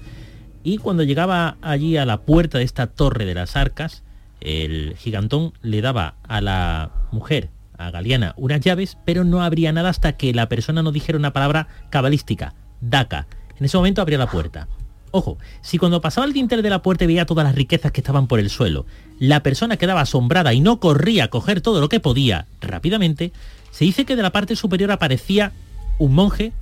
y 0.64 0.78
cuando 0.78 1.02
llegaba 1.02 1.58
allí 1.60 1.98
a 1.98 2.06
la 2.06 2.22
puerta 2.22 2.58
de 2.58 2.64
esta 2.64 2.86
torre 2.86 3.26
de 3.26 3.34
las 3.34 3.54
arcas, 3.54 4.02
el 4.40 4.96
gigantón 4.96 5.52
le 5.62 5.82
daba 5.82 6.14
a 6.26 6.40
la 6.40 6.90
mujer, 7.12 7.50
a 7.76 7.90
Galiana, 7.90 8.34
unas 8.38 8.60
llaves, 8.60 8.96
pero 9.04 9.24
no 9.24 9.42
abría 9.42 9.72
nada 9.72 9.90
hasta 9.90 10.16
que 10.16 10.32
la 10.32 10.48
persona 10.48 10.82
no 10.82 10.90
dijera 10.90 11.18
una 11.18 11.34
palabra 11.34 11.68
cabalística, 11.90 12.54
daca. 12.80 13.26
En 13.58 13.66
ese 13.66 13.76
momento 13.76 14.00
abría 14.00 14.18
la 14.18 14.30
puerta. 14.30 14.66
Ojo, 15.10 15.38
si 15.60 15.78
cuando 15.78 16.00
pasaba 16.00 16.26
el 16.26 16.32
dintel 16.32 16.62
de 16.62 16.70
la 16.70 16.82
puerta 16.82 17.06
veía 17.06 17.26
todas 17.26 17.44
las 17.44 17.54
riquezas 17.54 17.92
que 17.92 18.00
estaban 18.00 18.26
por 18.26 18.40
el 18.40 18.50
suelo, 18.50 18.86
la 19.18 19.42
persona 19.42 19.76
quedaba 19.76 20.00
asombrada 20.00 20.54
y 20.54 20.60
no 20.60 20.80
corría 20.80 21.24
a 21.24 21.28
coger 21.28 21.60
todo 21.60 21.80
lo 21.80 21.90
que 21.90 22.00
podía 22.00 22.46
rápidamente, 22.60 23.32
se 23.70 23.84
dice 23.84 24.06
que 24.06 24.16
de 24.16 24.22
la 24.22 24.32
parte 24.32 24.56
superior 24.56 24.90
aparecía 24.90 25.52
un 25.98 26.14
monje 26.14 26.52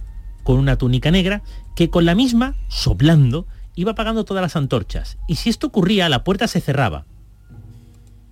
con 0.42 0.58
una 0.58 0.76
túnica 0.76 1.10
negra 1.10 1.42
que 1.76 1.88
con 1.88 2.04
la 2.04 2.14
misma, 2.14 2.56
soplando, 2.68 3.46
iba 3.74 3.92
apagando 3.92 4.24
todas 4.24 4.42
las 4.42 4.56
antorchas. 4.56 5.18
Y 5.28 5.36
si 5.36 5.50
esto 5.50 5.68
ocurría, 5.68 6.08
la 6.08 6.24
puerta 6.24 6.48
se 6.48 6.60
cerraba. 6.60 7.06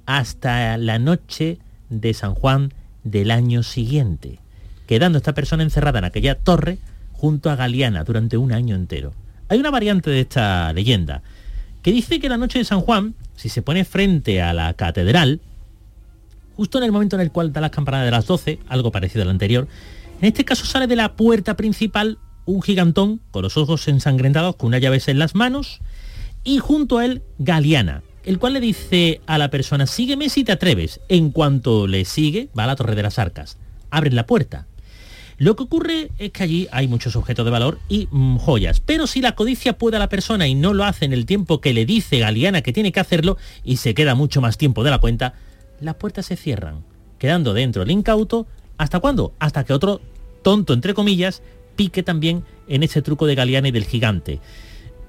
Hasta 0.07 0.76
la 0.76 0.99
noche 0.99 1.59
de 1.88 2.14
San 2.14 2.34
Juan 2.34 2.74
del 3.05 3.30
año 3.30 3.62
siguiente, 3.62 4.38
quedando 4.86 5.18
esta 5.18 5.34
persona 5.34 5.62
encerrada 5.62 5.99
en 5.99 6.05
aquella 6.05 6.36
torre 6.36 6.78
junto 7.12 7.51
a 7.51 7.57
Galiana 7.57 8.05
durante 8.05 8.36
un 8.36 8.53
año 8.53 8.74
entero. 8.74 9.12
Hay 9.49 9.59
una 9.59 9.70
variante 9.70 10.11
de 10.11 10.20
esta 10.20 10.72
leyenda 10.72 11.22
que 11.82 11.93
dice 11.93 12.20
que 12.20 12.28
la 12.28 12.36
noche 12.36 12.59
de 12.59 12.64
San 12.64 12.80
Juan, 12.80 13.14
si 13.36 13.49
se 13.49 13.62
pone 13.62 13.84
frente 13.84 14.43
a 14.43 14.53
la 14.53 14.74
catedral, 14.74 15.41
justo 16.57 16.78
en 16.78 16.84
el 16.84 16.93
momento 16.93 17.16
en 17.16 17.22
el 17.22 17.32
cual 17.32 17.53
da 17.53 17.61
las 17.61 17.70
campanadas 17.70 18.07
de 18.07 18.11
las 18.11 18.26
12, 18.26 18.59
algo 18.68 18.93
parecido 18.93 19.22
al 19.22 19.30
anterior, 19.30 19.66
en 20.20 20.28
este 20.28 20.45
caso 20.45 20.66
sale 20.66 20.86
de 20.86 20.97
la 20.97 21.14
puerta 21.14 21.57
principal 21.57 22.18
un 22.45 22.62
gigantón 22.62 23.20
con 23.30 23.43
los 23.43 23.57
ojos 23.57 23.86
ensangrentados, 23.88 24.57
con 24.57 24.68
una 24.68 24.78
llave 24.78 25.01
en 25.07 25.18
las 25.18 25.34
manos, 25.34 25.80
y 26.45 26.59
junto 26.59 26.99
a 26.99 27.05
él 27.05 27.22
Galiana, 27.38 28.03
el 28.24 28.38
cual 28.38 28.55
le 28.55 28.61
dice 28.61 29.20
a 29.26 29.38
la 29.38 29.51
persona, 29.51 29.86
sígueme 29.86 30.28
si 30.28 30.45
te 30.45 30.53
atreves. 30.53 31.01
En 31.09 31.30
cuanto 31.30 31.86
le 31.86 32.05
sigue, 32.05 32.49
va 32.59 32.64
a 32.64 32.68
la 32.68 32.76
Torre 32.76 32.95
de 32.95 33.03
las 33.03 33.18
Arcas. 33.18 33.59
Abren 33.91 34.14
la 34.14 34.26
puerta. 34.26 34.66
Lo 35.38 35.57
que 35.57 35.62
ocurre 35.62 36.11
es 36.18 36.32
que 36.32 36.43
allí 36.43 36.68
hay 36.70 36.86
muchos 36.86 37.16
objetos 37.16 37.47
de 37.47 37.51
valor 37.51 37.78
y 37.88 38.09
mm, 38.11 38.36
joyas, 38.36 38.80
pero 38.80 39.07
si 39.07 39.22
la 39.22 39.34
codicia 39.34 39.78
puede 39.78 39.97
a 39.97 39.99
la 39.99 40.11
persona 40.11 40.47
y 40.47 40.55
no 40.55 40.74
lo 40.74 40.84
hace 40.84 41.07
en 41.07 41.14
el 41.14 41.24
tiempo 41.24 41.62
que 41.62 41.72
le 41.72 41.86
dice 41.86 42.18
Galiana 42.18 42.61
que 42.61 42.74
tiene 42.74 42.93
que 42.93 43.01
hacerlo 43.01 43.38
y 43.64 43.78
se 43.78 43.95
queda 43.95 44.14
mucho 44.14 44.43
más 44.43 44.59
tiempo 44.59 44.84
de 44.84 44.91
la 44.91 44.99
cuenta, 44.99 45.32
las 45.80 45.95
puertas 45.95 46.26
se 46.26 46.36
cierran, 46.36 46.84
quedando 47.18 47.55
dentro 47.55 47.82
el 47.82 47.91
incauto, 47.91 48.47
¿hasta 48.76 49.01
cuándo? 49.01 49.32
Hasta 49.38 49.64
que 49.64 49.72
otro 49.72 50.03
tonto, 50.43 50.74
entre 50.74 50.93
comillas, 50.93 51.43
pique 51.80 52.02
también 52.02 52.44
en 52.68 52.82
ese 52.82 53.00
truco 53.00 53.24
de 53.26 53.34
Galeana 53.34 53.68
y 53.68 53.70
del 53.70 53.86
gigante. 53.86 54.38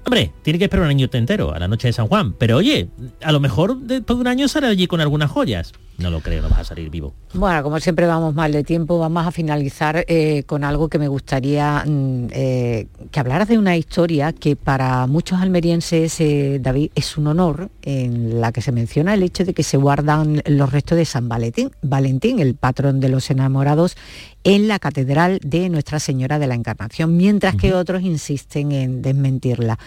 Hombre, 0.04 0.32
tiene 0.42 0.58
que 0.58 0.64
esperar 0.64 0.84
un 0.84 0.90
año 0.90 1.08
entero, 1.12 1.54
a 1.54 1.58
la 1.58 1.68
noche 1.68 1.88
de 1.88 1.92
San 1.92 2.08
Juan. 2.08 2.32
Pero 2.32 2.56
oye, 2.56 2.88
a 3.22 3.30
lo 3.30 3.38
mejor 3.38 3.78
después 3.78 4.18
de 4.18 4.20
un 4.20 4.26
año 4.26 4.48
sale 4.48 4.66
allí 4.66 4.86
con 4.86 5.00
algunas 5.00 5.30
joyas. 5.30 5.72
No 5.98 6.10
lo 6.10 6.20
creo, 6.20 6.42
no 6.42 6.48
vas 6.48 6.60
a 6.60 6.64
salir 6.64 6.90
vivo. 6.90 7.14
Bueno, 7.34 7.62
como 7.62 7.78
siempre 7.78 8.06
vamos 8.06 8.34
mal 8.34 8.50
de 8.50 8.64
tiempo, 8.64 8.98
vamos 8.98 9.26
a 9.26 9.30
finalizar 9.30 10.04
eh, 10.08 10.42
con 10.46 10.64
algo 10.64 10.88
que 10.88 10.98
me 10.98 11.06
gustaría 11.06 11.84
mm, 11.86 12.28
eh, 12.32 12.86
que 13.10 13.20
hablaras 13.20 13.48
de 13.48 13.58
una 13.58 13.76
historia 13.76 14.32
que 14.32 14.56
para 14.56 15.06
muchos 15.06 15.40
almerienses, 15.40 16.18
eh, 16.20 16.58
David, 16.60 16.90
es 16.94 17.16
un 17.16 17.26
honor, 17.28 17.70
en 17.82 18.40
la 18.40 18.52
que 18.52 18.62
se 18.62 18.72
menciona 18.72 19.14
el 19.14 19.22
hecho 19.22 19.44
de 19.44 19.54
que 19.54 19.62
se 19.62 19.76
guardan 19.76 20.42
los 20.46 20.72
restos 20.72 20.96
de 20.98 21.04
San 21.04 21.28
Valentín, 21.28 21.70
Valentín 21.82 22.40
el 22.40 22.54
patrón 22.54 22.98
de 22.98 23.08
los 23.08 23.30
enamorados, 23.30 23.96
en 24.44 24.66
la 24.66 24.78
Catedral 24.78 25.38
de 25.44 25.68
Nuestra 25.68 26.00
Señora 26.00 26.38
de 26.38 26.46
la 26.48 26.54
Encarnación, 26.54 27.16
mientras 27.16 27.54
que 27.54 27.74
otros 27.74 28.02
insisten 28.02 28.72
en 28.72 29.02
desmentirla. 29.02 29.78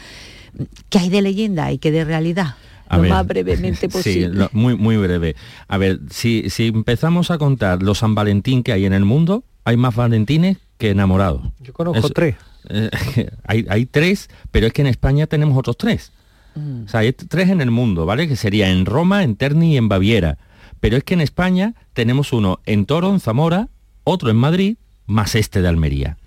¿Qué 0.90 1.00
hay 1.00 1.10
de 1.10 1.22
leyenda 1.22 1.72
y 1.72 1.78
qué 1.78 1.92
de 1.92 2.06
realidad? 2.06 2.56
lo 2.92 3.04
más 3.04 3.26
brevemente 3.26 3.90
posible. 3.90 4.44
Sí, 4.44 4.50
muy, 4.52 4.76
muy 4.76 4.98
breve. 4.98 5.36
A 5.68 5.78
ver, 5.78 6.00
si, 6.10 6.50
si 6.50 6.68
empezamos 6.68 7.32
a 7.32 7.38
contar 7.38 7.82
los 7.82 8.00
San 8.00 8.16
Valentín 8.16 8.64
que 8.64 8.72
hay 8.72 8.86
en 8.86 8.94
el 8.94 9.06
mundo, 9.06 9.44
hay 9.64 9.78
más 9.78 9.96
Valentines 9.96 10.58
que 10.78 10.92
enamorados. 10.92 11.42
Yo 11.60 11.74
conozco 11.74 12.10
tres. 12.10 12.36
Eh, 12.70 12.90
hay, 13.48 13.66
hay, 13.70 13.86
tres, 13.86 14.30
pero 14.52 14.68
es 14.68 14.74
que 14.74 14.82
en 14.82 14.88
España 14.88 15.28
tenemos 15.28 15.58
otros 15.58 15.78
tres. 15.78 16.12
Mm. 16.56 16.86
O 16.86 16.88
sea, 16.88 17.02
hay 17.02 17.12
tres 17.14 17.50
en 17.50 17.62
el 17.62 17.72
mundo, 17.72 18.06
¿vale? 18.06 18.28
Que 18.28 18.36
sería 18.36 18.70
en 18.70 18.86
Roma, 18.86 19.24
en 19.24 19.36
Terni 19.36 19.74
y 19.74 19.78
en 19.78 19.90
Baviera. 19.90 20.38
Pero 20.80 20.98
es 20.98 21.04
que 21.04 21.16
en 21.16 21.22
España 21.22 21.74
tenemos 21.94 22.34
uno 22.34 22.60
en 22.66 22.86
Toro, 22.86 23.10
en 23.10 23.20
Zamora, 23.20 23.70
otro 24.04 24.30
en 24.30 24.38
Madrid, 24.38 24.78
más 25.08 25.36
este 25.36 25.62
de 25.62 25.68
Almería. 25.68 26.18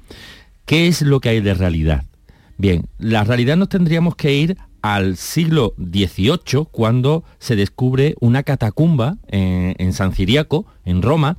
¿Qué 0.66 0.88
es 0.88 1.02
lo 1.02 1.20
que 1.20 1.30
hay 1.30 1.40
de 1.40 1.54
realidad? 1.54 2.04
Bien, 2.58 2.86
la 2.98 3.22
realidad 3.22 3.56
nos 3.56 3.68
tendríamos 3.68 4.16
que 4.16 4.34
ir 4.34 4.56
al 4.82 5.16
siglo 5.16 5.74
XVIII, 5.78 6.66
cuando 6.72 7.22
se 7.38 7.54
descubre 7.54 8.16
una 8.20 8.42
catacumba 8.42 9.16
en, 9.28 9.92
San 9.92 10.12
Ciriaco, 10.12 10.66
en 10.84 11.02
Roma, 11.02 11.36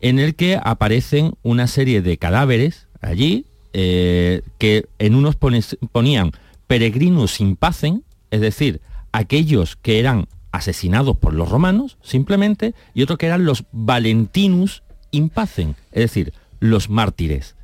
en 0.00 0.18
el 0.18 0.34
que 0.34 0.60
aparecen 0.62 1.32
una 1.42 1.68
serie 1.68 2.02
de 2.02 2.18
cadáveres 2.18 2.86
allí, 3.00 3.46
eh, 3.72 4.42
que 4.58 4.84
en 4.98 5.14
unos 5.14 5.36
ponían 5.36 6.32
peregrinos 6.66 7.32
sin 7.32 7.56
pacen, 7.56 8.04
es 8.30 8.42
decir, 8.42 8.82
aquellos 9.10 9.76
que 9.76 9.98
eran 9.98 10.28
asesinados 10.52 11.16
por 11.16 11.32
los 11.32 11.48
romanos, 11.48 11.96
simplemente, 12.02 12.74
y 12.92 13.02
otros 13.02 13.18
que 13.18 13.26
eran 13.26 13.46
los 13.46 13.64
valentinus 13.72 14.82
impacen, 15.12 15.76
es 15.92 16.02
decir, 16.02 16.34
los 16.60 16.90
mártires. 16.90 17.56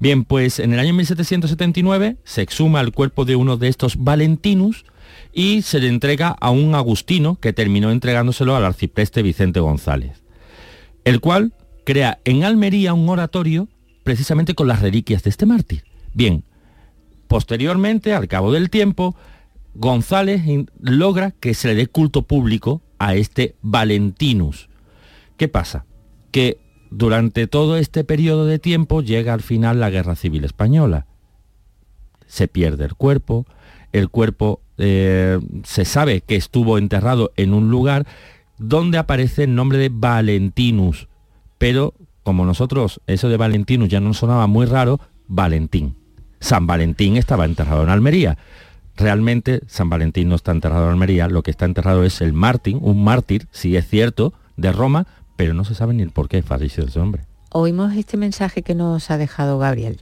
Bien, 0.00 0.24
pues 0.24 0.60
en 0.60 0.72
el 0.72 0.78
año 0.78 0.94
1779 0.94 2.16
se 2.24 2.40
exhuma 2.40 2.80
el 2.80 2.90
cuerpo 2.90 3.26
de 3.26 3.36
uno 3.36 3.58
de 3.58 3.68
estos 3.68 4.02
Valentinus 4.02 4.86
y 5.30 5.60
se 5.60 5.78
le 5.78 5.88
entrega 5.88 6.28
a 6.40 6.50
un 6.50 6.74
agustino 6.74 7.36
que 7.36 7.52
terminó 7.52 7.90
entregándoselo 7.90 8.56
al 8.56 8.64
arcipreste 8.64 9.20
Vicente 9.20 9.60
González, 9.60 10.22
el 11.04 11.20
cual 11.20 11.52
crea 11.84 12.18
en 12.24 12.44
Almería 12.44 12.94
un 12.94 13.10
oratorio 13.10 13.68
precisamente 14.02 14.54
con 14.54 14.68
las 14.68 14.80
reliquias 14.80 15.22
de 15.22 15.28
este 15.28 15.44
mártir. 15.44 15.84
Bien, 16.14 16.44
posteriormente, 17.28 18.14
al 18.14 18.26
cabo 18.26 18.52
del 18.52 18.70
tiempo, 18.70 19.14
González 19.74 20.42
logra 20.80 21.32
que 21.32 21.52
se 21.52 21.68
le 21.68 21.74
dé 21.74 21.86
culto 21.88 22.22
público 22.22 22.80
a 22.98 23.16
este 23.16 23.54
Valentinus. 23.60 24.70
¿Qué 25.36 25.46
pasa? 25.46 25.84
Que 26.30 26.58
durante 26.90 27.46
todo 27.46 27.76
este 27.76 28.04
periodo 28.04 28.46
de 28.46 28.58
tiempo 28.58 29.00
llega 29.00 29.32
al 29.32 29.42
final 29.42 29.80
la 29.80 29.90
Guerra 29.90 30.16
Civil 30.16 30.44
Española. 30.44 31.06
Se 32.26 32.48
pierde 32.48 32.84
el 32.84 32.94
cuerpo, 32.94 33.46
el 33.92 34.08
cuerpo 34.08 34.60
eh, 34.78 35.38
se 35.64 35.84
sabe 35.84 36.20
que 36.20 36.36
estuvo 36.36 36.78
enterrado 36.78 37.32
en 37.36 37.54
un 37.54 37.70
lugar 37.70 38.06
donde 38.58 38.98
aparece 38.98 39.44
el 39.44 39.54
nombre 39.54 39.78
de 39.78 39.90
Valentinus, 39.92 41.08
pero 41.58 41.94
como 42.22 42.44
nosotros 42.44 43.00
eso 43.06 43.28
de 43.28 43.36
Valentinus 43.36 43.88
ya 43.88 44.00
nos 44.00 44.18
sonaba 44.18 44.46
muy 44.46 44.66
raro, 44.66 45.00
Valentín. 45.26 45.96
San 46.40 46.66
Valentín 46.66 47.16
estaba 47.16 47.44
enterrado 47.44 47.82
en 47.82 47.88
Almería. 47.88 48.38
Realmente 48.96 49.60
San 49.66 49.88
Valentín 49.88 50.28
no 50.28 50.34
está 50.34 50.52
enterrado 50.52 50.86
en 50.86 50.92
Almería, 50.92 51.28
lo 51.28 51.42
que 51.42 51.50
está 51.50 51.64
enterrado 51.64 52.04
es 52.04 52.20
el 52.20 52.32
Martín, 52.32 52.78
un 52.82 53.02
mártir, 53.02 53.46
si 53.50 53.76
es 53.76 53.88
cierto, 53.88 54.34
de 54.56 54.72
Roma, 54.72 55.06
pero 55.40 55.54
no 55.54 55.64
se 55.64 55.74
sabe 55.74 55.94
ni 55.94 56.02
el 56.02 56.10
por 56.10 56.28
qué 56.28 56.42
falleció 56.42 56.84
ese 56.84 57.00
hombre. 57.00 57.24
Oímos 57.50 57.94
este 57.94 58.18
mensaje 58.18 58.60
que 58.60 58.74
nos 58.74 59.10
ha 59.10 59.16
dejado 59.16 59.58
Gabriel. 59.58 59.98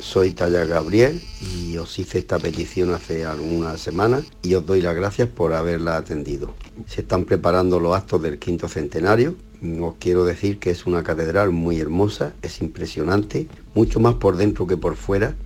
Soy 0.00 0.32
Talla 0.32 0.64
Gabriel 0.64 1.22
y 1.40 1.76
os 1.76 1.96
hice 2.00 2.18
esta 2.18 2.40
petición 2.40 2.92
hace 2.92 3.24
algunas 3.24 3.80
semanas 3.80 4.24
y 4.42 4.54
os 4.54 4.66
doy 4.66 4.82
las 4.82 4.96
gracias 4.96 5.28
por 5.28 5.52
haberla 5.52 5.96
atendido. 5.96 6.56
Se 6.88 7.02
están 7.02 7.24
preparando 7.24 7.78
los 7.78 7.96
actos 7.96 8.20
del 8.20 8.40
quinto 8.40 8.66
centenario. 8.66 9.36
Os 9.80 9.94
quiero 10.00 10.24
decir 10.24 10.58
que 10.58 10.70
es 10.70 10.84
una 10.86 11.04
catedral 11.04 11.52
muy 11.52 11.78
hermosa, 11.78 12.32
es 12.42 12.60
impresionante, 12.60 13.46
mucho 13.76 14.00
más 14.00 14.14
por 14.14 14.36
dentro 14.36 14.66
que 14.66 14.76
por 14.76 14.96
fuera, 14.96 15.36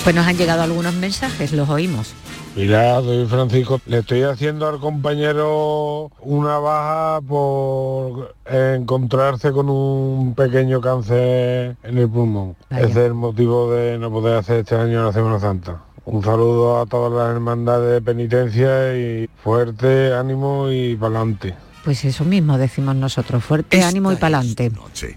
Pues 0.02 0.16
nos 0.16 0.26
han 0.26 0.36
llegado 0.36 0.62
algunos 0.62 0.94
mensajes, 0.94 1.52
los 1.52 1.68
oímos. 1.68 2.14
Mira, 2.56 3.00
soy 3.00 3.26
Francisco. 3.26 3.80
Le 3.86 3.98
estoy 3.98 4.22
haciendo 4.22 4.66
al 4.66 4.80
compañero 4.80 6.10
una 6.20 6.58
baja 6.58 7.20
por 7.20 8.34
encontrarse 8.44 9.52
con 9.52 9.70
un 9.70 10.34
pequeño 10.34 10.80
cáncer 10.80 11.76
en 11.84 11.98
el 11.98 12.08
pulmón. 12.08 12.56
Ese 12.70 12.86
es 12.86 12.96
el 12.96 13.14
motivo 13.14 13.70
de 13.70 13.98
no 13.98 14.10
poder 14.10 14.36
hacer 14.36 14.60
este 14.60 14.74
año 14.74 15.04
la 15.04 15.12
Semana 15.12 15.38
Santa. 15.38 15.80
Un 16.12 16.24
saludo 16.24 16.80
a 16.80 16.86
todas 16.86 17.12
las 17.12 17.36
hermandades 17.36 17.92
de 17.92 18.02
penitencia 18.02 18.98
y 18.98 19.30
fuerte 19.44 20.12
ánimo 20.12 20.68
y 20.68 20.96
pa'lante. 20.96 21.54
Pues 21.84 22.04
eso 22.04 22.24
mismo 22.24 22.58
decimos 22.58 22.96
nosotros, 22.96 23.44
fuerte 23.44 23.80
ánimo 23.84 24.10
y 24.10 24.16
pa'lante. 24.16 24.70
Noche, 24.70 25.16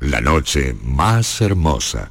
la 0.00 0.20
noche 0.20 0.76
más 0.82 1.40
hermosa. 1.40 2.10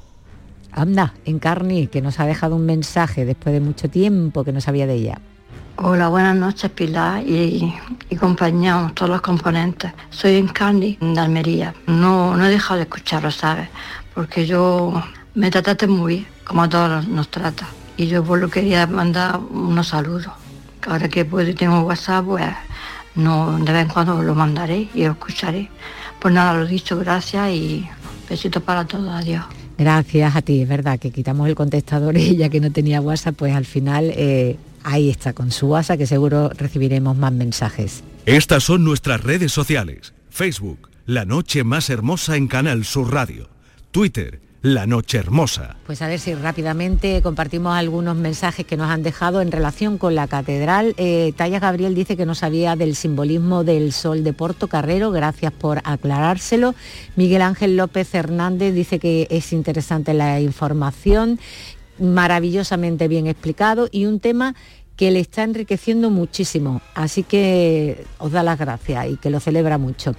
Anda, 0.71 1.13
Encarni, 1.25 1.85
que 1.85 2.01
nos 2.01 2.19
ha 2.19 2.25
dejado 2.25 2.55
un 2.55 2.65
mensaje 2.65 3.23
después 3.23 3.53
de 3.53 3.59
mucho 3.59 3.87
tiempo 3.87 4.43
que 4.43 4.51
no 4.51 4.61
sabía 4.61 4.87
de 4.87 4.95
ella. 4.95 5.21
Hola, 5.75 6.07
buenas 6.07 6.35
noches 6.35 6.71
Pilar 6.71 7.21
y, 7.21 7.71
y 8.09 8.15
compañía, 8.15 8.91
todos 8.95 9.11
los 9.11 9.21
componentes. 9.21 9.91
Soy 10.09 10.37
Encarni 10.37 10.97
de 10.99 11.19
Almería. 11.19 11.75
No, 11.85 12.35
no 12.35 12.47
he 12.47 12.49
dejado 12.49 12.77
de 12.77 12.85
escucharlo, 12.85 13.29
¿sabes? 13.29 13.69
Porque 14.15 14.47
yo 14.47 15.03
me 15.35 15.51
trataste 15.51 15.85
muy 15.85 16.15
bien, 16.15 16.27
como 16.43 16.63
a 16.63 16.67
todos 16.67 17.07
nos 17.07 17.29
trata. 17.29 17.67
Y 17.97 18.07
yo 18.07 18.23
por 18.23 18.39
lo 18.39 18.49
quería 18.49 18.85
mandar 18.87 19.39
unos 19.49 19.87
saludos. 19.87 20.31
Ahora 20.85 21.09
que 21.09 21.25
puedo 21.25 21.49
y 21.49 21.53
tengo 21.53 21.81
WhatsApp, 21.81 22.25
pues 22.25 22.45
no, 23.15 23.57
de 23.59 23.73
vez 23.73 23.81
en 23.81 23.89
cuando 23.89 24.21
lo 24.21 24.35
mandaré 24.35 24.87
y 24.93 25.03
lo 25.03 25.11
escucharé. 25.11 25.69
Pues 26.19 26.33
nada, 26.33 26.53
lo 26.53 26.65
dicho, 26.65 26.97
gracias 26.97 27.51
y 27.51 27.87
besitos 28.29 28.61
para 28.63 28.85
todos, 28.85 29.09
adiós. 29.09 29.43
Gracias 29.77 30.35
a 30.35 30.41
ti, 30.41 30.61
es 30.61 30.69
verdad 30.69 30.99
que 30.99 31.11
quitamos 31.11 31.47
el 31.47 31.55
contestador 31.55 32.17
y 32.17 32.35
ya 32.35 32.49
que 32.49 32.59
no 32.59 32.71
tenía 32.71 33.01
WhatsApp, 33.01 33.35
pues 33.35 33.55
al 33.55 33.65
final 33.65 34.11
eh, 34.15 34.57
ahí 34.83 35.09
está 35.09 35.33
con 35.33 35.51
su 35.51 35.67
WhatsApp 35.67 35.97
que 35.97 36.07
seguro 36.07 36.49
recibiremos 36.49 37.17
más 37.17 37.31
mensajes. 37.31 38.03
Estas 38.25 38.63
son 38.63 38.83
nuestras 38.83 39.21
redes 39.21 39.51
sociales. 39.51 40.13
Facebook, 40.29 40.89
La 41.05 41.25
Noche 41.25 41.63
Más 41.63 41.89
Hermosa 41.89 42.35
en 42.35 42.47
Canal 42.47 42.85
Sur 42.85 43.11
Radio. 43.11 43.49
Twitter, 43.91 44.41
La 44.61 44.87
Noche 44.87 45.19
Hermosa. 45.19 45.75
Pues 45.85 46.01
a 46.01 46.07
ver 46.07 46.19
si 46.19 46.33
rápidamente 46.33 47.21
compartimos 47.21 47.75
algunos 47.75 48.15
mensajes 48.15 48.65
que 48.65 48.75
nos 48.75 48.89
han 48.89 49.03
dejado 49.03 49.41
en 49.41 49.51
relación 49.51 49.97
con 49.97 50.15
la 50.15 50.27
catedral. 50.27 50.95
Eh, 50.97 51.33
Talla 51.35 51.59
Gabriel 51.59 51.93
dice 51.93 52.17
que 52.17 52.25
no 52.25 52.33
sabía 52.33 52.75
del 52.75 52.95
simbolismo 52.95 53.63
del 53.63 53.93
sol 53.93 54.23
de 54.23 54.33
Porto 54.33 54.67
Carrero, 54.67 55.11
gracias 55.11 55.51
por 55.51 55.79
aclarárselo. 55.83 56.73
Miguel 57.15 57.43
Ángel 57.43 57.77
López 57.77 58.13
Hernández 58.15 58.73
dice 58.73 58.97
que 58.97 59.27
es 59.29 59.53
interesante 59.53 60.13
la 60.15 60.39
información, 60.39 61.39
maravillosamente 61.99 63.07
bien 63.07 63.27
explicado 63.27 63.87
y 63.91 64.05
un 64.05 64.19
tema 64.19 64.55
que 64.95 65.11
le 65.11 65.19
está 65.19 65.43
enriqueciendo 65.43 66.09
muchísimo. 66.09 66.81
Así 66.95 67.21
que 67.21 68.05
os 68.17 68.31
da 68.31 68.41
las 68.41 68.57
gracias 68.57 69.07
y 69.07 69.17
que 69.17 69.29
lo 69.29 69.39
celebra 69.39 69.77
mucho. 69.77 70.15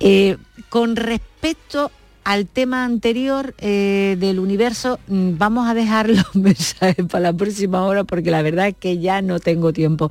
Eh, 0.00 0.38
con 0.70 0.96
respecto 0.96 1.90
al 2.26 2.48
tema 2.48 2.84
anterior 2.84 3.54
eh, 3.58 4.16
del 4.18 4.40
universo, 4.40 4.98
mm, 5.06 5.38
vamos 5.38 5.68
a 5.68 5.74
dejar 5.74 6.08
los 6.10 6.34
mensajes 6.34 7.06
para 7.06 7.30
la 7.30 7.32
próxima 7.32 7.86
hora 7.86 8.02
porque 8.02 8.32
la 8.32 8.42
verdad 8.42 8.66
es 8.66 8.74
que 8.74 8.98
ya 8.98 9.22
no 9.22 9.38
tengo 9.38 9.72
tiempo. 9.72 10.10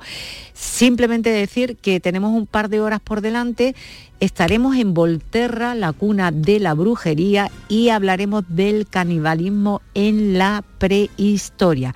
Simplemente 0.53 1.30
decir 1.30 1.76
que 1.76 1.99
tenemos 1.99 2.32
un 2.32 2.47
par 2.47 2.70
de 2.70 2.80
horas 2.80 3.01
por 3.01 3.20
delante, 3.20 3.76
estaremos 4.20 4.76
en 4.78 4.93
Volterra, 4.93 5.76
la 5.76 5.93
cuna 5.93 6.32
de 6.32 6.59
la 6.59 6.74
brujería, 6.74 7.51
y 7.70 7.89
hablaremos 7.89 8.43
del 8.47 8.88
canibalismo 8.88 9.82
en 9.93 10.38
la 10.38 10.63
prehistoria. 10.78 11.93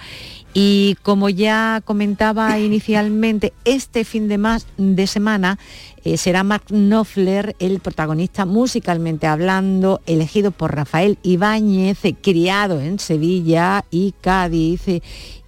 Y 0.54 0.98
como 1.04 1.30
ya 1.30 1.82
comentaba 1.86 2.60
inicialmente, 2.60 3.54
este 3.66 4.04
fin 4.04 4.28
de, 4.28 4.38
más, 4.38 4.68
de 4.78 5.08
semana 5.08 5.60
eh, 6.04 6.18
será 6.18 6.44
Mark 6.44 6.66
Knopfler 6.70 7.56
el 7.60 7.80
protagonista 7.80 8.46
musicalmente 8.46 9.28
hablando, 9.28 10.02
elegido 10.06 10.52
por 10.52 10.76
Rafael 10.76 11.18
Ibáñez, 11.24 12.00
criado 12.22 12.82
en 12.82 13.00
Sevilla 13.00 13.86
y 13.92 14.14
Cádiz. 14.22 14.82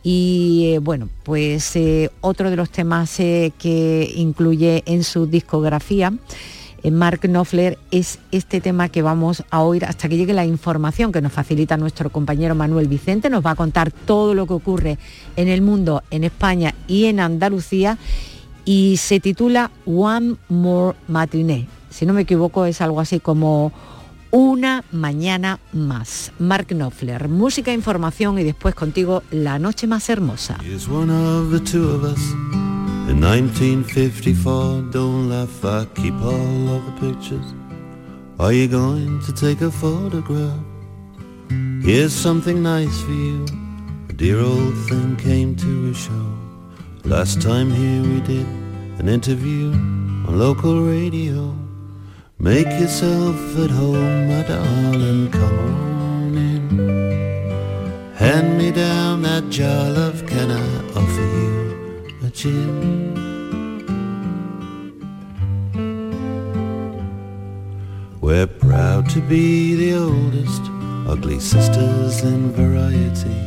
Y 0.03 0.73
eh, 0.73 0.79
bueno, 0.79 1.09
pues 1.23 1.75
eh, 1.75 2.09
otro 2.21 2.49
de 2.49 2.55
los 2.55 2.69
temas 2.69 3.15
que 3.17 4.11
incluye 4.15 4.83
en 4.85 5.03
su 5.03 5.27
discografía 5.27 6.13
Mark 6.89 7.19
Knopfler 7.21 7.77
es 7.91 8.17
este 8.31 8.59
tema 8.59 8.89
que 8.89 9.03
vamos 9.03 9.43
a 9.51 9.61
oír 9.61 9.85
hasta 9.85 10.09
que 10.09 10.17
llegue 10.17 10.33
la 10.33 10.45
información 10.45 11.11
que 11.11 11.21
nos 11.21 11.31
facilita 11.31 11.77
nuestro 11.77 12.09
compañero 12.09 12.55
Manuel 12.55 12.87
Vicente. 12.87 13.29
Nos 13.29 13.45
va 13.45 13.51
a 13.51 13.55
contar 13.55 13.91
todo 13.91 14.33
lo 14.33 14.47
que 14.47 14.53
ocurre 14.53 14.97
en 15.35 15.47
el 15.47 15.61
mundo, 15.61 16.01
en 16.09 16.23
España 16.23 16.73
y 16.87 17.05
en 17.05 17.19
Andalucía 17.19 17.99
y 18.65 18.97
se 18.97 19.19
titula 19.19 19.69
One 19.85 20.37
More 20.49 20.97
Matinee. 21.07 21.67
Si 21.91 22.07
no 22.07 22.13
me 22.13 22.21
equivoco 22.21 22.65
es 22.65 22.81
algo 22.81 22.99
así 22.99 23.19
como 23.19 23.71
una 24.31 24.83
mañana 24.91 25.59
más. 25.73 26.31
Mark 26.39 26.67
Knopfler, 26.67 27.27
música, 27.29 27.73
información 27.73 28.39
y 28.39 28.43
después 28.43 28.75
contigo 28.75 29.23
la 29.31 29.59
noche 29.59 29.87
más 29.87 30.09
hermosa. 30.09 30.57
In 33.09 33.19
1954, 33.19 34.91
don't 34.91 35.27
laugh, 35.27 35.65
I 35.65 35.85
keep 35.95 36.13
all 36.21 36.69
of 36.69 36.85
the 36.85 36.91
pictures. 37.01 37.45
Are 38.39 38.53
you 38.53 38.67
going 38.67 39.19
to 39.25 39.33
take 39.33 39.61
a 39.61 39.69
photograph? 39.69 40.57
Here's 41.83 42.13
something 42.13 42.61
nice 42.63 43.01
for 43.01 43.11
you. 43.11 43.45
A 44.09 44.13
dear 44.13 44.39
old 44.39 44.75
thing 44.87 45.17
came 45.17 45.55
to 45.57 45.89
a 45.89 45.93
show. 45.93 46.25
Last 47.03 47.41
time 47.41 47.69
here 47.69 48.01
we 48.01 48.21
did 48.21 48.45
an 48.99 49.09
interview 49.09 49.71
on 49.71 50.39
local 50.39 50.85
radio. 50.85 51.53
Make 52.41 52.71
yourself 52.79 53.55
at 53.59 53.69
home, 53.69 54.27
my 54.27 54.41
darling, 54.41 55.29
come 55.29 55.59
on 55.59 56.35
in. 56.35 58.13
Hand 58.15 58.57
me 58.57 58.71
down 58.71 59.21
that 59.21 59.47
jar, 59.51 59.91
love, 59.91 60.25
can 60.25 60.49
I 60.49 60.77
offer 60.97 61.21
you 61.21 62.17
a 62.25 62.31
gin? 62.31 63.13
We're 68.21 68.47
proud 68.47 69.07
to 69.11 69.21
be 69.21 69.75
the 69.75 69.93
oldest, 69.93 70.63
ugly 71.07 71.39
sisters 71.39 72.23
in 72.23 72.51
variety. 72.53 73.39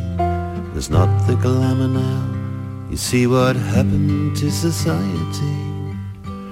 There's 0.73 0.89
not 0.89 1.27
the 1.27 1.35
glamour 1.35 1.89
now, 1.89 2.89
you 2.89 2.97
see 2.97 3.27
what 3.27 3.57
happened 3.57 4.37
to 4.37 4.53
society. 4.53 5.74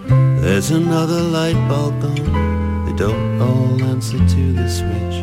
There's 0.09 0.70
another 0.70 1.20
light 1.20 1.57
bulb 1.68 2.00
gone, 2.00 2.84
they 2.86 2.92
don't 2.94 3.40
all 3.40 3.82
answer 3.84 4.18
to 4.18 4.53
the 4.53 4.68
switch. 4.68 5.18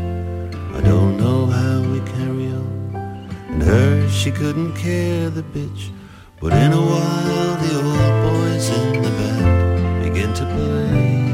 I 0.77 0.81
don't 0.81 1.17
know 1.17 1.45
how 1.45 1.81
we 1.81 1.99
carry 2.11 2.47
on. 2.47 3.31
And 3.49 3.61
her, 3.63 4.09
she 4.09 4.31
couldn't 4.31 4.75
care 4.75 5.29
the 5.29 5.43
bitch. 5.43 5.91
But 6.39 6.53
in 6.53 6.71
a 6.71 6.81
while, 6.81 7.55
the 7.63 7.71
old 7.83 8.15
boys 8.25 8.69
in 8.69 9.01
the 9.01 9.09
band 9.09 10.03
begin 10.05 10.33
to 10.33 10.45
play. 10.45 11.33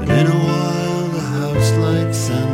And 0.00 0.10
in 0.10 0.26
a 0.26 0.38
while, 0.48 1.08
the 1.08 1.20
house 1.20 1.70
lights 1.84 2.30
and 2.30 2.47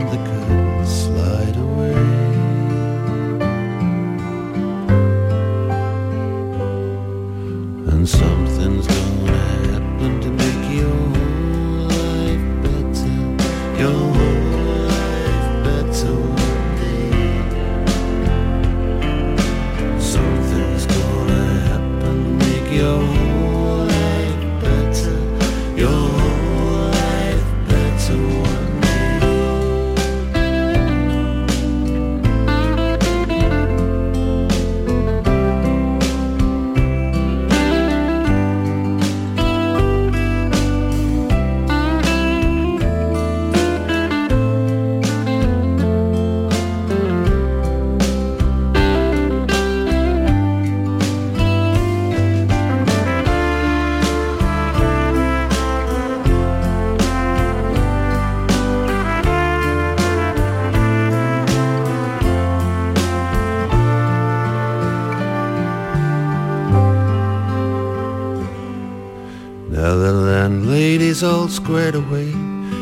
Now 69.75 69.97
the 69.97 70.13
landlady's 70.13 71.25
all 71.25 71.49
squared 71.49 71.97
away. 71.97 72.31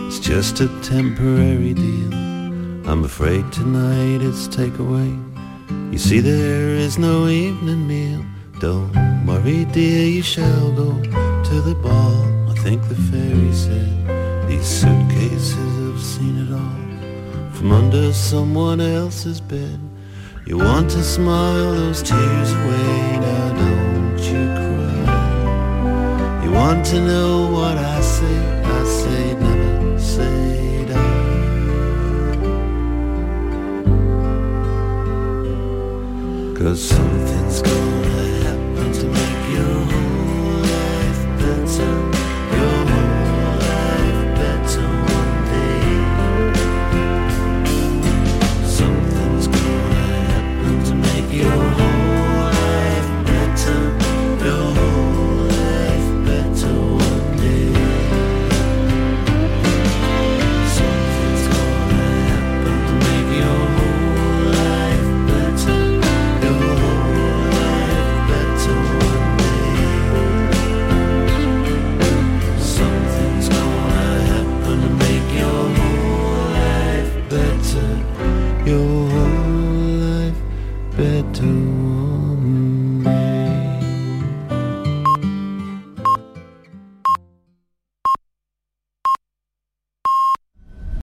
It's 0.06 0.18
just 0.18 0.60
a 0.60 0.68
temporary 0.82 1.72
deal. 1.72 2.12
I'm 2.86 3.04
afraid 3.04 3.50
tonight 3.50 4.20
it's 4.20 4.46
takeaway. 4.46 5.10
You 5.90 5.96
see, 5.96 6.20
there 6.20 6.68
is 6.68 6.98
no 6.98 7.28
evening 7.28 7.86
meal. 7.86 8.22
Don't 8.60 8.92
worry, 9.24 9.64
dear, 9.72 10.06
you 10.06 10.20
shall 10.20 10.70
go 10.72 10.92
to 11.02 11.60
the 11.62 11.74
ball. 11.82 12.26
I 12.50 12.54
think 12.56 12.86
the 12.90 12.94
fairy 12.94 13.54
said 13.54 14.46
these 14.46 14.66
suitcases 14.66 15.54
have 15.54 15.98
seen 15.98 16.36
it 16.44 16.52
all. 16.52 17.52
from 17.52 17.72
under 17.72 18.12
someone 18.12 18.82
else's 18.82 19.40
bed. 19.40 19.80
You 20.46 20.58
want 20.58 20.90
to 20.90 21.02
smile 21.02 21.72
those 21.72 22.02
tears 22.02 22.52
away, 22.52 23.18
now 23.18 23.48
don't 23.54 24.18
you 24.18 24.51
want 26.52 26.84
to 26.86 27.00
know 27.00 27.50
what 27.50 27.76
I 27.78 28.00
say, 28.00 28.38
I 28.64 28.84
say 28.84 29.34
never 29.34 29.98
say 29.98 30.84
die. 30.84 31.22
Cause 36.58 36.80
something's 36.88 37.22
gone 37.22 37.31